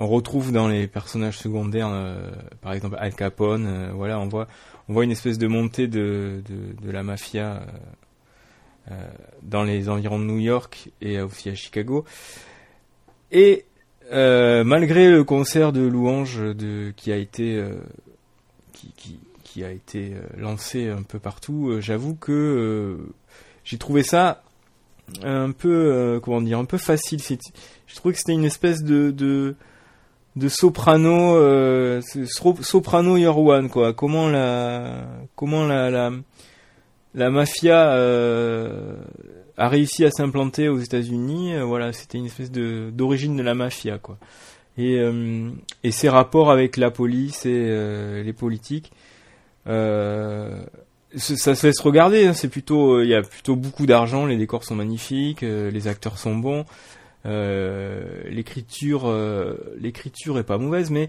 on 0.00 0.06
retrouve 0.06 0.52
dans 0.52 0.68
les 0.68 0.86
personnages 0.86 1.38
secondaires, 1.38 1.90
euh, 1.90 2.30
par 2.62 2.72
exemple 2.72 2.96
Al 2.98 3.14
Capone, 3.14 3.66
euh, 3.66 3.90
voilà, 3.92 4.20
on 4.20 4.28
voit, 4.28 4.46
on 4.88 4.92
voit 4.92 5.04
une 5.04 5.10
espèce 5.10 5.38
de 5.38 5.48
montée 5.48 5.88
de, 5.88 6.42
de, 6.48 6.90
la 6.90 7.02
mafia 7.02 7.56
euh, 7.56 7.66
euh, 8.92 9.08
dans 9.42 9.64
les 9.64 9.88
environs 9.88 10.20
de 10.20 10.24
New 10.24 10.38
York 10.38 10.90
et 11.00 11.20
aussi 11.20 11.50
à 11.50 11.54
Chicago. 11.54 12.04
Euh, 14.10 14.64
malgré 14.64 15.10
le 15.10 15.22
concert 15.22 15.72
de 15.72 15.82
louanges 15.82 16.38
de, 16.38 16.92
qui 16.96 17.12
a 17.12 17.16
été 17.16 17.56
euh, 17.56 17.74
qui, 19.44 19.64
a 19.64 19.70
été 19.70 20.14
euh, 20.14 20.22
lancé 20.36 20.88
un 20.88 21.02
peu 21.02 21.18
partout, 21.18 21.78
j'avoue 21.80 22.14
que 22.14 22.96
j'ai 23.64 23.76
trouvé 23.76 24.02
ça 24.02 24.42
un 25.22 25.50
peu 25.50 26.20
comment 26.22 26.40
dire 26.40 26.58
un 26.58 26.64
peu 26.64 26.78
facile. 26.78 27.20
Je 27.86 27.96
trouvais 27.96 28.12
que 28.12 28.20
c'était 28.20 28.32
une 28.32 28.44
espèce 28.44 28.82
de 28.84 29.56
soprano 30.48 32.00
soprano 32.00 33.16
one 33.16 33.68
quoi. 33.68 33.92
Comment 33.94 34.28
la 34.28 35.06
comment 35.34 35.66
la 35.66 36.12
la, 37.14 37.30
mafia 37.30 37.96
a 39.58 39.68
réussi 39.68 40.04
à 40.04 40.10
s'implanter 40.10 40.68
aux 40.68 40.78
États-Unis. 40.78 41.54
euh, 41.54 41.64
voilà, 41.64 41.92
c'était 41.92 42.16
une 42.18 42.26
espèce 42.26 42.50
de 42.50 42.90
d'origine 42.90 43.36
de 43.36 43.42
la 43.42 43.54
mafia 43.54 43.98
quoi. 43.98 44.16
Et 44.78 44.98
euh, 44.98 45.50
et 45.84 45.90
ses 45.90 46.08
rapports 46.08 46.50
avec 46.50 46.76
la 46.76 46.90
police 46.90 47.44
et 47.44 47.66
euh, 47.68 48.22
les 48.22 48.32
politiques. 48.32 48.92
Euh, 49.66 50.62
ça 51.16 51.54
se 51.54 51.66
laisse 51.66 51.80
regarder, 51.80 52.26
hein, 52.26 52.34
c'est 52.34 52.48
plutôt, 52.48 52.96
euh, 52.96 53.04
il 53.04 53.10
y 53.10 53.14
a 53.14 53.22
plutôt 53.22 53.56
beaucoup 53.56 53.86
d'argent, 53.86 54.26
les 54.26 54.36
décors 54.36 54.64
sont 54.64 54.74
magnifiques, 54.74 55.40
les 55.40 55.88
acteurs 55.88 56.18
sont 56.18 56.36
bons, 56.36 56.64
l'écriture, 57.24 59.10
l'écriture 59.80 60.38
est 60.38 60.44
pas 60.44 60.58
mauvaise, 60.58 60.90
mais 60.90 61.08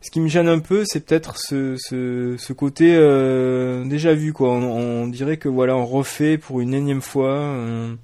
ce 0.00 0.10
qui 0.10 0.20
me 0.20 0.28
gêne 0.28 0.48
un 0.48 0.58
peu, 0.60 0.84
c'est 0.86 1.00
peut-être 1.04 1.38
ce, 1.38 1.76
ce, 1.78 2.36
ce 2.38 2.52
côté 2.52 2.94
euh, 2.96 3.84
déjà 3.84 4.14
vu, 4.14 4.32
quoi. 4.32 4.50
On, 4.50 5.02
on 5.02 5.06
dirait 5.08 5.36
que 5.38 5.48
voilà, 5.48 5.76
on 5.76 5.86
refait 5.86 6.38
pour 6.38 6.60
une 6.60 6.72
énième 6.74 7.02
fois 7.02 7.36
un- 7.38 7.96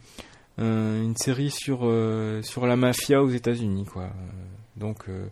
un- 0.59 1.03
une 1.03 1.17
série 1.17 1.51
sur 1.51 1.81
euh, 1.85 2.43
sur 2.43 2.67
la 2.67 2.77
mafia 2.77 3.23
aux 3.23 3.31
États-Unis, 3.31 3.85
quoi. 3.85 4.09
Donc 4.77 5.05
euh, 5.09 5.25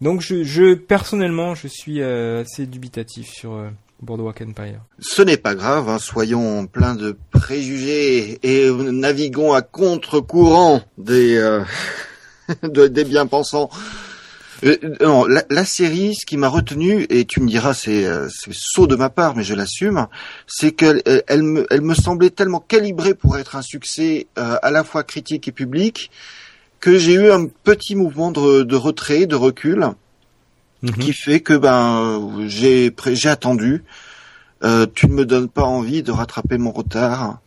donc 0.00 0.20
je, 0.22 0.42
je 0.42 0.74
personnellement, 0.74 1.54
je 1.54 1.68
suis 1.68 2.00
euh, 2.00 2.42
assez 2.42 2.66
dubitatif 2.66 3.28
sur 3.30 3.52
euh, 3.52 3.68
Boardwalk 4.02 4.40
Empire. 4.42 4.80
Ce 4.98 5.22
n'est 5.22 5.36
pas 5.36 5.54
grave, 5.54 5.88
hein, 5.88 5.98
soyons 5.98 6.66
pleins 6.66 6.94
de 6.94 7.16
préjugés 7.30 8.38
et 8.42 8.70
naviguons 8.72 9.52
à 9.52 9.62
contre-courant 9.62 10.80
des, 10.98 11.36
euh, 11.36 11.62
de- 12.62 12.86
des 12.88 13.04
bien-pensants. 13.04 13.68
Euh, 14.64 14.76
non, 15.00 15.24
la, 15.24 15.44
la 15.48 15.64
série, 15.64 16.14
ce 16.14 16.26
qui 16.26 16.36
m'a 16.36 16.48
retenu, 16.48 17.06
et 17.08 17.24
tu 17.24 17.40
me 17.40 17.48
diras, 17.48 17.74
c'est 17.74 18.04
euh, 18.04 18.28
saut 18.52 18.86
de 18.86 18.96
ma 18.96 19.08
part, 19.08 19.34
mais 19.34 19.42
je 19.42 19.54
l'assume, 19.54 20.06
c'est 20.46 20.72
qu'elle 20.72 21.02
elle, 21.06 21.22
elle 21.28 21.42
me, 21.42 21.66
elle 21.70 21.80
me 21.80 21.94
semblait 21.94 22.30
tellement 22.30 22.60
calibrée 22.60 23.14
pour 23.14 23.38
être 23.38 23.56
un 23.56 23.62
succès 23.62 24.26
euh, 24.38 24.56
à 24.62 24.70
la 24.70 24.84
fois 24.84 25.02
critique 25.02 25.48
et 25.48 25.52
public, 25.52 26.10
que 26.80 26.98
j'ai 26.98 27.14
eu 27.14 27.30
un 27.30 27.46
petit 27.46 27.94
mouvement 27.94 28.30
de, 28.30 28.62
de 28.62 28.76
retrait, 28.76 29.26
de 29.26 29.36
recul, 29.36 29.88
qui 30.98 31.12
fait 31.12 31.40
que 31.40 31.52
ben 31.52 31.98
euh, 31.98 32.48
j'ai 32.48 32.90
j'ai 33.12 33.28
attendu. 33.28 33.84
Euh, 34.62 34.86
tu 34.94 35.08
ne 35.08 35.12
me 35.12 35.24
donnes 35.26 35.48
pas 35.48 35.64
envie 35.64 36.02
de 36.02 36.10
rattraper 36.10 36.58
mon 36.58 36.70
retard. 36.70 37.38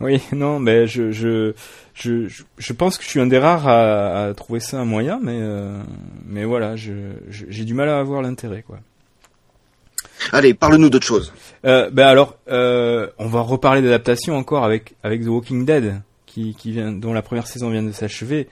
Oui, 0.00 0.20
non, 0.32 0.58
mais 0.60 0.86
je, 0.86 1.10
je, 1.12 1.52
je, 1.94 2.28
je- 2.58 2.72
pense 2.72 2.98
que 2.98 3.04
je 3.04 3.08
suis 3.08 3.20
un 3.20 3.26
des 3.26 3.38
rares 3.38 3.66
à, 3.66 4.26
à 4.26 4.34
trouver 4.34 4.60
ça 4.60 4.78
un 4.78 4.84
moyen, 4.84 5.18
mais, 5.22 5.38
euh, 5.40 5.80
mais 6.26 6.44
voilà, 6.44 6.76
je, 6.76 6.92
je- 7.28 7.46
j'ai 7.48 7.64
du 7.64 7.74
mal 7.74 7.88
à 7.88 7.98
avoir 7.98 8.22
l'intérêt, 8.22 8.62
quoi. 8.62 8.78
Allez, 10.32 10.54
parle-nous 10.54 10.90
d'autre 10.90 11.06
chose. 11.06 11.32
Euh, 11.64 11.90
ben 11.90 12.06
alors, 12.06 12.36
euh, 12.48 13.08
on 13.18 13.26
va 13.28 13.40
reparler 13.40 13.82
d'adaptation 13.82 14.36
encore 14.36 14.64
avec 14.64 14.94
avec 15.02 15.22
The 15.22 15.28
Walking 15.28 15.64
Dead, 15.64 16.00
qui, 16.26 16.54
qui 16.54 16.72
vient, 16.72 16.92
dont 16.92 17.12
la 17.12 17.22
première 17.22 17.46
saison 17.46 17.70
vient 17.70 17.82
de 17.82 17.92
s'achever 17.92 18.48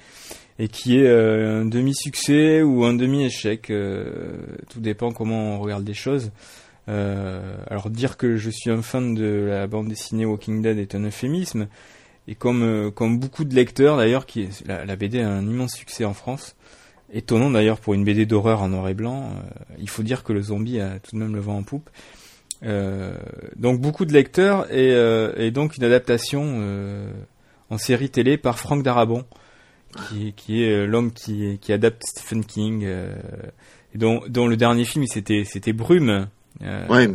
et 0.58 0.68
qui 0.68 0.98
est 0.98 1.06
euh, 1.06 1.62
un 1.62 1.64
demi-succès 1.66 2.62
ou 2.62 2.84
un 2.84 2.94
demi-échec. 2.94 3.70
euh, 3.70 4.36
tout 4.70 4.80
dépend 4.80 5.12
comment 5.12 5.56
on 5.56 5.60
regarde 5.60 5.86
les 5.86 5.94
choses. 5.94 6.30
Euh, 6.88 7.56
alors 7.68 7.90
dire 7.90 8.16
que 8.16 8.36
je 8.36 8.50
suis 8.50 8.70
un 8.70 8.82
fan 8.82 9.14
de 9.14 9.46
la 9.48 9.66
bande 9.66 9.88
dessinée 9.88 10.24
Walking 10.24 10.62
Dead 10.62 10.78
est 10.78 10.94
un 10.94 11.04
euphémisme. 11.04 11.68
Et 12.28 12.34
comme 12.34 12.62
euh, 12.62 12.90
comme 12.90 13.18
beaucoup 13.18 13.44
de 13.44 13.54
lecteurs 13.54 13.96
d'ailleurs, 13.96 14.26
qui 14.26 14.48
la, 14.66 14.96
BD 14.96 15.20
a 15.20 15.30
un 15.30 15.46
immense 15.46 15.74
succès 15.74 16.04
en 16.04 16.14
France. 16.14 16.56
Étonnant 17.12 17.50
d'ailleurs 17.50 17.78
pour 17.78 17.94
une 17.94 18.04
BD 18.04 18.26
d'horreur 18.26 18.62
en 18.62 18.68
noir 18.68 18.88
et 18.88 18.94
blanc. 18.94 19.30
euh, 19.30 19.74
il 19.78 19.88
faut 19.88 20.02
dire 20.02 20.24
que 20.24 20.32
le 20.32 20.42
zombie 20.42 20.80
a 20.80 20.98
tout 20.98 21.14
de 21.14 21.20
même 21.20 21.34
le 21.34 21.40
vent 21.40 21.56
en 21.56 21.62
poupe. 21.62 21.90
Donc 23.56 23.80
beaucoup 23.80 24.06
de 24.06 24.12
lecteurs 24.12 24.66
et, 24.72 25.50
donc 25.52 25.76
une 25.76 25.84
adaptation 25.84 26.60
en 27.70 27.78
série 27.78 28.10
télé 28.10 28.38
par 28.38 28.58
Frank 28.58 28.82
Darabont, 28.82 29.24
qui, 30.08 30.32
qui 30.32 30.64
est 30.64 30.86
l'homme 30.86 31.12
qui, 31.12 31.58
qui 31.60 31.72
adapte 31.72 32.02
Stephen 32.02 32.44
King, 32.44 32.84
et 33.94 33.98
dont, 33.98 34.22
dont 34.26 34.48
le 34.48 34.56
dernier 34.56 34.84
film 34.84 35.06
c'était 35.06 35.44
c'était 35.44 35.72
Brume, 35.72 36.28
Ouais, 36.60 37.08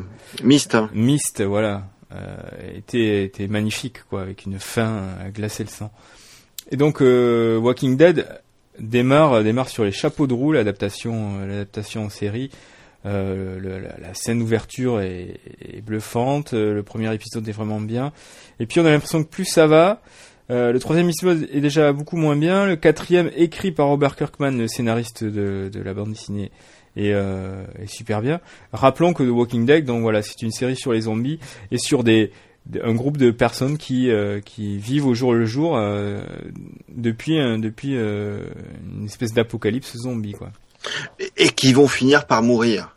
Mist. 0.43 0.75
hein. 0.75 0.89
Mist, 0.93 1.41
voilà, 1.41 1.87
euh, 2.13 2.35
était 2.75 3.23
était 3.23 3.47
magnifique 3.47 4.03
quoi, 4.09 4.21
avec 4.21 4.45
une 4.45 4.59
fin 4.59 5.03
à 5.23 5.29
glacer 5.29 5.63
le 5.63 5.69
sang. 5.69 5.91
Et 6.71 6.77
donc 6.77 7.01
euh, 7.01 7.57
Walking 7.57 7.97
Dead 7.97 8.27
démarre 8.79 9.43
démarre 9.43 9.69
sur 9.69 9.83
les 9.83 9.91
chapeaux 9.91 10.27
de 10.27 10.33
roue 10.33 10.51
l'adaptation 10.51 11.39
euh, 11.39 11.47
l'adaptation 11.47 12.05
en 12.05 12.09
série. 12.09 12.49
Euh, 13.07 13.59
le- 13.59 13.79
la, 13.79 13.97
la 13.97 14.13
scène 14.13 14.37
d'ouverture 14.39 15.01
est, 15.01 15.39
est 15.59 15.81
bluffante, 15.81 16.53
euh, 16.53 16.73
le 16.75 16.83
premier 16.83 17.11
épisode 17.13 17.47
est 17.49 17.51
vraiment 17.51 17.81
bien. 17.81 18.13
Et 18.59 18.67
puis 18.67 18.79
on 18.79 18.85
a 18.85 18.91
l'impression 18.91 19.23
que 19.23 19.27
plus 19.29 19.45
ça 19.45 19.65
va, 19.65 20.03
euh, 20.51 20.71
le 20.71 20.79
troisième 20.79 21.09
épisode 21.09 21.47
est 21.51 21.61
déjà 21.61 21.93
beaucoup 21.93 22.15
moins 22.15 22.35
bien. 22.35 22.67
Le 22.67 22.75
quatrième, 22.75 23.31
écrit 23.35 23.71
par 23.71 23.87
Robert 23.87 24.15
Kirkman, 24.15 24.51
le 24.51 24.67
scénariste 24.67 25.23
de, 25.23 25.69
de 25.73 25.81
la 25.81 25.95
bande 25.95 26.11
dessinée, 26.11 26.51
est, 26.95 27.13
euh, 27.13 27.63
est 27.81 27.87
super 27.87 28.21
bien. 28.21 28.39
Rappelons 28.73 29.13
que 29.13 29.23
The 29.23 29.29
Walking 29.29 29.65
Dead, 29.65 29.85
donc 29.85 30.01
voilà, 30.01 30.21
c'est 30.21 30.41
une 30.41 30.51
série 30.51 30.75
sur 30.75 30.93
les 30.93 31.01
zombies 31.01 31.39
et 31.71 31.77
sur 31.77 32.03
des 32.03 32.31
un 32.83 32.93
groupe 32.93 33.17
de 33.17 33.31
personnes 33.31 33.77
qui 33.77 34.11
euh, 34.11 34.39
qui 34.39 34.77
vivent 34.77 35.07
au 35.07 35.15
jour 35.15 35.33
le 35.33 35.45
jour 35.45 35.77
euh, 35.77 36.21
depuis 36.89 37.37
depuis 37.59 37.95
euh, 37.95 38.41
une 38.95 39.05
espèce 39.05 39.33
d'apocalypse 39.33 39.97
zombie 39.97 40.33
quoi. 40.33 40.51
Et, 41.19 41.31
et 41.37 41.49
qui 41.49 41.73
vont 41.73 41.87
finir 41.87 42.25
par 42.27 42.43
mourir. 42.43 42.93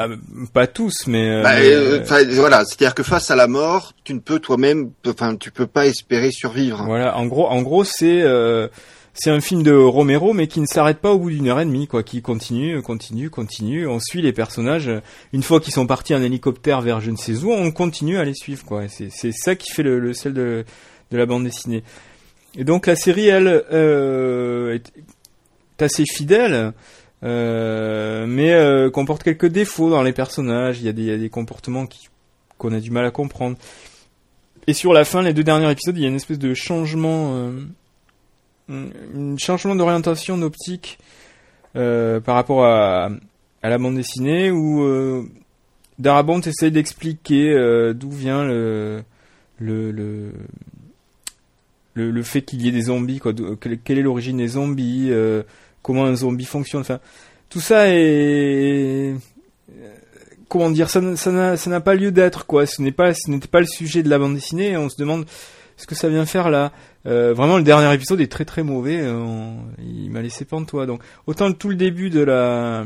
Ah, 0.00 0.06
pas 0.52 0.68
tous, 0.68 1.08
mais, 1.08 1.28
euh, 1.28 1.42
Bah, 1.42 1.56
euh, 1.56 2.04
euh, 2.08 2.24
voilà, 2.34 2.64
c'est-à-dire 2.64 2.94
que 2.94 3.02
face 3.02 3.32
à 3.32 3.36
la 3.36 3.48
mort, 3.48 3.94
tu 4.04 4.14
ne 4.14 4.20
peux 4.20 4.38
toi-même, 4.38 4.92
enfin, 5.04 5.34
tu 5.34 5.50
peux 5.50 5.66
pas 5.66 5.86
espérer 5.86 6.30
survivre. 6.30 6.84
Voilà, 6.86 7.16
en 7.16 7.26
gros, 7.26 7.48
en 7.48 7.62
gros, 7.62 7.82
c'est 7.82 8.22
euh, 8.22 8.68
c'est 9.20 9.30
un 9.30 9.40
film 9.40 9.64
de 9.64 9.72
Romero, 9.72 10.32
mais 10.32 10.46
qui 10.46 10.60
ne 10.60 10.66
s'arrête 10.66 10.98
pas 10.98 11.10
au 11.10 11.18
bout 11.18 11.30
d'une 11.30 11.48
heure 11.48 11.58
et 11.58 11.64
demie, 11.64 11.88
quoi, 11.88 12.04
qui 12.04 12.22
continue, 12.22 12.80
continue, 12.82 13.30
continue. 13.30 13.86
On 13.88 13.98
suit 13.98 14.22
les 14.22 14.32
personnages. 14.32 14.90
Une 15.32 15.42
fois 15.42 15.60
qu'ils 15.60 15.74
sont 15.74 15.88
partis 15.88 16.14
en 16.14 16.22
hélicoptère 16.22 16.82
vers 16.82 17.00
je 17.00 17.10
ne 17.10 17.16
sais 17.16 17.42
où, 17.42 17.50
on 17.50 17.72
continue 17.72 18.18
à 18.18 18.24
les 18.24 18.34
suivre, 18.34 18.64
quoi. 18.64 18.84
C'est 18.88 19.32
ça 19.32 19.56
qui 19.56 19.72
fait 19.72 19.82
le, 19.82 20.12
sel 20.14 20.34
de 20.34 20.64
la 21.10 21.26
bande 21.26 21.44
dessinée. 21.44 21.82
Et 22.56 22.64
donc 22.64 22.86
la 22.86 22.96
série, 22.96 23.28
elle, 23.28 23.64
euh, 23.72 24.74
est, 24.74 25.82
assez 25.82 26.04
fidèle. 26.04 26.72
euh, 27.24 28.26
mais 28.26 28.52
euh, 28.52 28.90
comporte 28.90 29.22
quelques 29.22 29.46
défauts 29.46 29.90
dans 29.90 30.02
les 30.02 30.12
personnages. 30.12 30.78
Il 30.80 30.86
y 30.86 31.10
a 31.10 31.18
des, 31.18 31.28
comportements 31.30 31.86
qu'on 32.56 32.72
a 32.72 32.80
du 32.80 32.90
mal 32.90 33.04
à 33.04 33.10
comprendre. 33.10 33.56
Et 34.66 34.74
sur 34.74 34.92
la 34.92 35.04
fin, 35.04 35.22
les 35.22 35.32
deux 35.32 35.44
derniers 35.44 35.70
épisodes, 35.70 35.96
il 35.96 36.02
y 36.02 36.04
a 36.04 36.08
une 36.08 36.16
espèce 36.16 36.38
de 36.38 36.54
changement, 36.54 37.50
un 38.68 39.36
changement 39.38 39.74
d'orientation 39.74 40.36
d'optique 40.38 40.98
euh, 41.76 42.20
par 42.20 42.34
rapport 42.34 42.64
à, 42.64 43.10
à 43.62 43.68
la 43.68 43.78
bande 43.78 43.96
dessinée 43.96 44.50
où 44.50 44.82
euh, 44.82 45.22
Darabont 45.98 46.40
essaye 46.40 46.70
d'expliquer 46.70 47.50
euh, 47.52 47.92
d'où 47.94 48.10
vient 48.10 48.44
le 48.44 49.02
le, 49.58 49.90
le 49.90 50.32
le, 51.94 52.22
fait 52.22 52.42
qu'il 52.42 52.62
y 52.62 52.68
ait 52.68 52.72
des 52.72 52.82
zombies, 52.82 53.18
quoi, 53.18 53.32
quelle, 53.60 53.98
est 53.98 54.02
l'origine 54.02 54.36
des 54.36 54.46
zombies, 54.48 55.08
euh, 55.10 55.42
comment 55.82 56.04
un 56.04 56.14
zombie 56.14 56.44
fonctionne, 56.44 56.82
enfin 56.82 57.00
tout 57.50 57.58
ça 57.60 57.88
est 57.88 59.16
comment 60.48 60.70
dire 60.70 60.88
ça 60.90 61.00
n'a- 61.00 61.16
ça 61.56 61.70
n'a 61.70 61.80
pas 61.80 61.94
lieu 61.94 62.12
d'être 62.12 62.46
quoi. 62.46 62.66
Ce 62.66 62.80
n'est 62.82 62.92
pas 62.92 63.14
ce 63.14 63.30
n'était 63.30 63.48
pas 63.48 63.60
le 63.60 63.66
sujet 63.66 64.02
de 64.02 64.08
la 64.08 64.18
bande 64.18 64.34
dessinée. 64.34 64.76
On 64.76 64.88
se 64.88 64.96
demande 64.96 65.26
ce 65.78 65.86
que 65.86 65.94
ça 65.94 66.10
vient 66.10 66.26
faire 66.26 66.50
là. 66.50 66.72
Euh, 67.06 67.32
vraiment, 67.32 67.56
le 67.56 67.62
dernier 67.62 67.92
épisode 67.94 68.20
est 68.20 68.30
très 68.30 68.44
très 68.44 68.62
mauvais. 68.62 68.98
euh, 69.00 69.54
il 69.78 70.10
m'a 70.10 70.20
laissé 70.20 70.44
pantois. 70.44 70.84
Donc, 70.84 71.00
autant 71.26 71.50
tout 71.52 71.70
le 71.70 71.76
début 71.76 72.10
de 72.10 72.20
la 72.20 72.84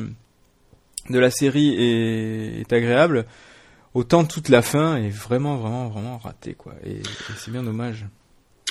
de 1.10 1.18
la 1.18 1.30
série 1.32 1.74
est, 1.76 2.60
est 2.60 2.72
agréable, 2.72 3.24
autant 3.94 4.24
toute 4.24 4.48
la 4.48 4.62
fin 4.62 4.96
est 4.98 5.08
vraiment 5.08 5.56
vraiment 5.56 5.88
vraiment 5.88 6.18
ratée 6.18 6.54
quoi. 6.54 6.74
Et, 6.86 6.98
et 6.98 7.02
c'est 7.38 7.50
bien 7.50 7.64
dommage. 7.64 8.06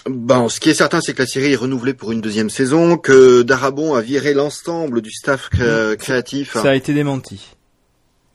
Bon, 0.09 0.49
ce 0.49 0.59
qui 0.59 0.69
est 0.69 0.73
certain, 0.73 0.99
c'est 1.01 1.13
que 1.13 1.21
la 1.21 1.27
série 1.27 1.51
est 1.53 1.55
renouvelée 1.57 1.93
pour 1.93 2.11
une 2.11 2.21
deuxième 2.21 2.49
saison, 2.49 2.97
que 2.97 3.43
Darabon 3.43 3.93
a 3.93 4.01
viré 4.01 4.33
l'ensemble 4.33 5.01
du 5.01 5.11
staff 5.11 5.49
cré- 5.49 5.95
créatif. 5.97 6.53
Ça 6.53 6.69
a 6.71 6.75
été 6.75 6.93
démenti. 6.93 7.55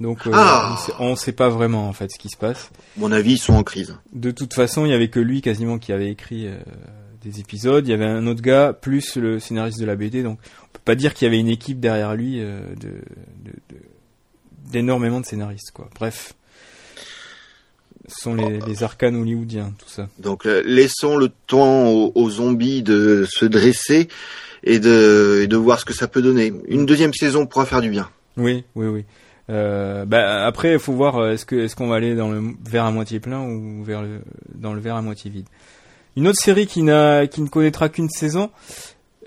Donc, 0.01 0.27
euh, 0.27 0.31
Ah. 0.35 0.77
on, 0.99 1.07
on 1.13 1.17
sait 1.17 1.33
pas 1.33 1.49
vraiment 1.49 1.89
en 1.89 1.93
fait 1.93 2.11
ce 2.13 2.19
qui 2.19 2.29
se 2.29 2.37
passe. 2.37 2.71
Mon 2.99 3.13
avis, 3.13 3.33
ils 3.35 3.39
sont 3.39 3.55
en 3.55 3.63
crise. 3.63 3.97
De 4.13 4.31
toute 4.31 4.53
façon, 4.55 4.85
il 4.85 4.91
y 4.91 4.95
avait 4.95 5.09
que 5.09 5.21
lui 5.21 5.41
quasiment 5.41 5.79
qui 5.79 5.93
avait 5.93 6.11
écrit 6.11 6.47
euh, 6.49 6.57
des 7.23 7.41
épisodes. 7.41 7.87
Il 7.87 7.91
y 7.91 7.95
avait 7.95 8.05
un 8.05 8.27
autre 8.27 8.43
gars 8.43 8.73
plus 8.75 9.17
le 9.17 9.41
scénariste 9.41 9.81
de 9.81 9.87
la 9.87 9.97
BD. 9.97 10.23
Donc, 10.23 10.39
on 10.65 10.67
peut 10.75 10.81
pas 10.85 10.95
dire 10.97 11.15
qu'il 11.15 11.25
y 11.27 11.29
avait 11.29 11.39
une 11.41 11.49
équipe 11.49 11.81
derrière 11.81 12.15
lui 12.15 12.41
euh, 12.41 12.61
de 12.79 12.89
de- 13.45 13.53
de- 13.71 13.83
d'énormément 14.71 15.21
de, 15.21 15.25
scénaristes 15.27 15.71
quoi. 15.73 15.89
Bref, 15.95 16.35
ce 18.09 18.15
sont 18.23 18.35
les, 18.35 18.61
les 18.61 18.83
arcanes 18.83 19.17
hollywoodiens, 19.17 19.73
tout 19.79 19.89
ça. 19.89 20.09
Donc, 20.19 20.45
laissons 20.45 21.17
le 21.17 21.31
temps 21.47 21.87
aux, 21.89 22.13
aux 22.15 22.31
zombies 22.31 22.83
de 22.83 23.27
se 23.29 23.45
dresser 23.45 24.09
et 24.63 24.79
de, 24.79 25.41
et 25.43 25.47
de 25.47 25.57
voir 25.57 25.81
ce 25.81 25.85
que 25.85 25.93
ça 25.95 26.07
peut 26.09 26.23
donner. 26.23 26.53
Une 26.69 26.87
deuxième 26.87 27.13
saison 27.15 27.47
pourra 27.47 27.67
faire 27.67 27.81
du 27.81 27.91
bien. 27.91 28.09
Oui, 28.37 28.65
oui, 28.75 28.87
oui. 28.87 29.05
Euh, 29.49 30.05
bah, 30.05 30.45
après, 30.45 30.73
il 30.73 30.79
faut 30.79 30.93
voir 30.93 31.17
euh, 31.17 31.33
est-ce 31.33 31.77
qu'on 31.77 31.89
va 31.89 31.97
aller 31.97 32.15
dans 32.15 32.31
le 32.31 32.55
verre 32.65 32.85
à 32.85 32.91
moitié 32.91 33.21
plein 33.21 33.41
ou 33.41 33.85
vers 33.85 34.03
dans 34.55 34.75
le 34.75 34.81
verre 34.81 34.97
à 34.97 35.03
moitié 35.03 35.31
vide. 35.31 35.47
Une 36.17 36.29
autre 36.29 36.41
série 36.41 36.67
qui 36.67 36.83
ne 36.83 37.49
connaîtra 37.49 37.89
qu'une 37.89 38.09
saison 38.09 38.51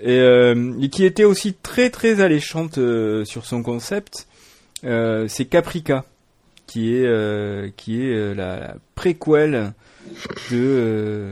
et, 0.00 0.18
euh, 0.18 0.72
et 0.80 0.88
qui 0.88 1.04
était 1.04 1.24
aussi 1.24 1.54
très 1.54 1.90
très 1.90 2.20
alléchante 2.20 2.78
euh, 2.78 3.24
sur 3.24 3.46
son 3.46 3.62
concept, 3.62 4.26
c'est 4.82 5.44
Caprica, 5.48 6.04
qui 6.66 6.94
est 6.94 7.76
qui 7.76 8.02
est 8.02 8.34
la, 8.34 8.56
la 8.58 8.74
préquelle 8.94 9.72
de 10.50 11.28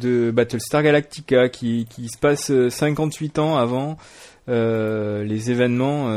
de 0.00 0.30
Battlestar 0.30 0.82
Galactica, 0.82 1.48
qui 1.48 1.86
se 2.12 2.18
passe 2.18 2.50
euh, 2.50 2.70
58 2.70 3.38
ans 3.38 3.56
avant 3.56 3.96
les 4.48 5.50
événements 5.50 6.10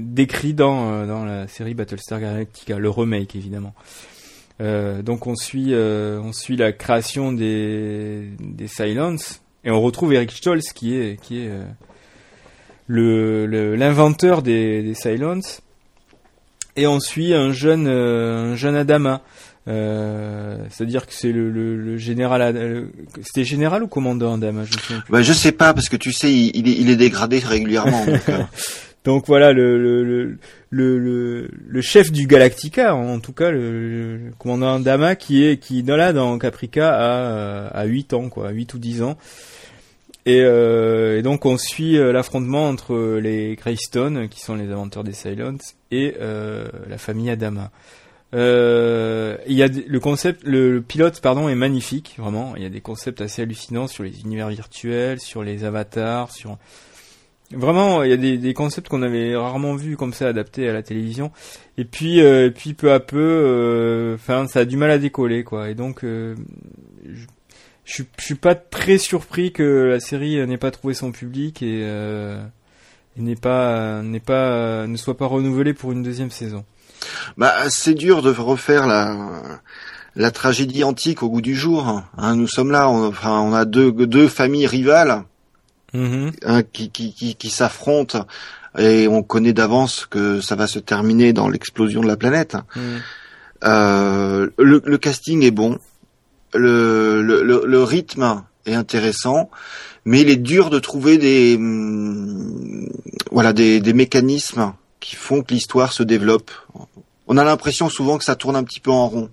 décrits 0.00 0.54
dans, 0.54 0.92
euh, 0.92 1.06
dans 1.06 1.24
la 1.24 1.46
série 1.48 1.74
Battlestar 1.74 2.20
Galactica, 2.20 2.78
le 2.78 2.90
remake 2.90 3.36
évidemment. 3.36 3.74
Euh, 4.60 5.02
donc 5.02 5.26
on 5.26 5.36
suit, 5.36 5.72
euh, 5.72 6.20
on 6.22 6.32
suit 6.32 6.56
la 6.56 6.72
création 6.72 7.32
des, 7.32 8.28
des 8.40 8.66
Silence 8.68 9.42
et 9.64 9.70
on 9.70 9.80
retrouve 9.80 10.12
Eric 10.12 10.32
Stoltz 10.32 10.72
qui 10.72 10.96
est, 10.96 11.20
qui 11.20 11.38
est 11.40 11.50
le 12.86 13.46
l'inventeur 13.76 14.42
des, 14.42 14.82
des 14.82 14.94
Silence 14.94 15.62
et 16.76 16.86
on 16.86 17.00
suit 17.00 17.34
un 17.34 17.52
jeune, 17.52 17.86
un 17.86 18.56
jeune 18.56 18.76
Adama. 18.76 19.22
Euh, 19.68 20.56
C'est-à-dire 20.70 21.06
que 21.06 21.12
c'est 21.12 21.32
le, 21.32 21.50
le, 21.50 21.76
le 21.76 21.96
général, 21.98 22.88
c'était 23.22 23.44
général 23.44 23.82
ou 23.82 23.88
commandant 23.88 24.34
Adama, 24.34 24.64
je 24.64 24.72
souviens 24.72 25.00
plus. 25.00 25.12
Bah, 25.12 25.22
je 25.22 25.32
sais 25.32 25.52
pas, 25.52 25.74
parce 25.74 25.88
que 25.88 25.96
tu 25.96 26.12
sais, 26.12 26.32
il, 26.32 26.56
il 26.56 26.68
est, 26.68 26.72
il 26.72 26.90
est 26.90 26.96
dégradé 26.96 27.38
régulièrement. 27.38 28.04
donc, 28.06 28.28
euh, 28.28 28.42
Donc 29.04 29.26
voilà 29.26 29.52
le 29.52 30.38
chef 31.80 32.12
du 32.12 32.26
Galactica, 32.26 32.94
en 32.94 33.18
tout 33.20 33.32
cas 33.32 33.50
le, 33.50 34.30
commandant 34.38 34.78
Dama 34.78 35.16
qui 35.16 35.44
est 35.44 35.56
qui 35.56 35.82
dans 35.82 35.96
là 35.96 36.12
dans 36.12 36.38
Caprica 36.38 36.94
euh, 37.00 37.70
à 37.72 37.84
8 37.84 38.12
ans 38.12 38.28
quoi, 38.28 38.50
8 38.50 38.74
ou 38.74 38.78
10 38.78 39.02
ans. 39.02 39.16
Et, 40.26 40.42
euh, 40.42 41.18
et 41.18 41.22
donc 41.22 41.46
on 41.46 41.56
suit 41.56 41.96
euh, 41.96 42.12
l'affrontement 42.12 42.68
entre 42.68 43.18
les 43.20 43.56
Greystone 43.56 44.28
qui 44.28 44.40
sont 44.40 44.54
les 44.54 44.70
inventeurs 44.70 45.02
des 45.02 45.14
Silence 45.14 45.76
et 45.90 46.14
euh, 46.20 46.68
la 46.88 46.98
famille 46.98 47.30
Adama. 47.30 47.70
Il 48.32 48.38
y 49.48 49.62
a 49.62 49.68
le 49.68 49.98
concept, 49.98 50.44
le 50.44 50.82
pilote 50.82 51.20
pardon 51.20 51.48
est 51.48 51.54
magnifique 51.54 52.16
vraiment. 52.18 52.54
Il 52.56 52.62
y 52.62 52.66
a 52.66 52.68
des 52.68 52.82
concepts 52.82 53.22
assez 53.22 53.42
hallucinants 53.42 53.88
sur 53.88 54.04
les 54.04 54.20
univers 54.20 54.48
virtuels, 54.48 55.20
sur 55.20 55.42
les 55.42 55.64
avatars, 55.64 56.30
sur 56.30 56.58
Vraiment, 57.52 58.04
il 58.04 58.10
y 58.10 58.12
a 58.12 58.16
des, 58.16 58.38
des 58.38 58.54
concepts 58.54 58.88
qu'on 58.88 59.02
avait 59.02 59.34
rarement 59.34 59.74
vus 59.74 59.96
comme 59.96 60.12
ça 60.12 60.28
adaptés 60.28 60.68
à 60.68 60.72
la 60.72 60.82
télévision. 60.84 61.32
Et 61.78 61.84
puis, 61.84 62.20
euh, 62.20 62.46
et 62.46 62.50
puis 62.52 62.74
peu 62.74 62.92
à 62.92 63.00
peu, 63.00 63.18
euh, 63.18 64.14
enfin, 64.14 64.46
ça 64.46 64.60
a 64.60 64.64
du 64.64 64.76
mal 64.76 64.90
à 64.90 64.98
décoller, 64.98 65.42
quoi. 65.42 65.68
Et 65.68 65.74
donc, 65.74 66.04
euh, 66.04 66.36
je, 67.04 67.24
je 67.84 68.04
suis 68.18 68.34
pas 68.36 68.54
très 68.54 68.98
surpris 68.98 69.50
que 69.50 69.62
la 69.64 69.98
série 69.98 70.46
n'ait 70.46 70.58
pas 70.58 70.70
trouvé 70.70 70.94
son 70.94 71.10
public 71.10 71.60
et, 71.62 71.80
euh, 71.82 72.40
et 73.16 73.20
n'ait 73.22 73.34
pas, 73.34 74.00
n'est 74.02 74.20
pas, 74.20 74.86
ne 74.86 74.96
soit 74.96 75.16
pas 75.16 75.26
renouvelée 75.26 75.74
pour 75.74 75.90
une 75.90 76.04
deuxième 76.04 76.30
saison. 76.30 76.64
bah, 77.36 77.68
c'est 77.68 77.94
dur 77.94 78.22
de 78.22 78.30
refaire 78.30 78.86
la, 78.86 79.60
la 80.14 80.30
tragédie 80.30 80.84
antique 80.84 81.24
au 81.24 81.30
goût 81.30 81.40
du 81.40 81.56
jour. 81.56 82.04
Hein, 82.16 82.36
nous 82.36 82.46
sommes 82.46 82.70
là, 82.70 82.88
on, 82.88 83.08
enfin, 83.08 83.40
on 83.40 83.52
a 83.52 83.64
deux, 83.64 83.90
deux 83.90 84.28
familles 84.28 84.68
rivales 84.68 85.24
Mhm. 85.92 86.32
hein, 86.44 86.62
qui, 86.62 86.90
qui, 86.90 87.12
qui, 87.12 87.34
qui 87.34 87.50
s'affrontent 87.50 88.26
et 88.78 89.08
on 89.08 89.22
connaît 89.22 89.52
d'avance 89.52 90.06
que 90.06 90.40
ça 90.40 90.54
va 90.54 90.66
se 90.66 90.78
terminer 90.78 91.32
dans 91.32 91.48
l'explosion 91.48 92.02
de 92.02 92.06
la 92.06 92.16
planète. 92.16 92.56
Mhm. 92.76 92.82
Euh, 93.64 94.48
le, 94.58 94.80
le 94.84 94.98
casting 94.98 95.42
est 95.42 95.50
bon, 95.50 95.78
le, 96.54 97.20
le, 97.22 97.42
le, 97.42 97.62
le 97.66 97.82
rythme 97.82 98.42
est 98.66 98.74
intéressant, 98.74 99.50
mais 100.04 100.22
il 100.22 100.30
est 100.30 100.36
dur 100.36 100.70
de 100.70 100.78
trouver 100.78 101.18
des 101.18 101.56
hum, 101.56 102.88
voilà 103.30 103.52
des, 103.52 103.80
des 103.80 103.92
mécanismes 103.92 104.72
qui 105.00 105.16
font 105.16 105.42
que 105.42 105.52
l'histoire 105.52 105.92
se 105.92 106.02
développe. 106.02 106.50
On 107.26 107.36
a 107.36 107.44
l'impression 107.44 107.88
souvent 107.88 108.18
que 108.18 108.24
ça 108.24 108.34
tourne 108.34 108.56
un 108.56 108.64
petit 108.64 108.80
peu 108.80 108.90
en 108.90 109.08
rond. 109.08 109.30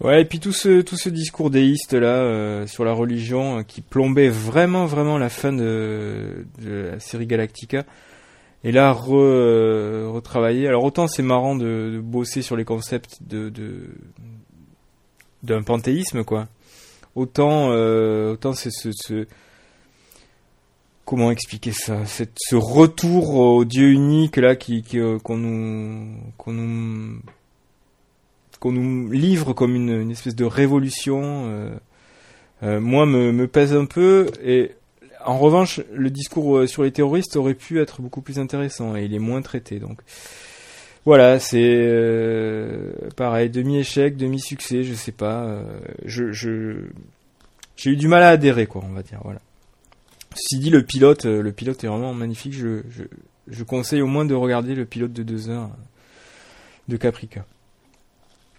Ouais, 0.00 0.22
et 0.22 0.24
puis 0.24 0.40
tout 0.40 0.52
ce 0.52 0.80
tout 0.80 0.96
ce 0.96 1.10
discours 1.10 1.50
déiste 1.50 1.92
là 1.92 2.06
euh, 2.06 2.66
sur 2.66 2.86
la 2.86 2.94
religion 2.94 3.58
euh, 3.58 3.62
qui 3.62 3.82
plombait 3.82 4.30
vraiment 4.30 4.86
vraiment 4.86 5.18
la 5.18 5.28
fin 5.28 5.52
de, 5.52 6.46
de 6.62 6.70
la 6.92 7.00
série 7.00 7.26
Galactica. 7.26 7.84
Et 8.64 8.72
là 8.72 8.92
re, 8.92 9.14
euh, 9.14 10.08
retravaillé. 10.10 10.66
Alors 10.68 10.84
autant 10.84 11.06
c'est 11.06 11.22
marrant 11.22 11.54
de, 11.54 11.92
de 11.94 12.00
bosser 12.00 12.40
sur 12.40 12.56
les 12.56 12.64
concepts 12.64 13.18
de 13.22 13.52
d'un 15.42 15.62
panthéisme 15.62 16.24
quoi. 16.24 16.48
Autant 17.14 17.70
euh, 17.72 18.32
autant 18.32 18.54
c'est 18.54 18.70
ce, 18.70 18.92
ce 18.92 19.26
comment 21.04 21.30
expliquer 21.30 21.72
ça? 21.72 22.06
Cette, 22.06 22.36
ce 22.38 22.56
retour 22.56 23.34
au 23.34 23.66
Dieu 23.66 23.90
unique 23.90 24.36
là 24.36 24.56
qui 24.56 24.82
qui, 24.82 24.98
euh, 24.98 25.18
qu'on 25.18 25.36
nous 25.36 26.16
qu'on 26.38 26.52
nous 26.52 27.20
qu'on 28.60 28.72
nous 28.72 29.10
livre 29.10 29.52
comme 29.52 29.74
une, 29.74 30.02
une 30.02 30.10
espèce 30.12 30.36
de 30.36 30.44
révolution, 30.44 31.20
euh, 31.48 31.70
euh, 32.62 32.78
moi 32.80 33.06
me, 33.06 33.32
me 33.32 33.46
pèse 33.48 33.74
un 33.74 33.86
peu. 33.86 34.30
Et 34.44 34.72
en 35.24 35.38
revanche, 35.38 35.80
le 35.92 36.10
discours 36.10 36.58
euh, 36.58 36.66
sur 36.66 36.82
les 36.82 36.92
terroristes 36.92 37.36
aurait 37.36 37.54
pu 37.54 37.80
être 37.80 38.00
beaucoup 38.00 38.20
plus 38.20 38.38
intéressant 38.38 38.94
et 38.96 39.04
il 39.06 39.14
est 39.14 39.18
moins 39.18 39.42
traité. 39.42 39.78
Donc 39.80 40.00
voilà, 41.04 41.40
c'est 41.40 41.58
euh, 41.64 42.92
pareil, 43.16 43.48
demi 43.50 43.78
échec, 43.78 44.16
demi 44.16 44.38
succès, 44.38 44.84
je 44.84 44.94
sais 44.94 45.12
pas. 45.12 45.44
euh, 45.44 45.62
je 46.04 46.30
j'ai 47.76 47.90
eu 47.90 47.96
du 47.96 48.08
mal 48.08 48.22
à 48.22 48.28
adhérer 48.28 48.66
quoi, 48.66 48.82
on 48.86 48.92
va 48.92 49.02
dire. 49.02 49.20
Voilà. 49.24 49.40
Ceci 50.34 50.60
dit, 50.60 50.70
le 50.70 50.82
pilote, 50.82 51.24
le 51.24 51.50
pilote 51.50 51.82
est 51.82 51.86
vraiment 51.88 52.12
magnifique. 52.12 52.52
Je, 52.52 52.82
je, 52.90 53.04
je 53.48 53.64
conseille 53.64 54.02
au 54.02 54.06
moins 54.06 54.26
de 54.26 54.34
regarder 54.34 54.74
le 54.74 54.84
pilote 54.84 55.14
de 55.14 55.22
deux 55.22 55.48
heures 55.48 55.70
de 56.88 56.96
Caprica. 56.98 57.46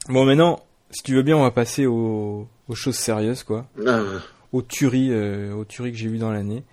Bon, 0.10 0.26
maintenant, 0.26 0.60
si 0.92 1.04
tu 1.04 1.16
veux 1.16 1.22
bien, 1.22 1.38
on 1.38 1.44
va 1.44 1.52
passer 1.52 1.86
aux, 1.86 2.48
aux 2.68 2.76
choses 2.76 2.96
sérieuses, 2.98 3.44
quoi. 3.44 3.66
Euh, 3.80 4.20
Aux 4.52 4.62
tueries, 4.62 5.12
euh, 5.12 5.54
aux 5.54 5.66
tueries 5.66 5.92
que 5.92 5.98
j'ai 5.98 6.08
vues 6.08 6.18
dans 6.18 6.32
l'année. 6.32 6.64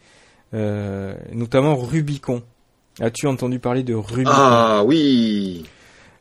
Euh, 0.55 1.15
notamment 1.33 1.77
Rubicon. 1.77 2.43
As-tu 3.01 3.27
entendu 3.27 3.59
parler 3.61 3.83
de 3.85 3.95
Rubicon? 3.95 4.33
Ah 4.35 4.83
oui, 4.85 5.65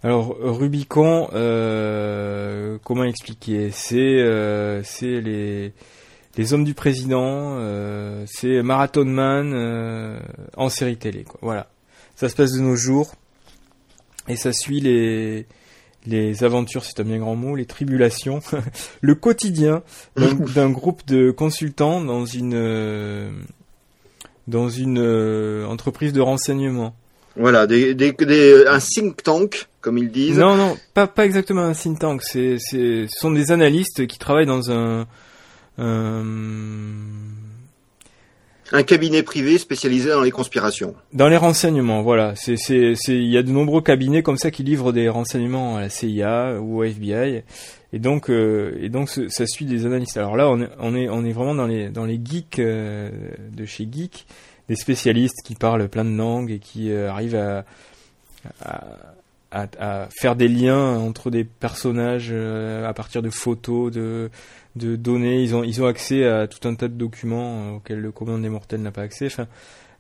Alors, 0.03 0.35
Rubicon, 0.39 1.29
euh, 1.33 2.77
comment 2.83 3.03
expliquer? 3.03 3.71
C'est 3.71 3.97
euh, 3.97 4.83
c'est 4.83 5.21
les, 5.21 5.73
les 6.37 6.53
hommes 6.53 6.65
du 6.65 6.75
président, 6.75 7.55
euh, 7.57 8.23
c'est 8.27 8.61
Marathon 8.61 9.05
Man 9.05 9.53
euh, 9.55 10.19
en 10.55 10.69
série 10.69 10.97
télé, 10.97 11.23
quoi. 11.23 11.39
Voilà. 11.41 11.67
Ça 12.15 12.29
se 12.29 12.35
passe 12.35 12.51
de 12.51 12.59
nos 12.61 12.75
jours. 12.75 13.15
Et 14.27 14.35
ça 14.35 14.51
suit 14.53 14.81
les, 14.81 15.47
les 16.07 16.43
aventures, 16.43 16.83
c'est 16.83 16.99
un 16.99 17.03
bien 17.03 17.19
grand 17.19 17.35
mot, 17.35 17.55
les 17.55 17.65
tribulations, 17.65 18.39
le 19.01 19.15
quotidien 19.15 19.83
d'un 20.15 20.69
groupe 20.69 21.05
de 21.05 21.31
consultants 21.31 22.01
dans 22.01 22.25
une 22.25 22.53
euh, 22.55 23.29
dans 24.47 24.69
une 24.69 24.99
euh, 24.99 25.65
entreprise 25.65 26.13
de 26.13 26.21
renseignement. 26.21 26.95
Voilà, 27.35 27.67
des, 27.67 27.93
des, 27.93 28.13
des, 28.13 28.65
un 28.65 28.79
think 28.79 29.21
tank, 29.21 29.67
comme 29.81 29.97
ils 29.99 30.09
disent. 30.09 30.39
Non, 30.39 30.55
non, 30.55 30.75
pas, 30.95 31.05
pas 31.05 31.25
exactement 31.25 31.61
un 31.61 31.73
think 31.73 31.99
tank. 31.99 32.23
C'est, 32.23 32.57
c'est, 32.57 33.05
ce 33.07 33.19
sont 33.19 33.31
des 33.31 33.51
analystes 33.51 34.07
qui 34.07 34.17
travaillent 34.17 34.47
dans 34.47 34.71
un, 34.71 35.05
un, 35.77 36.23
un 38.71 38.83
cabinet 38.83 39.23
privé 39.23 39.57
spécialisé 39.57 40.09
dans 40.09 40.21
les 40.21 40.31
conspirations. 40.31 40.95
Dans 41.13 41.27
les 41.27 41.37
renseignements, 41.37 42.01
voilà. 42.01 42.33
Il 42.47 43.27
y 43.27 43.37
a 43.37 43.43
de 43.43 43.51
nombreux 43.51 43.81
cabinets 43.81 44.23
comme 44.23 44.37
ça 44.37 44.51
qui 44.51 44.63
livrent 44.63 44.91
des 44.91 45.09
renseignements 45.09 45.77
à 45.77 45.81
la 45.81 45.89
CIA 45.89 46.59
ou 46.59 46.79
au 46.79 46.83
FBI, 46.83 47.43
et 47.93 47.99
donc, 47.99 48.29
euh, 48.29 48.89
ça 49.29 49.45
suit 49.47 49.65
des 49.65 49.85
analystes. 49.85 50.17
Alors 50.17 50.35
là, 50.35 50.49
on 50.49 50.95
est, 50.95 51.31
vraiment 51.31 51.55
dans 51.55 51.65
les, 51.65 52.21
geeks 52.23 52.59
euh, 52.59 53.09
de 53.51 53.65
chez 53.65 53.87
Geek, 53.89 54.25
des 54.67 54.75
spécialistes 54.75 55.41
qui 55.43 55.55
parlent 55.55 55.87
plein 55.87 56.03
de 56.03 56.15
langues 56.15 56.51
et 56.51 56.59
qui 56.59 56.91
euh, 56.91 57.09
arrivent 57.09 57.35
à, 57.35 57.63
faire 60.19 60.35
des 60.35 60.47
liens 60.49 60.97
entre 60.99 61.31
des 61.31 61.43
personnages 61.43 62.31
à 62.31 62.93
partir 62.93 63.21
de 63.21 63.29
photos, 63.29 63.91
de 63.91 64.29
de 64.77 64.95
données. 64.95 65.43
Ils 65.43 65.55
ont, 65.55 65.63
ils 65.63 65.81
ont 65.81 65.85
accès 65.85 66.25
à 66.25 66.47
tout 66.47 66.67
un 66.67 66.75
tas 66.75 66.87
de 66.87 66.93
documents 66.93 67.59
euh, 67.59 67.75
auxquels 67.77 67.99
le 67.99 68.11
commun 68.11 68.39
des 68.39 68.49
mortels 68.49 68.81
n'a 68.81 68.91
pas 68.91 69.01
accès. 69.01 69.25
Enfin, 69.25 69.47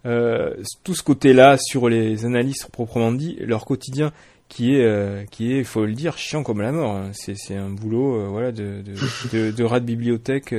euh, 0.07 0.53
tout 0.83 0.95
ce 0.95 1.03
côté-là 1.03 1.57
sur 1.59 1.89
les 1.89 2.25
analystes 2.25 2.69
proprement 2.71 3.11
dit, 3.11 3.37
leur 3.41 3.65
quotidien 3.65 4.13
qui 4.47 4.75
est, 4.75 4.85
euh, 4.85 5.25
qui 5.31 5.53
est, 5.53 5.63
faut 5.63 5.85
le 5.85 5.93
dire, 5.93 6.17
chiant 6.17 6.43
comme 6.43 6.61
la 6.61 6.71
mort. 6.71 6.95
Hein. 6.95 7.09
C'est, 7.13 7.35
c'est 7.35 7.55
un 7.55 7.69
boulot, 7.69 8.21
euh, 8.21 8.27
voilà, 8.27 8.51
de, 8.51 8.81
de, 8.81 8.93
de, 9.33 9.51
de, 9.51 9.63
rat 9.63 9.79
de 9.79 9.85
bibliothèque. 9.85 10.55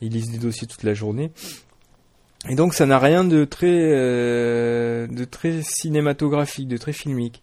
Ils 0.00 0.12
lisent 0.12 0.30
des 0.30 0.38
dossiers 0.38 0.66
toute 0.66 0.82
la 0.82 0.94
journée. 0.94 1.30
Et 2.48 2.54
donc 2.54 2.74
ça 2.74 2.86
n'a 2.86 2.98
rien 2.98 3.24
de 3.24 3.44
très, 3.44 3.66
de 3.66 5.24
très 5.24 5.62
cinématographique, 5.62 6.68
de 6.68 6.76
très 6.76 6.92
filmique. 6.92 7.42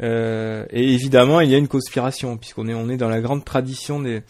et 0.00 0.66
évidemment, 0.72 1.40
il 1.40 1.50
y 1.50 1.54
a 1.54 1.58
une 1.58 1.68
conspiration 1.68 2.36
puisqu'on 2.36 2.68
est, 2.68 2.74
on 2.74 2.90
est 2.90 2.96
dans 2.96 3.08
la 3.08 3.20
grande 3.20 3.44
tradition 3.44 4.00
des 4.00 4.22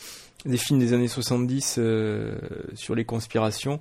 des 0.44 0.56
films 0.56 0.78
des 0.78 0.92
années 0.92 1.08
70 1.08 1.76
euh, 1.78 2.34
sur 2.74 2.94
les 2.94 3.04
conspirations 3.04 3.80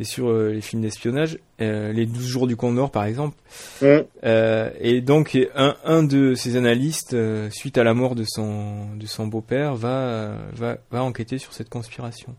et 0.00 0.04
sur 0.04 0.28
euh, 0.28 0.50
les 0.50 0.60
films 0.60 0.82
d'espionnage, 0.82 1.38
euh, 1.60 1.92
les 1.92 2.04
12 2.04 2.26
jours 2.26 2.46
du 2.48 2.56
Condor 2.56 2.90
par 2.90 3.04
exemple. 3.04 3.36
et 3.82 5.00
donc 5.00 5.38
un, 5.54 5.76
un 5.84 6.02
de 6.02 6.34
ces 6.34 6.56
analystes, 6.56 7.16
suite 7.50 7.78
à 7.78 7.84
la 7.84 7.94
mort 7.94 8.14
de 8.14 8.24
son, 8.26 8.94
de 8.96 9.06
son 9.06 9.26
beau-père, 9.26 9.74
va, 9.76 10.36
va, 10.52 10.78
va 10.90 11.02
enquêter 11.02 11.38
sur 11.38 11.52
cette 11.52 11.68
conspiration. 11.68 12.34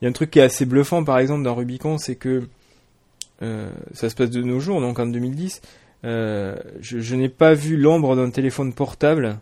Il 0.00 0.04
y 0.04 0.06
a 0.06 0.10
un 0.10 0.12
truc 0.12 0.30
qui 0.30 0.40
est 0.40 0.42
assez 0.42 0.66
bluffant 0.66 1.04
par 1.04 1.18
exemple 1.18 1.44
dans 1.44 1.54
Rubicon, 1.54 1.98
c'est 1.98 2.16
que 2.16 2.48
ça 3.40 4.08
se 4.08 4.14
passe 4.14 4.30
de 4.30 4.42
nos 4.42 4.58
jours, 4.60 4.80
donc 4.80 4.98
en 4.98 5.06
2010. 5.06 5.60
je, 6.02 6.56
je 6.80 7.14
n'ai 7.14 7.28
pas 7.28 7.54
vu 7.54 7.76
l'ombre 7.76 8.16
d'un 8.16 8.30
téléphone 8.30 8.72
portable 8.72 9.38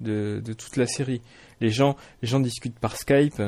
de, 0.00 0.42
de 0.44 0.52
toute 0.52 0.76
la 0.76 0.86
série 0.86 1.20
les 1.64 1.70
gens, 1.70 2.40
discutent 2.40 2.78
par 2.78 2.96
Skype. 2.96 3.42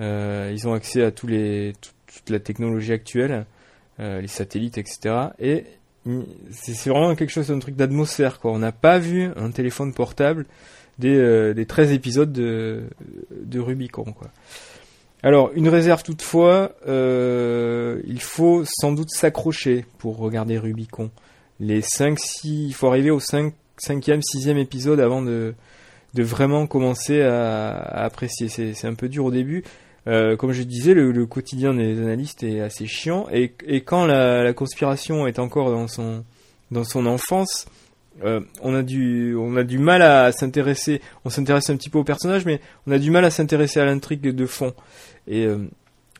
Euh, 0.00 0.50
ils 0.52 0.66
ont 0.68 0.74
accès 0.74 1.02
à 1.02 1.10
tous 1.10 1.26
les, 1.26 1.74
toute 1.80 2.30
la 2.30 2.40
technologie 2.40 2.92
actuelle, 2.92 3.46
euh, 4.00 4.20
les 4.20 4.28
satellites, 4.28 4.78
etc. 4.78 5.14
Et 5.38 5.64
c'est 6.50 6.90
vraiment 6.90 7.14
quelque 7.14 7.30
chose, 7.30 7.50
un 7.50 7.58
truc 7.58 7.76
d'atmosphère. 7.76 8.38
On 8.44 8.58
n'a 8.58 8.72
pas 8.72 8.98
vu 8.98 9.30
un 9.36 9.50
téléphone 9.50 9.92
portable 9.92 10.46
des, 10.98 11.16
euh, 11.16 11.54
des 11.54 11.66
13 11.66 11.92
épisodes 11.92 12.32
de, 12.32 12.84
Rubicon. 13.54 14.14
Alors, 15.22 15.52
une 15.54 15.68
réserve 15.68 16.02
toutefois, 16.02 16.72
il 16.84 18.20
faut 18.20 18.64
sans 18.66 18.92
doute 18.92 19.10
s'accrocher 19.10 19.86
pour 19.98 20.18
regarder 20.18 20.58
Rubicon. 20.58 21.10
Les 21.60 21.80
5, 21.80 22.18
6, 22.18 22.66
il 22.66 22.74
faut 22.74 22.88
arriver 22.88 23.10
au 23.12 23.20
5, 23.20 23.54
5e, 23.80 24.20
6e 24.20 24.56
épisode 24.56 24.98
avant 24.98 25.22
de, 25.22 25.54
de 26.14 26.22
vraiment 26.22 26.66
commencer 26.66 27.22
à, 27.22 27.70
à 27.70 28.04
apprécier. 28.04 28.48
C'est 28.48 28.86
un 28.86 28.94
peu 28.94 29.08
dur 29.08 29.24
au 29.24 29.30
début. 29.30 29.64
Euh, 30.08 30.36
comme 30.36 30.52
je 30.52 30.62
disais, 30.62 30.94
le, 30.94 31.12
le, 31.12 31.26
quotidien 31.26 31.74
des 31.74 31.98
analystes 32.00 32.42
est 32.42 32.60
assez 32.60 32.86
chiant. 32.86 33.26
Et, 33.32 33.54
et 33.66 33.82
quand 33.82 34.04
la, 34.04 34.42
la, 34.42 34.52
conspiration 34.52 35.26
est 35.26 35.38
encore 35.38 35.70
dans 35.70 35.86
son, 35.86 36.24
dans 36.72 36.84
son 36.84 37.06
enfance, 37.06 37.66
euh, 38.24 38.40
on, 38.62 38.74
a 38.74 38.82
du, 38.82 39.36
on 39.36 39.56
a 39.56 39.62
du 39.62 39.78
mal 39.78 40.02
à 40.02 40.32
s'intéresser. 40.32 41.00
On 41.24 41.30
s'intéresse 41.30 41.70
un 41.70 41.76
petit 41.76 41.88
peu 41.88 41.98
au 41.98 42.04
personnage, 42.04 42.44
mais 42.44 42.60
on 42.86 42.92
a 42.92 42.98
du 42.98 43.10
mal 43.10 43.24
à 43.24 43.30
s'intéresser 43.30 43.80
à 43.80 43.84
l'intrigue 43.84 44.22
de 44.22 44.46
fond. 44.46 44.74
Et, 45.28 45.46
euh, 45.46 45.58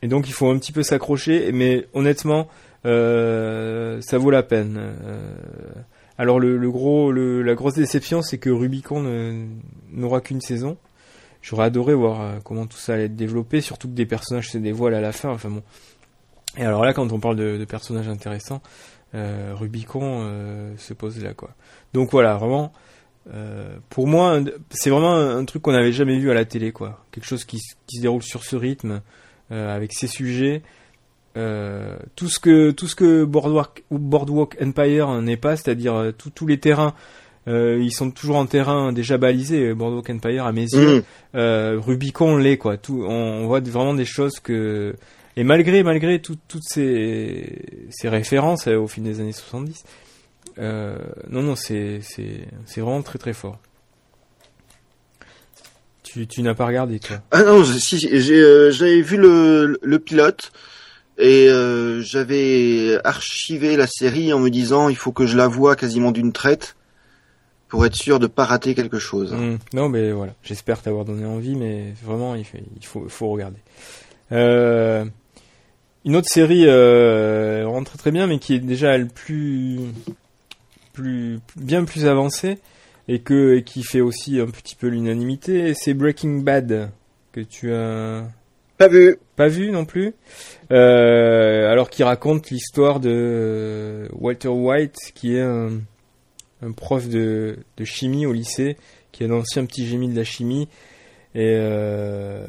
et 0.01 0.07
donc 0.07 0.27
il 0.27 0.33
faut 0.33 0.49
un 0.49 0.57
petit 0.57 0.71
peu 0.71 0.83
s'accrocher. 0.83 1.51
Mais 1.51 1.85
honnêtement, 1.93 2.47
euh, 2.85 3.99
ça 4.01 4.17
vaut 4.17 4.31
la 4.31 4.43
peine. 4.43 4.79
Alors 6.17 6.39
le, 6.39 6.69
gros, 6.69 7.11
la 7.11 7.55
grosse 7.55 7.73
déception, 7.75 8.21
c'est 8.21 8.37
que 8.37 8.49
Rubicon 8.49 9.03
n'aura 9.91 10.21
qu'une 10.21 10.41
saison. 10.41 10.77
J'aurais 11.43 11.65
adoré 11.65 11.93
voir 11.93 12.21
euh, 12.21 12.39
comment 12.41 12.65
tout 12.65 12.77
ça 12.77 12.93
allait 12.93 13.05
être 13.05 13.17
développé, 13.17 13.59
surtout 13.59 13.89
que 13.89 13.93
des 13.93 14.05
personnages 14.05 14.49
se 14.49 14.57
dévoilent 14.57 14.95
à 14.95 15.01
la 15.01 15.11
fin. 15.11 15.29
Enfin 15.29 15.49
bon. 15.49 15.61
Et 16.57 16.63
alors 16.63 16.85
là, 16.85 16.93
quand 16.93 17.11
on 17.11 17.19
parle 17.19 17.35
de, 17.35 17.65
personnages 17.65 18.07
intéressants, 18.07 18.61
euh, 19.13 19.53
Rubicon 19.53 20.21
euh, 20.23 20.73
se 20.77 20.93
pose 20.93 21.21
là 21.21 21.33
quoi. 21.33 21.51
Donc 21.93 22.11
voilà, 22.11 22.35
vraiment. 22.37 22.71
Pour 23.89 24.07
moi, 24.07 24.41
c'est 24.69 24.89
vraiment 24.89 25.15
un, 25.15 25.45
truc 25.45 25.61
qu'on 25.61 25.71
n'avait 25.71 25.93
jamais 25.93 26.19
vu 26.19 26.29
à 26.29 26.33
la 26.33 26.43
télé, 26.43 26.73
quoi. 26.73 27.05
Quelque 27.11 27.25
chose 27.25 27.45
qui, 27.45 27.57
qui 27.87 27.97
se 27.97 28.01
déroule 28.01 28.21
sur 28.21 28.43
ce 28.43 28.57
rythme, 28.57 29.01
avec 29.49 29.93
ces 29.93 30.07
sujets, 30.07 30.61
euh, 31.35 31.97
tout 32.15 32.29
ce 32.29 32.39
que 32.39 32.71
tout 32.71 32.87
ce 32.87 32.95
que 32.95 33.23
Boardwalk, 33.23 33.83
Boardwalk 33.89 34.57
Empire 34.61 35.21
n'est 35.21 35.37
pas, 35.37 35.55
c'est-à-dire 35.55 35.95
euh, 35.95 36.11
tous 36.11 36.45
les 36.45 36.59
terrains, 36.59 36.93
euh, 37.47 37.79
ils 37.81 37.91
sont 37.91 38.11
toujours 38.11 38.35
en 38.35 38.45
terrain 38.45 38.93
déjà 38.93 39.17
balisé. 39.17 39.73
Boardwalk 39.73 40.09
Empire 40.09 40.45
à 40.45 40.51
mes 40.51 40.67
yeux, 40.71 40.99
mmh. 40.99 41.03
euh, 41.35 41.79
Rubicon 41.79 42.37
l'est 42.37 42.57
quoi. 42.57 42.77
Tout, 42.77 43.03
on, 43.07 43.11
on, 43.11 43.47
voit 43.47 43.61
vraiment 43.61 43.95
des 43.95 44.05
choses 44.05 44.39
que 44.39 44.95
et 45.35 45.43
malgré 45.43 45.81
malgré 45.81 46.21
tout, 46.21 46.37
toutes 46.47 46.65
ces 46.65 47.87
ces 47.89 48.09
références 48.09 48.67
au 48.67 48.87
film 48.87 49.07
des 49.07 49.19
années 49.19 49.33
70, 49.33 49.83
non 50.59 51.41
non 51.41 51.55
c'est 51.55 51.99
c'est 52.03 52.47
c'est 52.65 52.81
vraiment 52.81 53.01
très 53.01 53.17
très 53.17 53.33
fort. 53.33 53.57
Tu, 56.03 56.27
tu 56.27 56.43
n'as 56.43 56.53
pas 56.53 56.67
regardé 56.67 56.99
toi? 56.99 57.17
Ah 57.31 57.41
non, 57.41 57.63
si 57.65 57.97
j'ai 57.97 58.71
j'avais 58.71 59.01
vu 59.01 59.17
le, 59.17 59.79
le 59.81 59.99
pilote 59.99 60.51
et 61.17 61.47
euh, 61.49 62.01
j'avais 62.01 62.97
archivé 63.03 63.75
la 63.77 63.87
série 63.87 64.33
en 64.33 64.39
me 64.39 64.49
disant 64.49 64.89
il 64.89 64.95
faut 64.95 65.11
que 65.11 65.25
je 65.25 65.37
la 65.37 65.47
voie 65.47 65.75
quasiment 65.75 66.11
d'une 66.11 66.31
traite 66.31 66.75
pour 67.67 67.85
être 67.85 67.95
sûr 67.95 68.19
de 68.19 68.27
pas 68.27 68.45
rater 68.45 68.75
quelque 68.75 68.99
chose. 68.99 69.33
Mmh. 69.33 69.57
Non 69.73 69.89
mais 69.89 70.11
voilà, 70.11 70.33
j'espère 70.43 70.81
t'avoir 70.81 71.05
donné 71.05 71.25
envie, 71.25 71.55
mais 71.55 71.93
vraiment 72.03 72.35
il 72.35 72.45
faut 72.85 73.29
regarder. 73.29 73.59
Euh, 74.31 75.05
une 76.05 76.15
autre 76.15 76.27
série 76.27 76.65
euh, 76.65 77.65
rentre 77.65 77.97
très 77.97 78.11
bien, 78.11 78.27
mais 78.27 78.39
qui 78.39 78.55
est 78.55 78.59
déjà 78.59 78.97
le 78.97 79.07
plus, 79.07 79.79
plus 80.91 81.39
bien 81.55 81.85
plus 81.85 82.05
avancée 82.05 82.59
et 83.07 83.19
que 83.19 83.55
et 83.55 83.63
qui 83.63 83.83
fait 83.83 84.01
aussi 84.01 84.39
un 84.39 84.47
petit 84.47 84.75
peu 84.75 84.87
l'unanimité, 84.87 85.73
c'est 85.73 85.93
Breaking 85.93 86.39
Bad 86.39 86.91
que 87.31 87.41
tu 87.41 87.73
as 87.73 88.25
pas 89.35 89.47
vu. 89.47 89.71
Non 89.71 89.85
plus. 89.85 90.13
Euh, 90.71 91.71
alors 91.71 91.89
qu'il 91.89 92.05
raconte 92.05 92.49
l'histoire 92.49 92.99
de 92.99 94.07
Walter 94.13 94.47
White, 94.47 94.97
qui 95.13 95.35
est 95.35 95.41
un, 95.41 95.81
prof 96.75 97.07
de, 97.07 97.57
chimie 97.83 98.25
au 98.25 98.33
lycée, 98.33 98.77
qui 99.11 99.23
est 99.23 99.27
un 99.27 99.31
ancien 99.31 99.65
petit 99.65 99.85
génie 99.85 100.09
de 100.09 100.15
la 100.15 100.23
chimie, 100.23 100.67
et, 101.35 101.55
euh, 101.57 102.45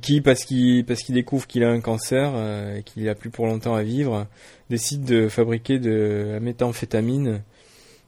qui, 0.00 0.20
parce 0.20 0.44
qu'il 0.44 0.84
découvre 1.08 1.46
qu'il 1.46 1.64
a 1.64 1.70
un 1.70 1.80
cancer, 1.80 2.32
euh, 2.34 2.78
et 2.78 2.82
qu'il 2.82 3.08
a 3.08 3.14
plus 3.14 3.30
pour 3.30 3.46
longtemps 3.46 3.74
à 3.74 3.82
vivre, 3.82 4.26
décide 4.70 5.04
de 5.04 5.28
fabriquer 5.28 5.78
de 5.78 6.30
la 6.32 6.40
méthamphétamine 6.40 7.42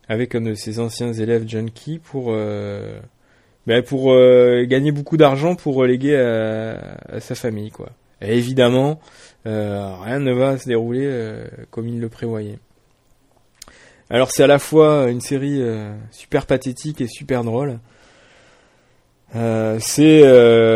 avec 0.09 0.35
un 0.35 0.43
de 0.43 0.55
ses 0.55 0.79
anciens 0.79 1.13
élèves 1.13 1.49
junkie 1.49 1.99
pour 1.99 2.35
ben 3.67 3.83
pour 3.83 4.12
euh, 4.12 4.65
gagner 4.67 4.93
beaucoup 4.93 5.17
d'argent 5.17 5.55
pour 5.55 5.75
reléguer 5.75 6.17
à, 6.17 7.21
sa 7.21 7.35
famille 7.35 7.71
quoi. 7.71 7.91
Et 8.21 8.37
évidemment, 8.37 9.01
euh, 9.47 9.95
rien 10.03 10.21
ne 10.21 10.33
va 10.33 10.59
se 10.59 10.67
dérouler 10.67 11.07
euh, 11.07 11.47
comme 11.71 11.89
il 11.89 12.01
le 12.01 12.09
prévoyait. 12.09 12.59
Alors 14.11 14.31
c'est 14.31 14.43
à 14.43 14.47
la 14.47 14.59
fois 14.59 15.11
une 15.11 15.21
série 15.21 15.62
super 16.11 16.47
pathétique 16.47 17.01
et 17.01 17.09
super 17.09 17.43
drôle. 17.43 17.79
Euh, 19.37 19.78
c'est 19.80 20.20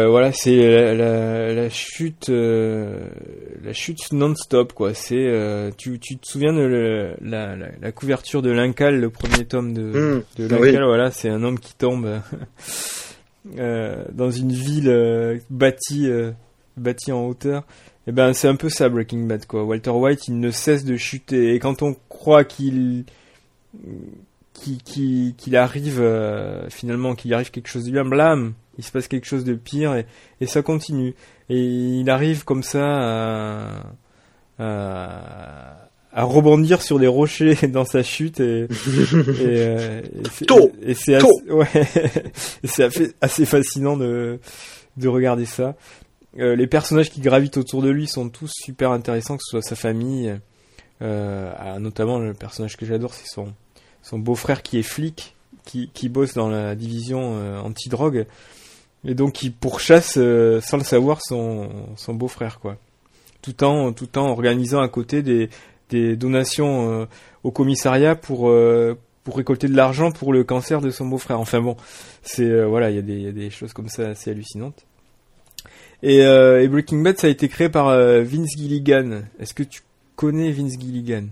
voilà, 0.07 0.33
c'est 0.33 0.57
la, 0.57 0.95
la, 0.95 1.55
la, 1.55 1.71
chute, 1.71 2.29
la 2.29 3.73
chute 3.73 4.13
non-stop 4.13 4.73
quoi. 4.73 4.95
C'est 4.95 5.73
tu, 5.77 5.99
tu 5.99 6.17
te 6.17 6.27
souviens 6.27 6.53
de 6.53 6.63
le, 6.63 7.15
la, 7.21 7.55
la, 7.57 7.93
couverture 7.93 8.43
de 8.43 8.51
Lincal, 8.51 8.99
le 8.99 9.11
premier 9.11 9.45
tome 9.45 9.73
de, 9.73 9.83
mmh, 9.83 10.23
de 10.39 10.49
Lincal. 10.49 10.61
Oui. 10.61 10.87
Voilà, 10.87 11.11
c'est 11.11 11.29
un 11.29 11.43
homme 11.45 11.59
qui 11.59 11.75
tombe 11.75 12.21
dans 13.55 14.31
une 14.31 14.53
ville 14.53 15.41
bâtie 15.51 16.11
bâti 16.77 17.13
en 17.13 17.27
hauteur. 17.27 17.63
Et 18.07 18.11
eh 18.11 18.13
ben 18.13 18.33
c'est 18.33 18.49
un 18.49 18.57
peu 18.57 18.71
ça 18.71 18.89
Breaking 18.89 19.27
Bad 19.27 19.45
quoi. 19.45 19.65
Walter 19.65 19.91
White 19.91 20.29
il 20.29 20.41
ne 20.41 20.51
cesse 20.51 20.85
de 20.85 20.97
chuter 20.97 21.55
et 21.55 21.59
quand 21.59 21.83
on 21.83 21.95
croit 22.09 22.45
qu'il 22.45 23.05
qui 24.59 24.79
qui 24.79 25.35
qu'il 25.39 25.57
arrive 25.57 26.01
euh, 26.01 26.69
finalement 26.71 27.15
qu'il 27.15 27.33
arrive 27.35 27.51
quelque 27.51 27.69
chose 27.69 27.85
de 27.85 27.91
bien. 27.93 28.05
Blâme 28.05 28.55
il 28.79 28.85
se 28.85 28.93
passe 28.93 29.09
quelque 29.09 29.27
chose 29.27 29.43
de 29.45 29.55
pire 29.55 29.95
et, 29.97 30.07
et 30.41 30.47
ça 30.47 30.63
continue. 30.63 31.15
Et 31.49 31.59
il 31.61 32.09
arrive 32.11 32.45
comme 32.45 32.63
ça 32.63 32.85
à, 32.85 33.83
à, 34.59 35.89
à 36.13 36.23
rebondir 36.25 36.81
sur 36.83 36.99
des 37.01 37.07
rochers 37.09 37.55
dans 37.69 37.85
sa 37.85 38.03
chute 38.05 38.39
et, 38.41 38.63
et, 38.67 38.69
euh, 39.41 40.01
et 40.83 40.95
c'est- 40.95 41.15
assez, 41.15 41.27
ouais, 41.51 41.67
fascinant 43.47 43.97
de 43.97 44.39
de 44.97 45.09
regarder 45.09 45.45
ça. 45.45 45.75
Euh, 46.39 46.55
les 46.57 46.67
personnages 46.67 47.11
qui 47.11 47.21
gravitent 47.21 47.57
autour 47.57 47.83
de 47.83 47.89
lui 47.91 48.07
sont 48.07 48.29
tous 48.29 48.53
super 48.55 48.91
intéressants 48.93 49.37
que 49.37 49.43
ce 49.45 49.51
soit 49.51 49.63
sa 49.63 49.77
famille 49.77 50.39
notamment 51.01 52.19
le 52.19 52.35
personnage 52.35 52.77
que 52.77 52.85
j'adore 52.85 53.15
c'est 53.15 53.27
son 53.29 53.53
son 54.03 54.19
beau-frère 54.19 54.63
qui 54.63 54.79
est 54.79 54.83
flic, 54.83 55.35
qui, 55.93 56.09
bosse 56.09 56.35
dans 56.35 56.49
la 56.49 56.75
division 56.75 57.35
euh, 57.35 57.61
anti-drogue, 57.61 58.27
et 59.05 59.15
donc 59.15 59.35
qui 59.35 59.51
pourchasse 59.51 60.15
euh, 60.17 60.61
sans 60.61 60.79
le 60.79 60.85
savoir 60.85 61.21
son, 61.23 61.69
beau-frère, 62.09 62.59
quoi. 62.59 62.77
Tout 63.43 63.65
en, 63.65 63.95
organisant 64.17 64.81
à 64.81 64.89
côté 64.89 65.23
des, 65.23 66.17
donations 66.17 66.91
euh, 66.91 67.07
au 67.45 67.51
commissariat 67.51 68.15
pour, 68.15 68.51
récolter 69.35 69.69
de 69.69 69.77
l'argent 69.77 70.11
pour 70.11 70.33
le 70.33 70.43
cancer 70.43 70.81
de 70.81 70.91
son 70.91 71.07
beau-frère. 71.07 71.39
Enfin 71.39 71.61
bon, 71.61 71.77
c'est 72.23 72.65
voilà, 72.65 72.91
il 72.91 72.97
y, 72.97 73.29
a 73.29 73.33
des- 73.33 73.51
choses 73.51 73.75
comme 73.75 73.89
ça 73.89 74.09
assez 74.09 74.31
hallucinantes. 74.31 74.87
Et, 76.03 76.19
Breaking 76.69 77.03
Bad, 77.03 77.19
ça 77.19 77.27
a 77.27 77.31
été 77.31 77.49
créé 77.49 77.69
par 77.69 77.89
Vince 78.23 78.57
Gilligan. 78.57 79.23
Est-ce 79.39 79.53
que 79.53 79.63
tu 79.63 79.83
connais 80.17 80.51
Vince 80.51 80.79
Gilligan? 80.81 81.25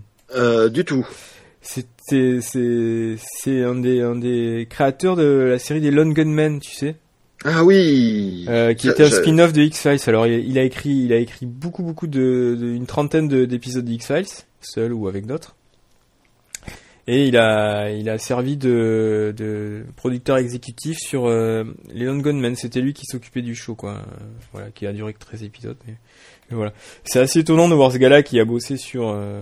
Du 0.69 0.85
tout. 0.85 1.07
C'est 1.69 3.17
c'est 3.19 3.63
un 3.63 3.75
des 3.75 4.01
un 4.01 4.15
des 4.15 4.67
créateurs 4.69 5.15
de 5.15 5.23
la 5.23 5.59
série 5.59 5.81
des 5.81 5.91
Lone 5.91 6.13
Gunmen, 6.13 6.59
tu 6.59 6.71
sais, 6.73 6.95
Ah 7.43 7.63
oui 7.65 8.45
euh, 8.47 8.73
qui 8.73 8.87
était 8.89 9.03
un 9.03 9.09
spin-off 9.11 9.53
de 9.53 9.61
X 9.63 9.81
Files. 9.81 9.99
Alors 10.07 10.25
il, 10.27 10.47
il 10.47 10.57
a 10.57 10.63
écrit 10.63 10.89
il 11.05 11.13
a 11.13 11.17
écrit 11.17 11.45
beaucoup 11.45 11.83
beaucoup 11.83 12.07
de, 12.07 12.57
de- 12.59 12.67
une 12.67 12.85
trentaine 12.85 13.27
de- 13.27 13.45
d'épisodes 13.45 13.85
de 13.85 13.91
X 13.91 14.07
Files, 14.07 14.25
seul 14.61 14.93
ou 14.93 15.07
avec 15.07 15.25
d'autres. 15.25 15.55
Et 17.09 17.25
il 17.27 17.37
a 17.37 17.89
il 17.91 18.09
a 18.09 18.17
servi 18.17 18.57
de 18.57 19.33
de 19.37 19.83
producteur 19.95 20.37
exécutif 20.37 20.97
sur 20.99 21.25
euh, 21.27 21.63
les 21.93 22.03
Lone 22.05 22.21
Gunmen. 22.21 22.55
C'était 22.55 22.81
lui 22.81 22.93
qui 22.93 23.05
s'occupait 23.05 23.41
du 23.41 23.55
show 23.55 23.75
quoi. 23.75 24.01
Voilà, 24.51 24.71
qui 24.71 24.85
a 24.87 24.91
duré 24.93 25.13
que 25.13 25.19
13 25.19 25.43
épisodes. 25.43 25.77
Mais, 25.87 25.95
mais 26.49 26.55
voilà, 26.57 26.73
c'est 27.05 27.19
assez 27.19 27.39
étonnant 27.39 27.69
de 27.69 27.75
voir 27.75 27.91
ce 27.93 27.97
gars-là 27.97 28.23
qui 28.23 28.39
a 28.41 28.45
bossé 28.45 28.75
sur 28.75 29.07
euh, 29.09 29.41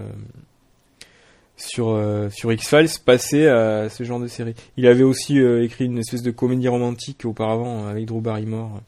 sur 1.58 1.90
euh, 1.90 2.30
sur 2.30 2.52
X-Files 2.52 2.90
passer 3.06 3.48
à 3.48 3.90
ce 3.90 4.04
genre 4.04 4.20
de 4.20 4.28
série. 4.28 4.56
Il 4.78 4.88
avait 4.88 5.04
aussi 5.04 5.40
euh, 5.40 5.64
écrit 5.64 5.86
une 5.86 6.00
espèce 6.00 6.22
de 6.22 6.32
comédie 6.32 6.68
romantique 6.68 7.26
auparavant 7.26 7.86
euh, 7.86 7.92
avec 7.92 8.06
Drew 8.06 8.22
Barrymore. 8.22 8.82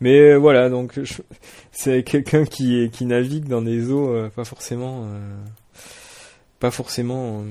Mais 0.00 0.18
euh, 0.18 0.36
voilà, 0.36 0.70
donc 0.70 0.98
c'est 1.72 2.02
quelqu'un 2.02 2.44
qui 2.44 2.88
qui 2.90 3.04
navigue 3.04 3.46
dans 3.48 3.62
des 3.62 3.90
eaux 3.90 4.08
euh, 4.08 4.30
pas 4.30 4.44
forcément 4.44 5.04
euh, 5.04 5.36
pas 6.58 6.70
forcément 6.70 7.44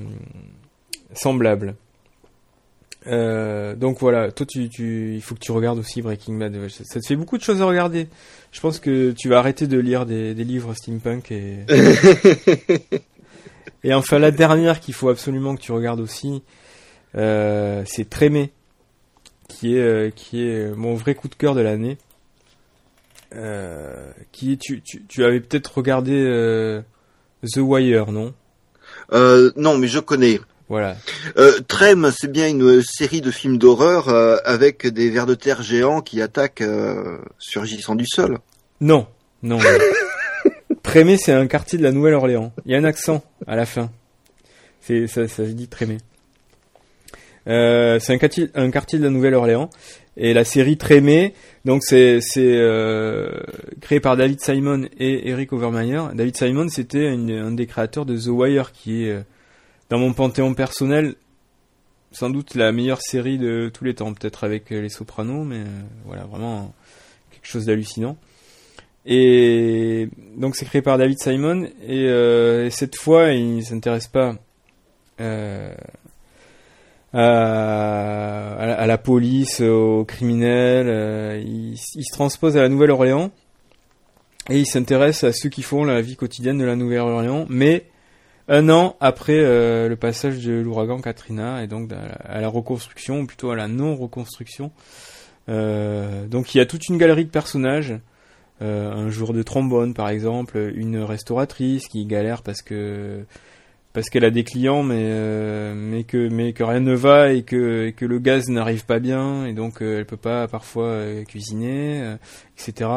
semblables. 1.14 1.76
Donc 3.06 3.98
voilà, 4.00 4.30
toi 4.32 4.44
tu, 4.46 4.68
tu 4.68 5.14
il 5.14 5.22
faut 5.22 5.34
que 5.34 5.40
tu 5.40 5.52
regardes 5.52 5.78
aussi 5.78 6.02
Breaking 6.02 6.34
Bad. 6.38 6.68
Ça 6.68 6.84
ça 6.84 7.00
te 7.00 7.06
fait 7.06 7.16
beaucoup 7.16 7.38
de 7.38 7.42
choses 7.42 7.62
à 7.62 7.66
regarder. 7.66 8.08
Je 8.50 8.60
pense 8.60 8.80
que 8.80 9.12
tu 9.12 9.28
vas 9.28 9.38
arrêter 9.38 9.68
de 9.68 9.78
lire 9.78 10.04
des, 10.04 10.34
des 10.34 10.44
livres 10.44 10.74
steampunk 10.74 11.30
et 11.30 11.58
et 13.84 13.94
enfin, 13.94 14.18
la 14.18 14.30
dernière 14.30 14.80
qu'il 14.80 14.94
faut 14.94 15.08
absolument 15.08 15.56
que 15.56 15.60
tu 15.60 15.72
regardes 15.72 16.00
aussi, 16.00 16.42
euh, 17.16 17.82
c'est 17.86 18.08
Trémé, 18.08 18.52
qui 19.48 19.76
est 19.76 19.80
euh, 19.80 20.10
qui 20.10 20.46
est 20.46 20.74
mon 20.76 20.94
vrai 20.94 21.14
coup 21.14 21.28
de 21.28 21.34
cœur 21.34 21.54
de 21.54 21.60
l'année. 21.60 21.98
Euh, 23.34 24.10
qui 24.32 24.58
tu 24.58 24.82
tu, 24.82 25.04
tu 25.06 25.24
avais 25.24 25.40
peut-être 25.40 25.78
regardé 25.78 26.12
euh, 26.14 26.82
The 27.42 27.58
Wire, 27.58 28.10
non? 28.12 28.34
Non, 29.12 29.78
mais 29.78 29.88
je 29.88 29.98
connais. 29.98 30.40
Voilà. 30.70 30.96
Euh, 31.36 31.58
Trem, 31.66 32.12
c'est 32.16 32.30
bien 32.30 32.48
une 32.48 32.80
série 32.80 33.20
de 33.20 33.32
films 33.32 33.58
d'horreur 33.58 34.08
euh, 34.08 34.36
avec 34.44 34.86
des 34.86 35.10
vers 35.10 35.26
de 35.26 35.34
terre 35.34 35.62
géants 35.64 36.00
qui 36.00 36.22
attaquent 36.22 36.60
euh, 36.60 37.18
surgissant 37.40 37.96
du 37.96 38.06
sol. 38.06 38.38
Non, 38.80 39.08
non. 39.42 39.58
Trémé, 40.90 41.16
c'est 41.16 41.30
un 41.30 41.46
quartier 41.46 41.78
de 41.78 41.84
la 41.84 41.92
Nouvelle-Orléans. 41.92 42.52
Il 42.66 42.72
y 42.72 42.74
a 42.74 42.78
un 42.78 42.82
accent 42.82 43.22
à 43.46 43.54
la 43.54 43.64
fin. 43.64 43.92
C'est 44.80 45.06
ça, 45.06 45.28
se 45.28 45.42
dit 45.42 45.68
Trémé. 45.68 45.98
Euh, 47.46 48.00
c'est 48.00 48.12
un 48.12 48.18
quartier, 48.18 48.48
un 48.56 48.72
quartier 48.72 48.98
de 48.98 49.04
la 49.04 49.10
Nouvelle-Orléans 49.10 49.70
et 50.16 50.34
la 50.34 50.42
série 50.42 50.78
Trémé. 50.78 51.32
Donc 51.64 51.84
c'est 51.84 52.20
euh, 52.38 53.30
créé 53.80 54.00
par 54.00 54.16
David 54.16 54.40
Simon 54.40 54.88
et 54.98 55.28
Eric 55.28 55.52
Overmeyer. 55.52 56.12
David 56.12 56.36
Simon, 56.36 56.68
c'était 56.68 57.06
un 57.06 57.52
des 57.52 57.66
créateurs 57.68 58.04
de 58.04 58.18
The 58.18 58.26
Wire, 58.26 58.72
qui 58.72 59.04
est 59.04 59.12
euh, 59.12 59.20
dans 59.90 59.98
mon 60.00 60.12
panthéon 60.12 60.54
personnel 60.54 61.14
sans 62.10 62.30
doute 62.30 62.56
la 62.56 62.72
meilleure 62.72 63.00
série 63.00 63.38
de 63.38 63.70
tous 63.72 63.84
les 63.84 63.94
temps, 63.94 64.12
peut-être 64.12 64.42
avec 64.42 64.70
Les 64.70 64.88
Sopranos, 64.88 65.44
mais 65.44 65.62
voilà 66.04 66.24
vraiment 66.24 66.74
quelque 67.30 67.46
chose 67.46 67.66
d'hallucinant. 67.66 68.16
Et 69.06 70.08
donc 70.36 70.56
c'est 70.56 70.66
créé 70.66 70.82
par 70.82 70.98
David 70.98 71.18
Simon 71.18 71.64
et, 71.86 72.06
euh, 72.06 72.66
et 72.66 72.70
cette 72.70 72.96
fois 72.96 73.30
il 73.30 73.64
s'intéresse 73.64 74.08
pas 74.08 74.34
euh, 75.20 75.74
à, 77.12 78.86
la- 78.86 78.98
police, 78.98 79.60
aux 79.60 80.04
criminels, 80.04 80.88
euh, 80.88 81.42
il, 81.44 81.76
se 81.76 82.12
transpose 82.12 82.56
à 82.56 82.62
la 82.62 82.68
Nouvelle-Orléans 82.68 83.30
et 84.48 84.58
il 84.58 84.66
s'intéresse 84.66 85.24
à 85.24 85.32
ceux 85.32 85.48
qui 85.48 85.62
font 85.62 85.84
la 85.84 86.02
vie 86.02 86.16
quotidienne 86.16 86.58
de 86.58 86.64
la 86.64 86.76
Nouvelle-Orléans, 86.76 87.46
mais 87.48 87.86
un 88.48 88.68
an 88.68 88.96
après 89.00 89.40
le 89.40 89.94
passage 89.96 90.44
de 90.44 90.52
l'ouragan 90.52 91.00
Katrina 91.00 91.62
et 91.62 91.66
donc 91.66 91.90
à 91.92 92.40
la, 92.40 92.48
reconstruction, 92.48 93.20
ou 93.20 93.26
plutôt 93.26 93.50
à 93.50 93.56
la 93.56 93.68
non-reconstruction. 93.68 94.72
Donc 95.48 96.54
il 96.54 96.58
y 96.58 96.60
a 96.60 96.66
toute 96.66 96.88
une 96.88 96.98
galerie 96.98 97.24
de 97.24 97.30
personnages. 97.30 97.94
Euh, 98.62 98.92
un 98.92 99.08
jour 99.08 99.32
de 99.32 99.42
trombone 99.42 99.94
par 99.94 100.10
exemple, 100.10 100.72
une 100.74 100.98
restauratrice 100.98 101.88
qui 101.88 102.04
galère 102.04 102.42
parce 102.42 102.60
que 102.60 103.24
parce 103.94 104.10
qu'elle 104.10 104.24
a 104.24 104.30
des 104.30 104.44
clients 104.44 104.82
mais 104.82 105.00
euh, 105.00 105.74
mais 105.74 106.04
que 106.04 106.28
mais 106.28 106.52
que 106.52 106.62
rien 106.62 106.80
ne 106.80 106.94
va 106.94 107.32
et 107.32 107.42
que 107.42 107.90
que 107.90 108.04
le 108.04 108.18
gaz 108.18 108.48
n'arrive 108.50 108.84
pas 108.84 108.98
bien 108.98 109.46
et 109.46 109.54
donc 109.54 109.80
euh, 109.82 109.98
elle 109.98 110.04
peut 110.04 110.18
pas 110.18 110.46
parfois 110.46 111.00
cuisiner 111.26 112.16
etc. 112.58 112.90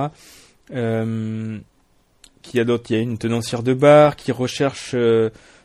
Qui 2.42 2.60
a 2.60 2.64
d'autres 2.66 2.92
Il 2.92 2.98
y 2.98 3.00
a 3.00 3.02
une 3.02 3.18
tenancière 3.18 3.64
de 3.64 3.74
bar 3.74 4.16
qui 4.18 4.32
recherche 4.34 4.96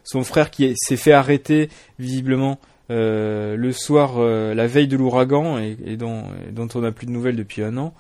son 0.05 0.23
frère 0.23 0.51
qui 0.51 0.65
est- 0.65 0.75
s'est 0.77 0.97
fait 0.97 1.13
arrêter 1.13 1.69
visiblement 1.99 2.59
le 2.89 3.71
soir, 3.73 4.19
la 4.21 4.67
veille 4.67 4.89
de 4.89 4.97
l'ouragan, 4.97 5.59
et, 5.59 5.77
et 5.85 5.97
dont, 5.97 6.23
et 6.49 6.53
dont 6.53 6.69
on 6.75 6.81
n'a 6.81 6.93
plus 6.93 7.07
de 7.07 7.11
nouvelles 7.11 7.37
depuis 7.37 7.63
un 7.63 7.77
an. 7.77 7.93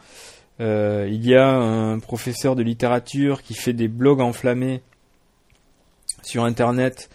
Euh, 0.61 1.09
il 1.11 1.27
y 1.27 1.35
a 1.35 1.49
un 1.49 1.99
professeur 1.99 2.57
de 2.57 2.63
littérature 2.63 3.43
qui 3.43 3.55
fait 3.55 3.73
des 3.73 3.89
blogs 3.89 4.21
enflammés 4.21 4.83
sur 6.23 6.45
Internet 6.45 7.11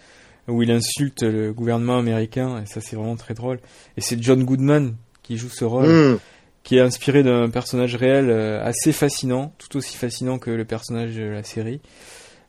où 0.48 0.62
il 0.62 0.70
insulte 0.70 1.22
le 1.22 1.52
gouvernement 1.52 1.98
américain, 1.98 2.62
et 2.62 2.66
ça 2.66 2.80
c'est 2.80 2.96
vraiment 2.96 3.16
très 3.16 3.34
drôle. 3.34 3.60
Et 3.96 4.00
c'est 4.00 4.22
John 4.22 4.44
Goodman 4.44 4.94
qui 5.22 5.36
joue 5.36 5.48
ce 5.48 5.64
rôle 5.64 5.86
Hmm. 5.86 6.18
qui 6.62 6.76
est 6.76 6.80
inspiré 6.80 7.22
d'un 7.22 7.50
personnage 7.50 7.94
réel 7.94 8.30
euh, 8.30 8.64
assez 8.64 8.92
fascinant, 8.92 9.52
tout 9.58 9.76
aussi 9.76 9.96
fascinant 9.96 10.38
que 10.38 10.50
le 10.50 10.64
personnage 10.64 11.14
de 11.14 11.24
la 11.24 11.42
série. 11.42 11.80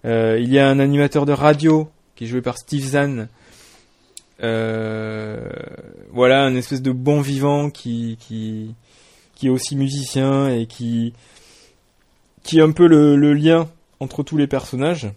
Euh, 0.06 0.38
il 0.40 0.52
y 0.52 0.60
a 0.60 0.68
un 0.70 0.80
animateur 0.80 1.26
de 1.26 1.34
radio 1.34 1.90
qui 2.16 2.26
est 2.26 2.28
joué 2.28 2.42
par 2.42 2.58
Steve 2.58 2.86
Zahn. 2.86 3.28
Euh, 4.44 5.50
voilà, 6.12 6.44
un 6.44 6.56
espèce 6.56 6.82
de 6.82 6.92
bon 6.92 7.22
vivant 7.22 7.70
qui, 7.70 8.18
qui, 8.20 8.76
qui 9.36 9.48
est 9.48 9.50
aussi 9.50 9.76
musicien 9.76 10.50
et 10.50 10.66
qui, 10.66 11.14
qui 12.44 12.60
est 12.60 12.62
un 12.62 12.72
peu 12.72 12.88
le, 12.88 13.16
le 13.16 13.34
lien 13.34 13.70
entre 14.00 14.24
tous 14.24 14.38
les 14.38 14.48
personnages. 14.48 15.10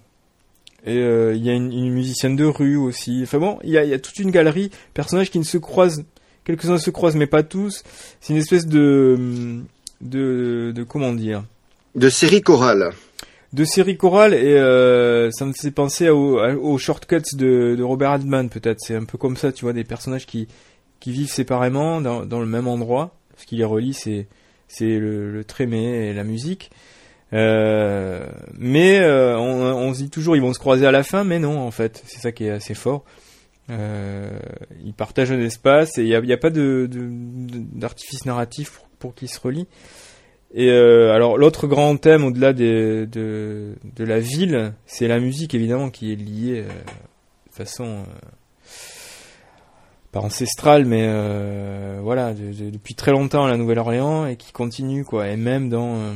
Et 0.86 0.96
euh, 0.98 1.34
il 1.34 1.44
y 1.44 1.50
a 1.50 1.54
une, 1.54 1.72
une 1.72 1.92
musicienne 1.92 2.36
de 2.36 2.44
rue 2.44 2.76
aussi. 2.76 3.20
Enfin 3.22 3.38
bon, 3.38 3.58
il 3.64 3.70
y 3.70 3.78
a, 3.78 3.84
il 3.84 3.90
y 3.90 3.94
a 3.94 3.98
toute 3.98 4.18
une 4.18 4.30
galerie 4.30 4.68
de 4.68 4.74
personnages 4.94 5.30
qui 5.30 5.38
ne 5.38 5.44
se 5.44 5.58
croisent, 5.58 6.04
quelques-uns 6.44 6.78
se 6.78 6.90
croisent 6.90 7.16
mais 7.16 7.26
pas 7.26 7.42
tous. 7.42 7.82
C'est 8.20 8.32
une 8.32 8.38
espèce 8.38 8.66
de, 8.66 9.60
de, 10.00 10.72
de 10.74 10.82
comment 10.84 11.12
dire, 11.12 11.42
De 11.96 12.08
série 12.08 12.42
chorale. 12.42 12.92
de 13.52 13.64
série 13.64 13.96
chorale 13.96 14.34
et 14.34 14.54
euh, 14.56 15.30
ça 15.32 15.44
me 15.46 15.52
fait 15.52 15.72
penser 15.72 16.08
au- 16.10 16.38
aux 16.40 16.78
shortcuts 16.78 17.34
de, 17.36 17.74
de 17.76 17.82
Robert 17.82 18.10
Altman 18.12 18.48
peut-être. 18.48 18.78
C'est 18.80 18.94
un 18.94 19.04
peu 19.04 19.18
comme 19.18 19.36
ça, 19.36 19.50
tu 19.52 19.64
vois, 19.64 19.72
des 19.72 19.84
personnages 19.84 20.26
qui, 20.26 20.46
qui 21.00 21.10
vivent 21.10 21.30
séparément 21.30 22.00
dans, 22.00 22.24
dans 22.24 22.40
le 22.40 22.46
même 22.46 22.68
endroit. 22.68 23.14
Ce 23.38 23.46
qui 23.46 23.56
les 23.56 23.64
relie, 23.64 23.94
c'est 23.94 24.26
le, 24.80 25.32
le 25.32 25.44
trémé 25.44 26.08
et 26.08 26.12
la 26.12 26.24
musique. 26.24 26.70
Euh, 27.32 28.26
mais 28.56 29.00
euh, 29.00 29.38
on, 29.38 29.92
se 29.92 30.02
dit 30.02 30.10
toujours 30.10 30.36
ils 30.36 30.42
vont 30.42 30.52
se 30.52 30.58
croiser 30.58 30.86
à 30.86 30.90
la 30.90 31.02
fin, 31.02 31.24
mais 31.24 31.38
non 31.38 31.58
en 31.58 31.70
fait, 31.70 32.02
c'est 32.06 32.20
ça 32.20 32.32
qui 32.32 32.44
est 32.44 32.50
assez 32.50 32.74
fort. 32.74 33.04
ils 33.68 34.94
partagent 34.96 35.32
un 35.32 35.40
espace 35.40 35.98
et 35.98 36.04
il 36.04 36.20
n'y 36.22 36.32
a, 36.32 36.38
pas 36.38 36.50
de, 36.50 36.88
d'artifice 36.90 38.26
narratif 38.26 38.80
pour, 38.98 39.14
qu'ils 39.14 39.28
se 39.28 39.40
relient. 39.40 39.68
Et 40.54 40.70
euh, 40.70 41.12
alors 41.12 41.36
l'autre 41.36 41.66
grand 41.66 41.96
thème 41.98 42.24
au-delà 42.24 42.52
de, 42.52 43.06
de, 43.10 44.04
la 44.04 44.18
ville, 44.18 44.72
c'est 44.86 45.06
la 45.06 45.20
musique 45.20 45.54
évidemment 45.54 45.90
qui 45.90 46.12
est 46.12 46.16
liée 46.16 46.64
euh, 46.66 46.68
de 46.68 47.54
façon 47.54 47.84
euh, 47.84 48.28
pas 50.18 50.26
ancestrale, 50.26 50.84
mais 50.84 51.06
voilà 52.00 52.34
depuis 52.34 52.94
très 52.94 53.12
longtemps 53.12 53.44
à 53.44 53.48
la 53.48 53.56
Nouvelle-Orléans 53.56 54.26
et 54.26 54.36
qui 54.36 54.52
continue 54.52 55.04
quoi. 55.04 55.28
Et 55.28 55.36
même 55.36 55.68
dans 55.68 56.14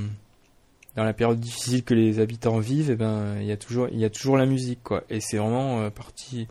dans 0.97 1.05
la 1.05 1.13
période 1.13 1.41
difficile 1.41 1.85
que 1.85 1.95
les 1.95 2.21
habitants 2.21 2.59
vivent, 2.59 2.91
et 2.91 2.95
eh 2.95 2.97
ben 2.97 3.37
il 3.41 3.47
y 3.47 3.53
a 3.53 3.57
toujours 3.57 3.89
il 3.91 3.99
y 3.99 4.05
a 4.05 4.11
toujours 4.11 4.37
la 4.37 4.47
musique 4.47 4.83
quoi. 4.83 5.05
Et 5.11 5.21
c'est 5.21 5.39
vraiment 5.39 5.91
partie. 5.91 6.49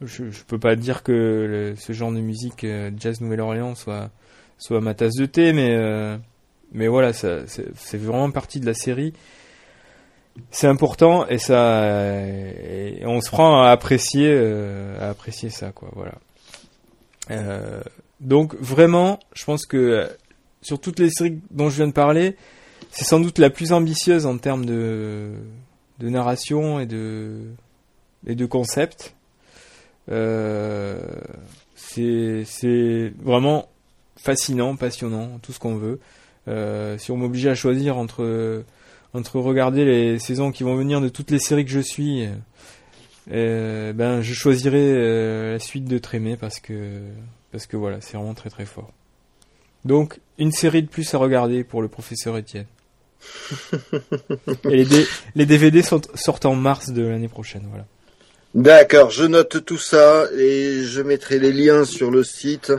Je, 0.00 0.30
je 0.30 0.42
peux 0.44 0.58
pas 0.58 0.74
dire 0.74 1.02
que 1.02 1.74
ce 1.78 1.92
genre 1.92 2.10
de 2.10 2.20
musique 2.20 2.66
jazz 2.96 3.20
Nouvelle-Orléans 3.20 3.74
soit 3.74 4.10
soit 4.58 4.80
ma 4.80 4.94
tasse 4.94 5.14
de 5.14 5.26
thé, 5.26 5.52
mais 5.52 5.76
mais 6.72 6.88
voilà, 6.88 7.12
c'est 7.12 7.96
vraiment 7.96 8.30
partie 8.30 8.60
de 8.60 8.66
la 8.66 8.74
série. 8.74 9.12
C'est 10.50 10.66
important 10.66 11.26
et 11.28 11.36
ça, 11.36 11.82
on 13.04 13.20
se 13.20 13.30
prend 13.30 13.62
à 13.62 13.70
apprécier, 13.70 14.28
euh, 14.32 14.98
à 14.98 15.10
apprécier 15.10 15.50
ça, 15.50 15.72
quoi. 15.72 15.90
Voilà. 15.94 16.14
Euh, 17.32 17.82
donc 18.20 18.54
vraiment, 18.54 19.18
je 19.34 19.44
pense 19.44 19.66
que 19.66 20.08
sur 20.60 20.80
toutes 20.80 20.98
les 20.98 21.10
séries 21.10 21.40
dont 21.50 21.70
je 21.70 21.76
viens 21.76 21.88
de 21.88 21.92
parler, 21.92 22.36
c'est 22.90 23.04
sans 23.04 23.20
doute 23.20 23.38
la 23.38 23.50
plus 23.50 23.72
ambitieuse 23.72 24.26
en 24.26 24.38
termes 24.38 24.64
de, 24.64 25.32
narration 26.00 26.80
et 26.80 26.86
de 26.86 27.40
et 28.26 28.36
concept. 28.48 29.14
Euh, 30.10 31.00
c'est 31.74 33.12
vraiment 33.22 33.68
fascinant, 34.16 34.76
passionnant, 34.76 35.38
tout 35.42 35.52
ce 35.52 35.58
qu'on 35.58 35.76
veut. 35.76 36.00
Euh, 36.48 36.96
si 36.98 37.10
on 37.10 37.16
m'obligeait 37.16 37.50
à 37.50 37.54
choisir 37.54 37.96
entre 37.96 38.64
entre 39.14 39.38
regarder 39.38 39.84
les 39.84 40.18
saisons 40.18 40.52
qui 40.52 40.62
vont 40.62 40.74
venir 40.74 41.00
de 41.00 41.10
toutes 41.10 41.30
les 41.30 41.38
séries 41.38 41.66
que 41.66 41.70
je 41.70 41.80
suis, 41.80 42.26
euh, 43.30 43.92
ben 43.92 44.20
je 44.20 44.34
choisirais 44.34 44.78
euh, 44.78 45.52
la 45.52 45.58
suite 45.58 45.84
de 45.84 45.98
Trémé 45.98 46.36
parce 46.36 46.58
que 46.58 47.00
parce 47.52 47.66
que 47.66 47.76
voilà, 47.76 48.00
c'est 48.00 48.16
vraiment 48.16 48.34
très 48.34 48.50
très 48.50 48.64
fort. 48.64 48.90
Donc 49.84 50.20
une 50.38 50.52
série 50.52 50.82
de 50.82 50.88
plus 50.88 51.14
à 51.14 51.18
regarder 51.18 51.64
pour 51.64 51.82
le 51.82 51.88
professeur 51.88 52.36
Étienne. 52.36 52.66
Et 54.64 54.84
les, 54.84 55.06
les 55.36 55.46
DVD 55.46 55.82
sortent 55.82 56.46
en 56.46 56.56
mars 56.56 56.90
de 56.90 57.02
l'année 57.02 57.28
prochaine, 57.28 57.66
voilà. 57.68 57.86
D'accord, 58.54 59.10
je 59.10 59.24
note 59.24 59.64
tout 59.64 59.78
ça 59.78 60.26
et 60.36 60.82
je 60.84 61.00
mettrai 61.00 61.38
les 61.38 61.52
liens 61.52 61.86
sur 61.86 62.10
le 62.10 62.22
site 62.22 62.70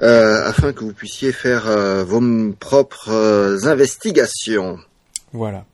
euh, 0.00 0.42
afin 0.44 0.72
que 0.72 0.80
vous 0.80 0.92
puissiez 0.92 1.30
faire 1.30 1.68
euh, 1.68 2.02
vos 2.02 2.20
propres 2.58 3.68
investigations. 3.68 4.80
Voilà. 5.32 5.66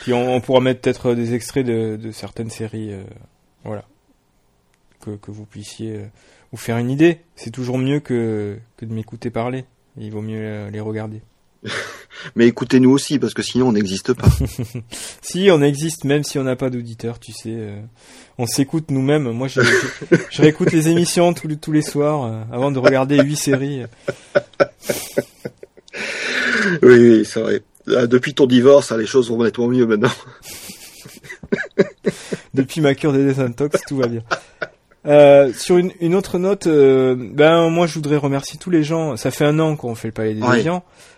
Puis 0.00 0.14
on, 0.14 0.40
pourra 0.40 0.60
mettre 0.60 0.80
peut-être 0.80 1.14
des 1.14 1.34
extraits 1.34 1.66
de, 1.66 1.98
certaines 2.12 2.48
séries, 2.48 2.92
voilà, 3.64 3.84
que, 5.00 5.16
que, 5.16 5.30
vous 5.30 5.44
puissiez 5.44 6.06
vous 6.50 6.58
faire 6.58 6.78
une 6.78 6.90
idée. 6.90 7.20
C'est 7.36 7.50
toujours 7.50 7.78
mieux 7.78 8.00
que, 8.00 8.58
que 8.76 8.84
de 8.84 8.92
m'écouter 8.92 9.30
parler. 9.30 9.64
Il 9.96 10.10
vaut 10.10 10.22
mieux 10.22 10.68
les 10.68 10.80
regarder. 10.80 11.22
Mais 12.36 12.46
écoutez-nous 12.46 12.90
aussi, 12.90 13.18
parce 13.18 13.34
que 13.34 13.42
sinon 13.42 13.68
on 13.68 13.72
n'existe 13.72 14.14
pas. 14.14 14.28
si, 15.22 15.48
on 15.50 15.62
existe, 15.62 16.04
même 16.04 16.24
si 16.24 16.38
on 16.38 16.44
n'a 16.44 16.56
pas 16.56 16.70
d'auditeurs, 16.70 17.18
tu 17.18 17.32
sais. 17.32 17.54
Euh, 17.54 17.80
on 18.38 18.46
s'écoute 18.46 18.90
nous-mêmes. 18.90 19.30
Moi, 19.30 19.48
je, 19.48 19.60
je, 20.30 20.42
réécoute 20.42 20.72
les 20.72 20.88
émissions 20.88 21.32
tous, 21.34 21.48
tous 21.56 21.72
les 21.72 21.82
soirs, 21.82 22.24
euh, 22.24 22.42
avant 22.52 22.70
de 22.70 22.78
regarder 22.78 23.22
huit 23.22 23.36
séries. 23.36 23.82
oui, 26.82 26.98
oui, 26.98 27.24
c'est 27.24 27.40
vrai. 27.40 27.62
Ah, 27.88 28.06
depuis 28.06 28.34
ton 28.34 28.46
divorce, 28.46 28.92
les 28.92 29.06
choses 29.06 29.30
vont 29.30 29.42
nettement 29.42 29.68
mieux 29.68 29.86
maintenant. 29.86 30.12
Depuis 32.54 32.80
ma 32.80 32.94
cure 32.94 33.12
des 33.12 33.24
désintox, 33.24 33.80
tout 33.86 33.96
va 33.96 34.06
bien. 34.06 34.22
Euh, 35.04 35.52
sur 35.52 35.78
une, 35.78 35.92
une, 36.00 36.14
autre 36.14 36.38
note, 36.38 36.68
euh, 36.68 37.16
ben 37.18 37.68
moi 37.70 37.86
je 37.86 37.94
voudrais 37.94 38.16
remercier 38.16 38.58
tous 38.58 38.70
les 38.70 38.84
gens. 38.84 39.16
Ça 39.16 39.30
fait 39.30 39.44
un 39.44 39.58
an 39.58 39.74
qu'on 39.74 39.94
fait 39.94 40.08
le 40.08 40.12
Palais 40.12 40.34
des 40.34 40.42
oui. 40.42 40.64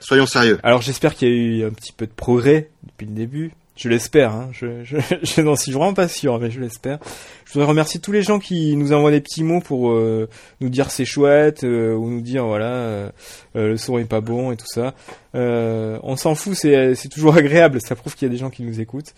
Soyons 0.00 0.26
sérieux. 0.26 0.58
Alors 0.62 0.80
j'espère 0.80 1.14
qu'il 1.14 1.28
y 1.28 1.30
a 1.30 1.34
eu 1.34 1.64
un 1.66 1.70
petit 1.70 1.92
peu 1.92 2.06
de 2.06 2.12
progrès 2.12 2.70
depuis 2.84 3.06
le 3.06 3.12
début. 3.12 3.52
Je 3.76 3.88
l'espère. 3.88 4.32
Hein. 4.32 4.48
Je, 4.52 4.84
je, 4.84 4.96
je 5.22 5.40
n'en 5.42 5.56
suis 5.56 5.72
vraiment 5.72 5.92
pas 5.92 6.08
sûr, 6.08 6.38
mais 6.38 6.50
je 6.50 6.60
l'espère. 6.60 6.98
Je 7.44 7.52
voudrais 7.52 7.68
remercier 7.68 8.00
tous 8.00 8.12
les 8.12 8.22
gens 8.22 8.38
qui 8.38 8.74
nous 8.76 8.92
envoient 8.92 9.10
des 9.10 9.20
petits 9.20 9.42
mots 9.42 9.60
pour 9.60 9.90
euh, 9.90 10.28
nous 10.60 10.70
dire 10.70 10.90
c'est 10.90 11.04
chouette 11.04 11.62
ou 11.64 12.08
nous 12.08 12.22
dire 12.22 12.46
voilà 12.46 13.12
le 13.54 13.76
son 13.76 13.98
est 13.98 14.04
pas 14.04 14.20
bon 14.22 14.50
et 14.50 14.56
tout 14.56 14.66
ça. 14.66 14.94
on 15.34 16.16
s'en 16.16 16.34
fout, 16.34 16.54
c'est 16.54 17.08
toujours 17.10 17.34
agréable. 17.36 17.80
Ça 17.82 17.96
prouve 17.96 18.14
qu'il 18.14 18.26
y 18.26 18.30
a 18.30 18.32
des 18.32 18.38
gens 18.38 18.50
qui 18.50 18.62
nous 18.62 18.80
écoutent. 18.80 19.12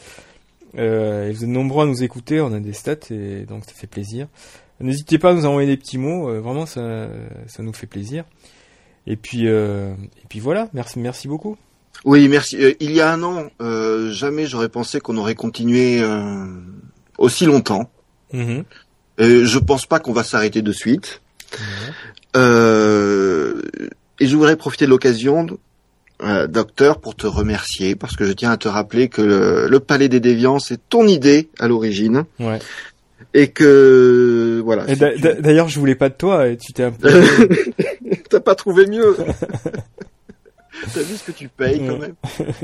Euh, 0.76 1.32
vous 1.34 1.44
êtes 1.44 1.50
nombreux 1.50 1.84
à 1.84 1.86
nous 1.86 2.02
écouter, 2.02 2.40
on 2.40 2.52
a 2.52 2.60
des 2.60 2.72
stats 2.72 3.10
et 3.10 3.44
donc 3.46 3.64
ça 3.64 3.72
fait 3.72 3.86
plaisir. 3.86 4.28
N'hésitez 4.80 5.18
pas 5.18 5.30
à 5.30 5.34
nous 5.34 5.46
envoyer 5.46 5.66
des 5.68 5.76
petits 5.76 5.96
mots, 5.96 6.28
euh, 6.28 6.40
vraiment 6.40 6.66
ça, 6.66 7.08
ça 7.46 7.62
nous 7.62 7.72
fait 7.72 7.86
plaisir. 7.86 8.24
Et 9.06 9.16
puis, 9.16 9.46
euh, 9.46 9.92
et 10.22 10.26
puis 10.28 10.40
voilà, 10.40 10.68
merci, 10.72 10.98
merci 10.98 11.28
beaucoup. 11.28 11.56
Oui, 12.04 12.28
merci. 12.28 12.56
Euh, 12.56 12.74
il 12.80 12.92
y 12.92 13.00
a 13.00 13.10
un 13.10 13.22
an, 13.22 13.46
euh, 13.60 14.10
jamais 14.10 14.46
j'aurais 14.46 14.68
pensé 14.68 15.00
qu'on 15.00 15.16
aurait 15.16 15.34
continué 15.34 16.02
aussi 17.18 17.46
longtemps. 17.46 17.90
Mm 18.32 18.60
je 19.18 19.58
pense 19.58 19.86
pas 19.86 19.98
qu'on 19.98 20.12
va 20.12 20.22
s'arrêter 20.24 20.60
de 20.60 20.72
suite. 20.72 21.22
et 22.34 22.38
je 22.38 24.36
voudrais 24.36 24.56
profiter 24.56 24.84
de 24.84 24.90
l'occasion 24.90 25.46
euh, 26.22 26.46
docteur, 26.46 27.00
pour 27.00 27.14
te 27.14 27.26
remercier, 27.26 27.94
parce 27.94 28.16
que 28.16 28.24
je 28.24 28.32
tiens 28.32 28.52
à 28.52 28.56
te 28.56 28.68
rappeler 28.68 29.08
que 29.08 29.22
le, 29.68 29.80
Palais 29.80 30.08
des 30.08 30.20
Déviants, 30.20 30.58
c'est 30.58 30.88
ton 30.88 31.06
idée 31.06 31.48
à 31.58 31.68
l'origine. 31.68 32.24
Ouais. 32.40 32.58
Et 33.34 33.48
que 33.48 34.62
voilà. 34.64 34.86
d'ailleurs, 35.40 35.68
je 35.68 35.78
voulais 35.78 35.94
pas 35.94 36.08
de 36.08 36.14
toi 36.14 36.48
et 36.48 36.56
tu 36.56 36.72
t'es 36.72 36.84
un 36.84 36.90
peu. 36.90 37.08
T'as 38.30 38.40
pas 38.40 38.54
trouvé 38.54 38.86
mieux. 38.86 39.16
T'as 40.94 41.02
vu 41.02 41.16
ce 41.16 41.24
que 41.24 41.32
tu 41.32 41.48
payes 41.48 41.80
quand 41.86 41.98
même. 41.98 42.14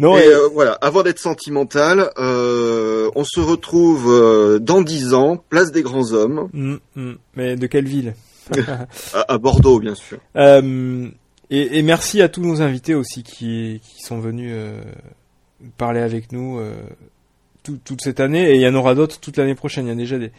Non, 0.00 0.18
et, 0.18 0.26
euh, 0.26 0.48
voilà, 0.52 0.72
avant 0.80 1.04
d'être 1.04 1.20
sentimental, 1.20 2.10
euh, 2.18 3.10
on 3.14 3.22
se 3.22 3.38
retrouve 3.38 4.10
euh, 4.10 4.58
dans 4.58 4.82
dix 4.82 5.14
ans, 5.14 5.36
place 5.36 5.70
des 5.70 5.82
grands 5.82 6.12
hommes. 6.12 6.48
Mm, 6.52 6.76
mm. 6.96 7.12
Mais 7.36 7.54
de 7.54 7.66
quelle 7.68 7.86
ville? 7.86 8.14
À, 9.12 9.38
Bordeaux, 9.38 9.78
bien 9.78 9.94
sûr. 9.94 10.18
Et, 11.50 11.78
et, 11.78 11.82
merci 11.82 12.22
à 12.22 12.28
tous 12.28 12.40
nos 12.40 12.62
invités 12.62 12.94
aussi 12.94 13.22
qui, 13.22 13.80
qui 13.82 14.02
sont 14.02 14.18
venus 14.18 14.50
euh, 14.54 14.80
parler 15.76 16.00
avec 16.00 16.32
nous 16.32 16.58
euh, 16.58 16.74
tout, 17.62 17.78
toute 17.84 18.00
cette 18.00 18.20
année. 18.20 18.50
Et 18.50 18.54
il 18.54 18.60
y 18.60 18.68
en 18.68 18.74
aura 18.74 18.94
d'autres 18.94 19.20
toute 19.20 19.36
l'année 19.36 19.54
prochaine. 19.54 19.86
Il 19.86 19.90
y 19.90 19.92
a 19.92 19.96
déjà 19.96 20.18
des, 20.18 20.32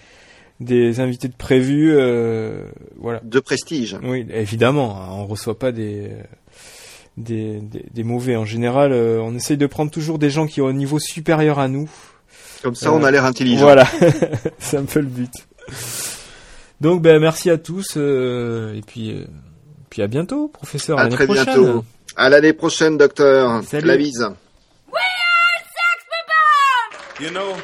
des 0.60 1.00
invités 1.00 1.28
de 1.28 1.36
prévus. 1.36 1.94
Euh, 1.94 2.64
voilà. 2.98 3.22
De 3.24 3.40
prestige. 3.40 3.98
Oui, 4.04 4.26
évidemment. 4.32 5.00
Hein, 5.00 5.10
on 5.12 5.28
reçoit 5.28 5.60
pas 5.60 5.72
des, 5.72 6.10
des, 7.18 7.60
des, 7.60 7.86
des 7.94 8.04
mauvais. 8.04 8.36
En 8.36 8.46
général, 8.46 8.92
on 8.92 9.36
essaye 9.36 9.58
de 9.58 9.68
prendre 9.68 9.92
toujours 9.92 10.18
des 10.18 10.32
gens 10.32 10.48
qui 10.48 10.60
ont 10.62 10.68
un 10.68 10.74
niveau 10.74 10.98
supérieur 11.00 11.60
à 11.60 11.68
nous. 11.68 11.90
Comme 12.64 12.76
ça, 12.76 12.92
on 12.92 13.04
a 13.04 13.12
l'air 13.12 13.26
intelligent. 13.26 13.62
Voilà, 13.62 13.88
c'est 14.58 14.78
un 14.78 14.86
peu 14.86 15.02
le 15.02 15.06
but. 15.06 15.32
Donc, 16.82 17.04
ben, 17.04 17.20
merci 17.20 17.52
à 17.52 17.60
tous. 17.60 17.96
et 17.96 18.82
puis 18.88 19.24
puis 19.96 20.04
à 20.04 20.08
bientôt, 20.08 20.50
professeur. 20.50 21.00
À, 21.00 21.08
très 21.08 21.26
bientôt. 21.26 21.86
À 22.18 22.28
l'année 22.28 22.52
prochaine, 22.52 22.98
docteur. 22.98 23.64
Salut. 23.64 23.88
La 23.88 23.96
bise. 23.96 24.36
You 27.22 27.30
know, 27.30 27.56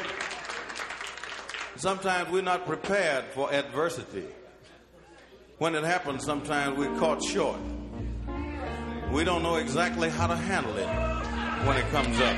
sometimes 1.76 2.30
we're 2.32 2.40
not 2.40 2.64
prepared 2.64 3.24
for 3.34 3.52
adversity. 3.52 4.24
When 5.58 5.74
it 5.74 5.84
happens, 5.84 6.24
sometimes 6.24 6.78
we're 6.78 6.98
caught 6.98 7.22
short. 7.22 7.58
We 9.12 9.24
don't 9.24 9.42
know 9.42 9.56
exactly 9.56 10.08
how 10.08 10.26
to 10.26 10.34
handle 10.34 10.74
it 10.78 10.88
when 11.66 11.76
it 11.76 11.84
comes 11.90 12.18
up. 12.18 12.36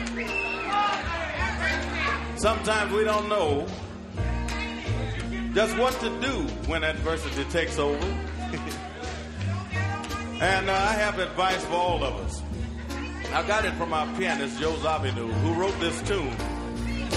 Sometimes 2.37 2.93
we 2.93 3.05
don't 3.05 3.29
know 3.29 3.65
just 5.55 5.79
what 5.79 5.93
to 6.01 6.09
do 6.21 6.49
when 6.67 6.83
adversity 6.83 7.45
takes 7.45 7.79
over. 7.79 8.34
And 10.41 10.69
uh, 10.69 10.73
I 10.73 10.93
have 10.93 11.19
advice 11.19 11.65
for 11.65 11.75
all 11.75 12.03
of 12.05 12.15
us. 12.17 12.43
I 13.33 13.47
got 13.47 13.65
it 13.65 13.73
from 13.75 13.93
our 13.93 14.07
pianist, 14.17 14.61
Joe 14.61 14.73
Zawinul, 14.75 15.33
who 15.33 15.55
wrote 15.55 15.79
this 15.81 16.01
tune. 16.03 16.35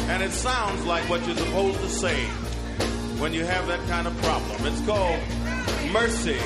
And 0.10 0.24
it 0.24 0.32
sounds 0.32 0.86
like 0.86 1.08
what 1.10 1.26
you're 1.28 1.36
supposed 1.36 1.80
to 1.80 1.90
say 1.90 2.26
when 3.20 3.34
you 3.34 3.44
have 3.46 3.68
that 3.68 3.86
kind 3.88 4.08
of 4.08 4.16
problem. 4.18 4.66
It's 4.66 4.86
called 4.86 5.20
Mercy, 5.92 6.38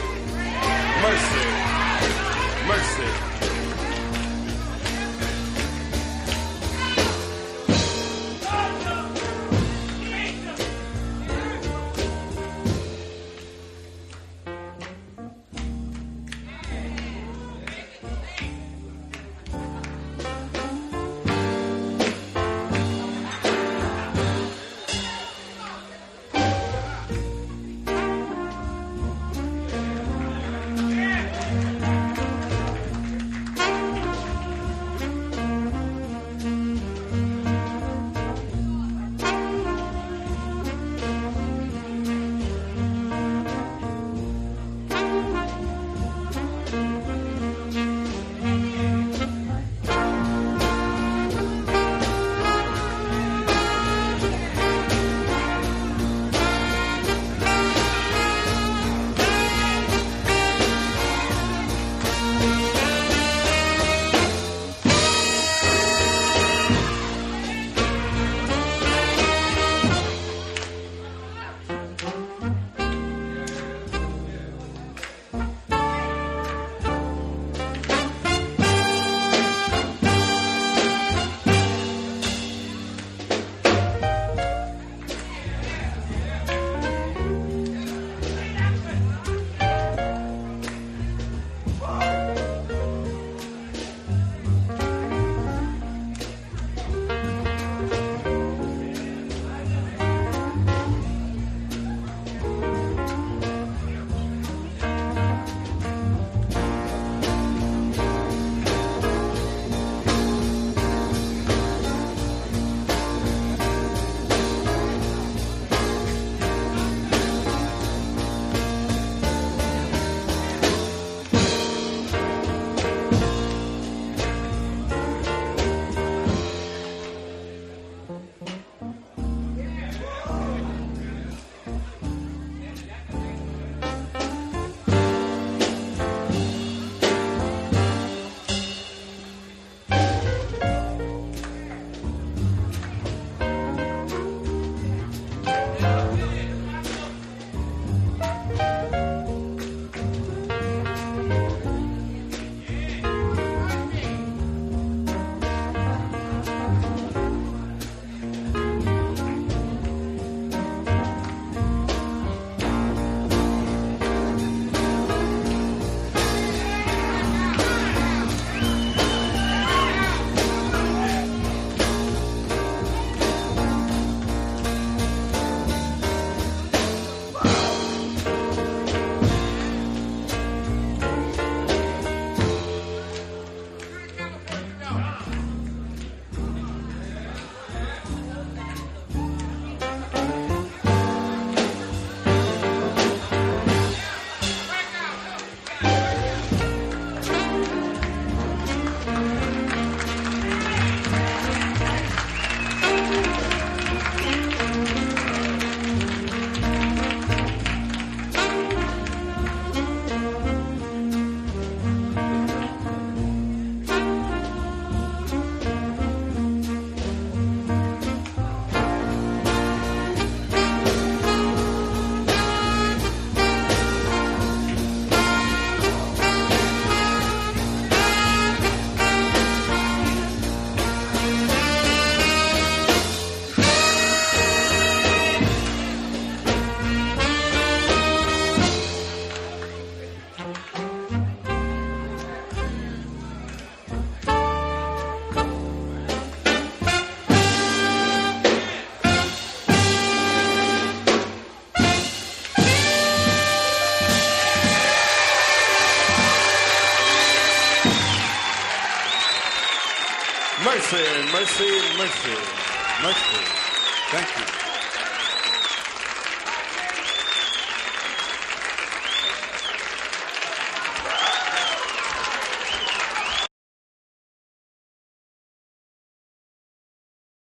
Mercy, 1.01 1.47
Mercy. 2.67 3.40